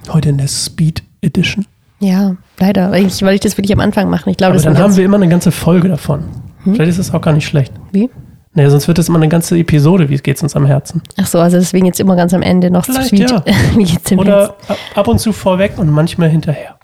Heute 0.10 0.30
in 0.30 0.38
der 0.38 0.48
Speed 0.48 1.04
Edition. 1.22 1.66
Ja, 2.00 2.36
leider. 2.60 2.92
Eigentlich 2.92 3.22
wollte 3.22 3.36
ich 3.36 3.42
das 3.42 3.58
wirklich 3.58 3.74
am 3.74 3.80
Anfang 3.82 4.10
machen. 4.10 4.30
Ich 4.30 4.38
glaube, 4.38 4.56
Aber 4.56 4.64
dann 4.64 4.78
haben 4.78 4.96
wir 4.96 5.04
immer 5.04 5.18
eine 5.18 5.28
ganze 5.28 5.52
Folge 5.52 5.88
davon. 5.90 6.24
Vielleicht 6.64 6.90
ist 6.92 7.00
das 7.00 7.14
auch 7.14 7.22
gar 7.22 7.34
nicht 7.34 7.46
schlecht. 7.46 7.74
Wie? 7.92 8.10
Naja, 8.54 8.70
sonst 8.70 8.88
wird 8.88 8.98
das 8.98 9.08
immer 9.10 9.20
eine 9.20 9.28
ganze 9.30 9.58
Episode, 9.58 10.10
wie 10.10 10.18
geht's 10.18 10.42
uns 10.44 10.56
am 10.56 10.66
Herzen. 10.66 11.02
Ach 11.18 11.28
so, 11.28 11.40
also 11.40 11.58
deswegen 11.58 11.86
jetzt 11.86 12.00
immer 12.00 12.16
ganz 12.16 12.34
am 12.34 12.42
Ende 12.42 12.72
noch 12.72 12.86
Vielleicht, 12.86 13.10
sweet. 13.10 13.30
ja. 13.32 13.44
Wie 13.78 13.84
geht's 13.84 14.04
dem 14.06 14.20
Oder 14.20 14.56
ab- 14.68 14.78
ab 14.96 15.08
und 15.08 15.20
zu 15.20 15.32
vorweg 15.34 15.74
und 15.78 15.90
manchmal 15.92 16.30
hinterher. 16.30 16.78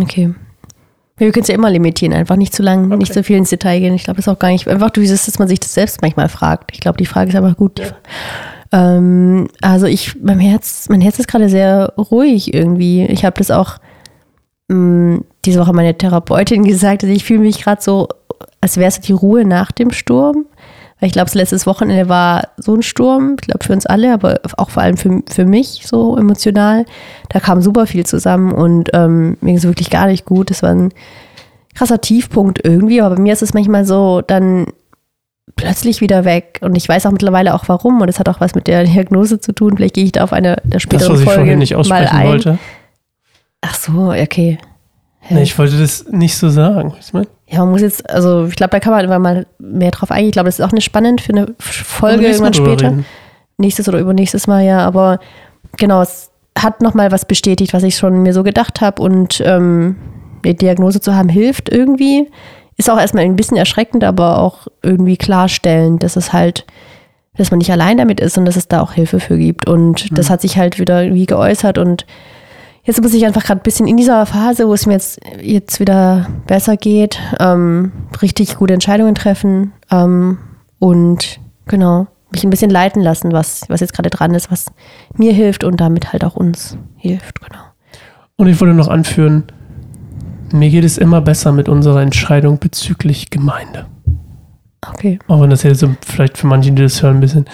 Okay. 0.00 0.32
Wir 1.16 1.32
können 1.32 1.42
es 1.42 1.48
ja 1.48 1.54
immer 1.54 1.68
limitieren, 1.68 2.14
einfach 2.14 2.36
nicht 2.36 2.54
zu 2.54 2.62
lang, 2.62 2.88
nicht 2.88 3.10
Okay. 3.10 3.12
so 3.12 3.22
viel 3.24 3.36
ins 3.36 3.50
Detail 3.50 3.80
gehen. 3.80 3.92
Ich 3.94 4.04
glaube, 4.04 4.16
das 4.18 4.26
ist 4.26 4.32
auch 4.32 4.38
gar 4.38 4.48
nicht, 4.50 4.66
einfach 4.68 4.90
dieses, 4.90 5.26
dass 5.26 5.38
man 5.38 5.48
sich 5.48 5.60
das 5.60 5.74
selbst 5.74 6.00
manchmal 6.00 6.28
fragt. 6.28 6.70
Ich 6.72 6.80
glaube, 6.80 6.96
die 6.96 7.06
Frage 7.06 7.28
ist 7.30 7.36
einfach 7.36 7.56
gut. 7.56 7.92
Ähm, 8.72 9.48
also 9.60 9.86
ich, 9.86 10.14
mein 10.22 10.38
Herz, 10.38 10.86
mein 10.88 11.00
Herz 11.00 11.18
ist 11.18 11.28
gerade 11.28 11.48
sehr 11.48 11.92
ruhig 11.98 12.54
irgendwie. 12.54 13.04
Ich 13.06 13.24
habe 13.24 13.36
das 13.36 13.50
auch 13.50 13.78
mh, 14.70 15.20
diese 15.44 15.60
Woche 15.60 15.72
meine 15.72 15.96
Therapeutin 15.96 16.64
gesagt, 16.72 17.02
also 17.02 17.14
ich 17.14 17.24
fühle 17.24 17.40
mich 17.40 17.62
gerade 17.62 17.82
so, 17.82 18.08
als 18.60 18.76
wäre 18.76 18.88
es 18.88 19.00
die 19.00 19.12
Ruhe 19.12 19.44
nach 19.44 19.72
dem 19.72 19.90
Sturm. 19.90 20.46
Weil 20.98 21.06
ich 21.06 21.12
glaube, 21.14 21.26
das 21.26 21.34
letztes 21.34 21.66
Wochenende 21.66 22.10
war 22.10 22.48
so 22.58 22.74
ein 22.74 22.82
Sturm, 22.82 23.36
ich 23.40 23.46
glaube 23.46 23.64
für 23.64 23.72
uns 23.72 23.86
alle, 23.86 24.12
aber 24.12 24.38
auch 24.58 24.68
vor 24.68 24.82
allem 24.82 24.98
für, 24.98 25.22
für 25.30 25.46
mich 25.46 25.82
so 25.86 26.14
emotional. 26.18 26.84
Da 27.30 27.40
kam 27.40 27.62
super 27.62 27.86
viel 27.86 28.04
zusammen 28.04 28.52
und 28.52 28.90
ähm, 28.92 29.38
mir 29.40 29.46
ging 29.46 29.56
es 29.56 29.64
wirklich 29.64 29.88
gar 29.88 30.08
nicht 30.08 30.26
gut. 30.26 30.50
Das 30.50 30.62
war 30.62 30.70
ein 30.70 30.90
krasser 31.74 32.02
Tiefpunkt 32.02 32.60
irgendwie, 32.62 33.00
aber 33.00 33.14
bei 33.16 33.22
mir 33.22 33.32
ist 33.32 33.40
es 33.40 33.54
manchmal 33.54 33.86
so 33.86 34.20
dann 34.20 34.66
plötzlich 35.56 36.02
wieder 36.02 36.26
weg 36.26 36.58
und 36.62 36.76
ich 36.76 36.86
weiß 36.86 37.06
auch 37.06 37.12
mittlerweile 37.12 37.54
auch 37.54 37.64
warum 37.68 38.02
und 38.02 38.06
das 38.06 38.18
hat 38.18 38.28
auch 38.28 38.40
was 38.40 38.54
mit 38.54 38.66
der 38.66 38.84
Diagnose 38.84 39.40
zu 39.40 39.52
tun. 39.54 39.76
Vielleicht 39.76 39.94
gehe 39.94 40.04
ich 40.04 40.12
da 40.12 40.22
auf 40.24 40.34
eine 40.34 40.56
der 40.64 40.72
Das, 40.72 40.82
späteren 40.82 41.12
was 41.14 41.20
ich 41.20 41.24
Folge 41.24 41.40
vorhin 41.40 41.58
nicht 41.60 41.72
mal 41.72 41.78
aussprechen 41.80 42.14
ein. 42.16 42.26
wollte. 42.28 42.58
Ach 43.60 43.74
so, 43.74 44.10
okay. 44.10 44.58
Ja. 45.28 45.36
Nee, 45.36 45.42
ich 45.42 45.58
wollte 45.58 45.78
das 45.78 46.06
nicht 46.10 46.36
so 46.36 46.48
sagen. 46.48 46.90
Du, 46.90 46.96
mein? 47.12 47.26
Ja, 47.48 47.60
man 47.60 47.70
muss 47.70 47.82
jetzt, 47.82 48.08
also 48.08 48.46
ich 48.46 48.56
glaube, 48.56 48.70
da 48.70 48.80
kann 48.80 48.92
man 48.92 49.04
immer 49.04 49.18
mal 49.18 49.46
mehr 49.58 49.90
drauf 49.90 50.10
eingehen. 50.10 50.28
Ich 50.28 50.32
glaube, 50.32 50.48
das 50.48 50.58
ist 50.58 50.64
auch 50.64 50.72
eine 50.72 50.80
spannend 50.80 51.20
für 51.20 51.32
eine 51.32 51.54
Folge 51.58 52.26
irgendwann 52.26 52.54
später. 52.54 52.88
reden? 52.90 53.06
Nächstes 53.58 53.88
oder 53.88 53.98
übernächstes 53.98 54.46
Mal, 54.46 54.64
ja. 54.64 54.78
Aber 54.78 55.18
genau, 55.76 56.00
es 56.00 56.30
hat 56.56 56.80
nochmal 56.80 57.12
was 57.12 57.24
bestätigt, 57.24 57.74
was 57.74 57.82
ich 57.82 57.96
schon 57.96 58.22
mir 58.22 58.32
so 58.32 58.42
gedacht 58.42 58.80
habe. 58.80 59.02
Und 59.02 59.42
ähm, 59.44 59.96
die 60.44 60.56
Diagnose 60.56 61.00
zu 61.00 61.14
haben, 61.14 61.28
hilft 61.28 61.68
irgendwie. 61.68 62.30
Ist 62.76 62.88
auch 62.88 62.98
erstmal 62.98 63.24
ein 63.24 63.36
bisschen 63.36 63.56
erschreckend, 63.56 64.04
aber 64.04 64.38
auch 64.38 64.66
irgendwie 64.82 65.16
klarstellend, 65.16 66.02
dass 66.02 66.16
es 66.16 66.32
halt, 66.32 66.66
dass 67.36 67.50
man 67.50 67.58
nicht 67.58 67.72
allein 67.72 67.98
damit 67.98 68.20
ist 68.20 68.38
und 68.38 68.46
dass 68.46 68.56
es 68.56 68.68
da 68.68 68.80
auch 68.80 68.92
Hilfe 68.92 69.20
für 69.20 69.36
gibt. 69.36 69.66
Und 69.66 70.16
das 70.16 70.30
hat 70.30 70.40
sich 70.40 70.56
halt 70.56 70.78
wieder 70.78 71.02
irgendwie 71.02 71.26
geäußert 71.26 71.76
und 71.76 72.06
Jetzt 72.82 73.02
muss 73.02 73.14
ich 73.14 73.26
einfach 73.26 73.44
gerade 73.44 73.60
ein 73.60 73.62
bisschen 73.62 73.86
in 73.86 73.96
dieser 73.96 74.24
Phase, 74.26 74.66
wo 74.66 74.72
es 74.72 74.86
mir 74.86 74.94
jetzt, 74.94 75.20
jetzt 75.40 75.80
wieder 75.80 76.28
besser 76.46 76.76
geht, 76.76 77.18
ähm, 77.38 77.92
richtig 78.22 78.56
gute 78.56 78.74
Entscheidungen 78.74 79.14
treffen 79.14 79.72
ähm, 79.90 80.38
und 80.78 81.40
genau, 81.66 82.06
mich 82.32 82.44
ein 82.44 82.50
bisschen 82.50 82.70
leiten 82.70 83.02
lassen, 83.02 83.32
was, 83.32 83.62
was 83.68 83.80
jetzt 83.80 83.92
gerade 83.92 84.10
dran 84.10 84.34
ist, 84.34 84.50
was 84.50 84.66
mir 85.14 85.32
hilft 85.32 85.64
und 85.64 85.80
damit 85.80 86.12
halt 86.12 86.24
auch 86.24 86.36
uns 86.36 86.78
hilft, 86.96 87.40
genau. 87.40 87.60
Und 88.36 88.46
ich 88.46 88.60
wollte 88.60 88.74
noch 88.74 88.88
anführen, 88.88 89.44
mir 90.52 90.70
geht 90.70 90.84
es 90.84 90.96
immer 90.96 91.20
besser 91.20 91.52
mit 91.52 91.68
unserer 91.68 92.00
Entscheidung 92.00 92.58
bezüglich 92.58 93.30
Gemeinde. 93.30 93.86
Okay. 94.88 95.18
Auch 95.28 95.42
wenn 95.42 95.50
das 95.50 95.62
jetzt 95.62 95.80
so 95.80 95.94
vielleicht 96.00 96.38
für 96.38 96.46
manche, 96.46 96.72
die 96.72 96.82
das 96.82 97.02
hören, 97.02 97.18
ein 97.18 97.20
bisschen 97.20 97.44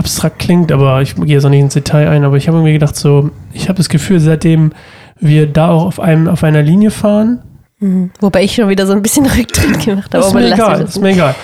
abstrakt 0.00 0.40
klingt, 0.40 0.72
aber 0.72 1.00
ich 1.00 1.14
gehe 1.14 1.26
jetzt 1.26 1.44
auch 1.44 1.50
nicht 1.50 1.60
ins 1.60 1.74
Detail 1.74 2.08
ein, 2.08 2.24
aber 2.24 2.36
ich 2.36 2.48
habe 2.48 2.58
irgendwie 2.58 2.72
gedacht, 2.72 2.96
so, 2.96 3.30
ich 3.52 3.68
habe 3.68 3.76
das 3.76 3.88
Gefühl, 3.88 4.18
seitdem 4.18 4.72
wir 5.20 5.46
da 5.46 5.70
auch 5.70 5.84
auf, 5.84 6.00
einem, 6.00 6.26
auf 6.26 6.42
einer 6.42 6.62
Linie 6.62 6.90
fahren, 6.90 7.40
Mhm. 7.80 8.10
Wobei 8.20 8.44
ich 8.44 8.54
schon 8.54 8.68
wieder 8.68 8.86
so 8.86 8.92
ein 8.92 9.02
bisschen 9.02 9.26
Rücktritt 9.38 9.84
gemacht 9.84 10.14
habe. 10.14 10.24
ist 10.24 10.34
mir 10.34 10.52
egal, 10.52 10.82
ist 10.82 11.00
mir 11.00 11.10
egal. 11.10 11.34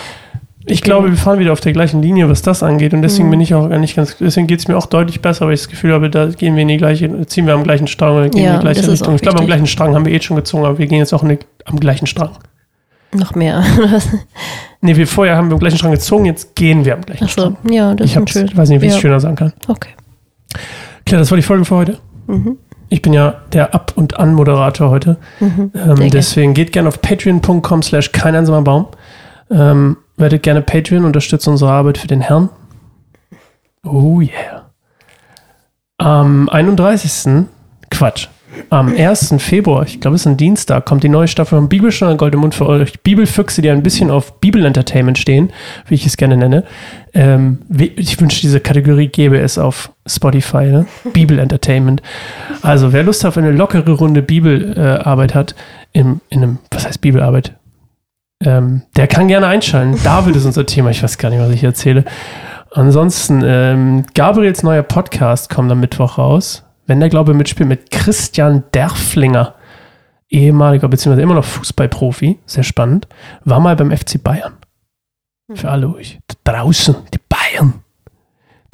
Ich 0.69 0.83
glaube, 0.83 1.09
wir 1.09 1.17
fahren 1.17 1.39
wieder 1.39 1.53
auf 1.53 1.61
der 1.61 1.73
gleichen 1.73 2.03
Linie, 2.03 2.29
was 2.29 2.43
das 2.43 2.65
angeht. 2.65 2.93
Und 2.93 3.03
deswegen 3.03 3.31
bin 3.31 3.41
ich 3.41 3.55
auch 3.55 3.69
gar 3.71 3.79
nicht 3.79 3.95
ganz, 3.95 4.17
deswegen 4.19 4.49
geht 4.49 4.59
es 4.59 4.67
mir 4.67 4.77
auch 4.77 4.87
deutlich 4.87 5.23
besser, 5.23 5.47
weil 5.47 5.55
ich 5.55 5.61
das 5.61 5.69
Gefühl 5.69 5.93
habe, 5.93 6.11
da 6.11 6.27
gehen 6.27 6.57
wir 6.57 6.63
in 6.63 6.69
die 6.69 6.77
gleiche, 6.77 7.09
ziehen 7.27 7.47
wir 7.47 7.55
am 7.55 7.63
gleichen 7.63 7.87
Strang 7.87 8.17
oder 8.17 8.29
gehen 8.29 8.43
Ja, 8.43 8.55
in 8.55 8.61
die 8.61 8.65
gleiche 8.65 8.91
Richtung. 8.91 9.15
Ich 9.15 9.23
glaube, 9.23 9.39
am 9.39 9.47
gleichen 9.47 9.69
Strang 9.69 9.95
haben 9.95 10.05
wir 10.05 10.13
eh 10.13 10.21
schon 10.21 10.37
gezogen, 10.37 10.65
aber 10.65 10.79
wir 10.79 10.87
gehen 10.87 10.99
jetzt 10.99 11.15
auch 11.15 11.27
die, 11.27 11.39
am 11.67 11.79
gleichen 11.79 12.07
Strang. 12.09 12.31
Noch 13.17 13.35
mehr. 13.35 13.63
Nee, 14.83 14.95
wir 14.95 15.07
vorher 15.09 15.37
haben 15.37 15.49
wir 15.49 15.55
am 15.55 15.59
gleichen 15.59 15.79
Strang 15.79 15.91
gezogen, 15.91 16.27
jetzt 16.27 16.55
gehen 16.55 16.85
wir 16.85 16.95
am 16.95 17.01
gleichen 17.01 17.25
Achso, 17.25 17.41
Strang. 17.41 17.57
ja, 17.73 17.95
das 17.95 18.11
Ich, 18.11 18.17
ist 18.17 18.31
schön. 18.31 18.47
ich 18.47 18.57
weiß 18.57 18.69
nicht, 18.69 18.83
wie 18.83 18.87
ich 18.87 18.91
es 18.93 18.97
ja. 18.97 19.01
schöner 19.01 19.19
sagen 19.19 19.35
kann. 19.35 19.53
Okay. 19.67 19.89
Klar, 21.07 21.19
das 21.19 21.31
war 21.31 21.37
die 21.37 21.43
Folge 21.43 21.65
für 21.65 21.75
heute. 21.75 21.99
Mhm. 22.29 22.59
Ich 22.89 23.03
bin 23.03 23.13
ja 23.13 23.35
der 23.53 23.75
Ab- 23.75 23.95
und 23.97 24.17
An-Moderator 24.19 24.91
heute. 24.91 25.17
Ähm, 25.41 25.71
gerne. 25.73 26.11
deswegen 26.11 26.55
geht 26.55 26.73
gerne 26.73 26.89
auf 26.89 27.01
patreon.com 27.03 27.83
slash 27.83 28.13
kein 28.13 28.37
einsamer 28.37 28.63
Baum. 28.63 28.87
Ähm, 29.51 29.97
werdet 30.17 30.45
gerne 30.45 30.61
Patreon, 30.63 31.05
unterstützt 31.05 31.49
unsere 31.49 31.73
Arbeit 31.73 31.99
für 31.99 32.07
den 32.07 32.21
Herrn. 32.21 32.49
Oh 33.83 34.21
yeah. 34.21 34.67
Am 35.99 36.49
31. 36.49 37.47
Quatsch. 37.91 38.29
Am 38.71 38.89
1. 38.89 39.35
Februar, 39.39 39.85
ich 39.85 40.01
glaube, 40.01 40.15
es 40.17 40.23
ist 40.23 40.27
ein 40.27 40.37
Dienstag, 40.37 40.87
kommt 40.87 41.05
die 41.05 41.09
neue 41.09 41.29
Staffel 41.29 41.59
von 41.59 41.69
Bibelstunde 41.69 42.17
Gold 42.17 42.35
im 42.35 42.41
Mund 42.41 42.55
für 42.55 42.67
euch. 42.67 43.01
Bibelfüchse, 43.01 43.63
die 43.63 43.71
ein 43.71 43.83
bisschen 43.83 44.11
auf 44.11 44.41
Bibel-Entertainment 44.41 45.19
stehen, 45.19 45.53
wie 45.87 45.95
ich 45.95 46.07
es 46.07 46.17
gerne 46.17 46.37
nenne. 46.37 46.65
Ähm, 47.15 47.59
ich 47.71 48.21
wünsche, 48.21 48.41
diese 48.41 48.61
Kategorie 48.61 49.09
gäbe 49.09 49.39
es 49.39 49.59
auf 49.59 49.93
Spotify, 50.07 50.67
ne? 50.67 50.87
Bibel-Entertainment. 51.13 52.03
Also, 52.63 52.93
wer 52.93 53.03
Lust 53.03 53.25
auf 53.25 53.37
eine 53.37 53.53
lockere 53.53 53.93
Runde 53.93 54.23
Bibelarbeit 54.23 55.33
äh, 55.33 55.35
hat, 55.35 55.55
im, 55.93 56.21
in 56.29 56.43
einem, 56.43 56.59
was 56.71 56.87
heißt 56.87 57.01
Bibelarbeit? 57.01 57.55
Ähm, 58.45 58.83
der 58.97 59.07
kann 59.07 59.29
gerne 59.29 59.47
einschalten. 59.47 59.99
David 60.05 60.37
ist 60.37 60.45
unser 60.45 60.67
Thema. 60.67 60.91
Ich 60.91 61.03
weiß 61.03 61.19
gar 61.19 61.31
nicht, 61.31 61.41
was 61.41 61.51
ich 61.51 61.65
erzähle. 61.65 62.05
Ansonsten, 62.73 63.43
ähm, 63.45 64.05
Gabriels 64.15 64.63
neuer 64.63 64.83
Podcast 64.83 65.49
kommt 65.49 65.73
am 65.73 65.81
Mittwoch 65.81 66.19
raus. 66.19 66.66
Wenn 66.87 67.01
der 67.01 67.09
Glaube 67.09 67.35
mitspielt, 67.35 67.69
mit 67.69 67.91
Christian 67.91 68.65
Derflinger, 68.73 69.55
ehemaliger 70.29 70.89
bzw. 70.89 71.21
immer 71.21 71.35
noch 71.35 71.45
Fußballprofi, 71.45 72.39
sehr 72.47 72.65
spannend, 72.65 73.09
war 73.45 73.61
mal 73.61 73.77
beim 73.77 73.97
FC 73.97 74.23
Bayern. 74.23 74.55
Für 75.55 75.71
alle 75.71 75.95
euch 75.95 76.19
da 76.45 76.53
draußen, 76.53 76.97
die 77.15 77.21
Bayern. 77.29 77.75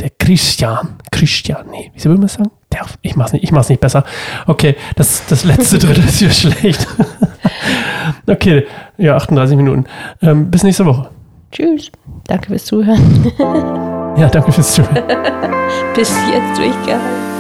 Der 0.01 0.11
Christian, 0.11 0.97
Christian, 1.11 1.67
nee, 1.71 1.91
wie 1.95 2.01
soll 2.01 2.13
man 2.13 2.23
das 2.23 2.35
sagen? 2.35 2.51
Derf, 2.73 2.99
ich 3.03 3.15
mach's 3.15 3.33
nicht, 3.33 3.45
ich 3.45 3.53
mach's 3.53 3.69
nicht 3.69 3.81
besser. 3.81 4.05
Okay, 4.47 4.75
das, 4.97 5.27
das 5.27 5.45
letzte 5.45 5.79
Drittel 5.81 6.05
ist 6.05 6.19
hier 6.19 6.31
schlecht. 6.31 6.87
okay, 8.27 8.67
ja, 8.97 9.17
38 9.17 9.57
Minuten. 9.57 9.85
Ähm, 10.23 10.51
bis 10.51 10.63
nächste 10.63 10.87
Woche. 10.87 11.11
Tschüss. 11.53 11.93
Danke 12.27 12.49
fürs 12.49 12.65
Zuhören. 12.65 13.33
Ja, 14.15 14.29
danke 14.29 14.53
fürs 14.53 14.75
Zuhören. 14.75 15.03
Bis 15.95 16.15
jetzt 16.31 16.59
durchgehalten. 16.59 17.32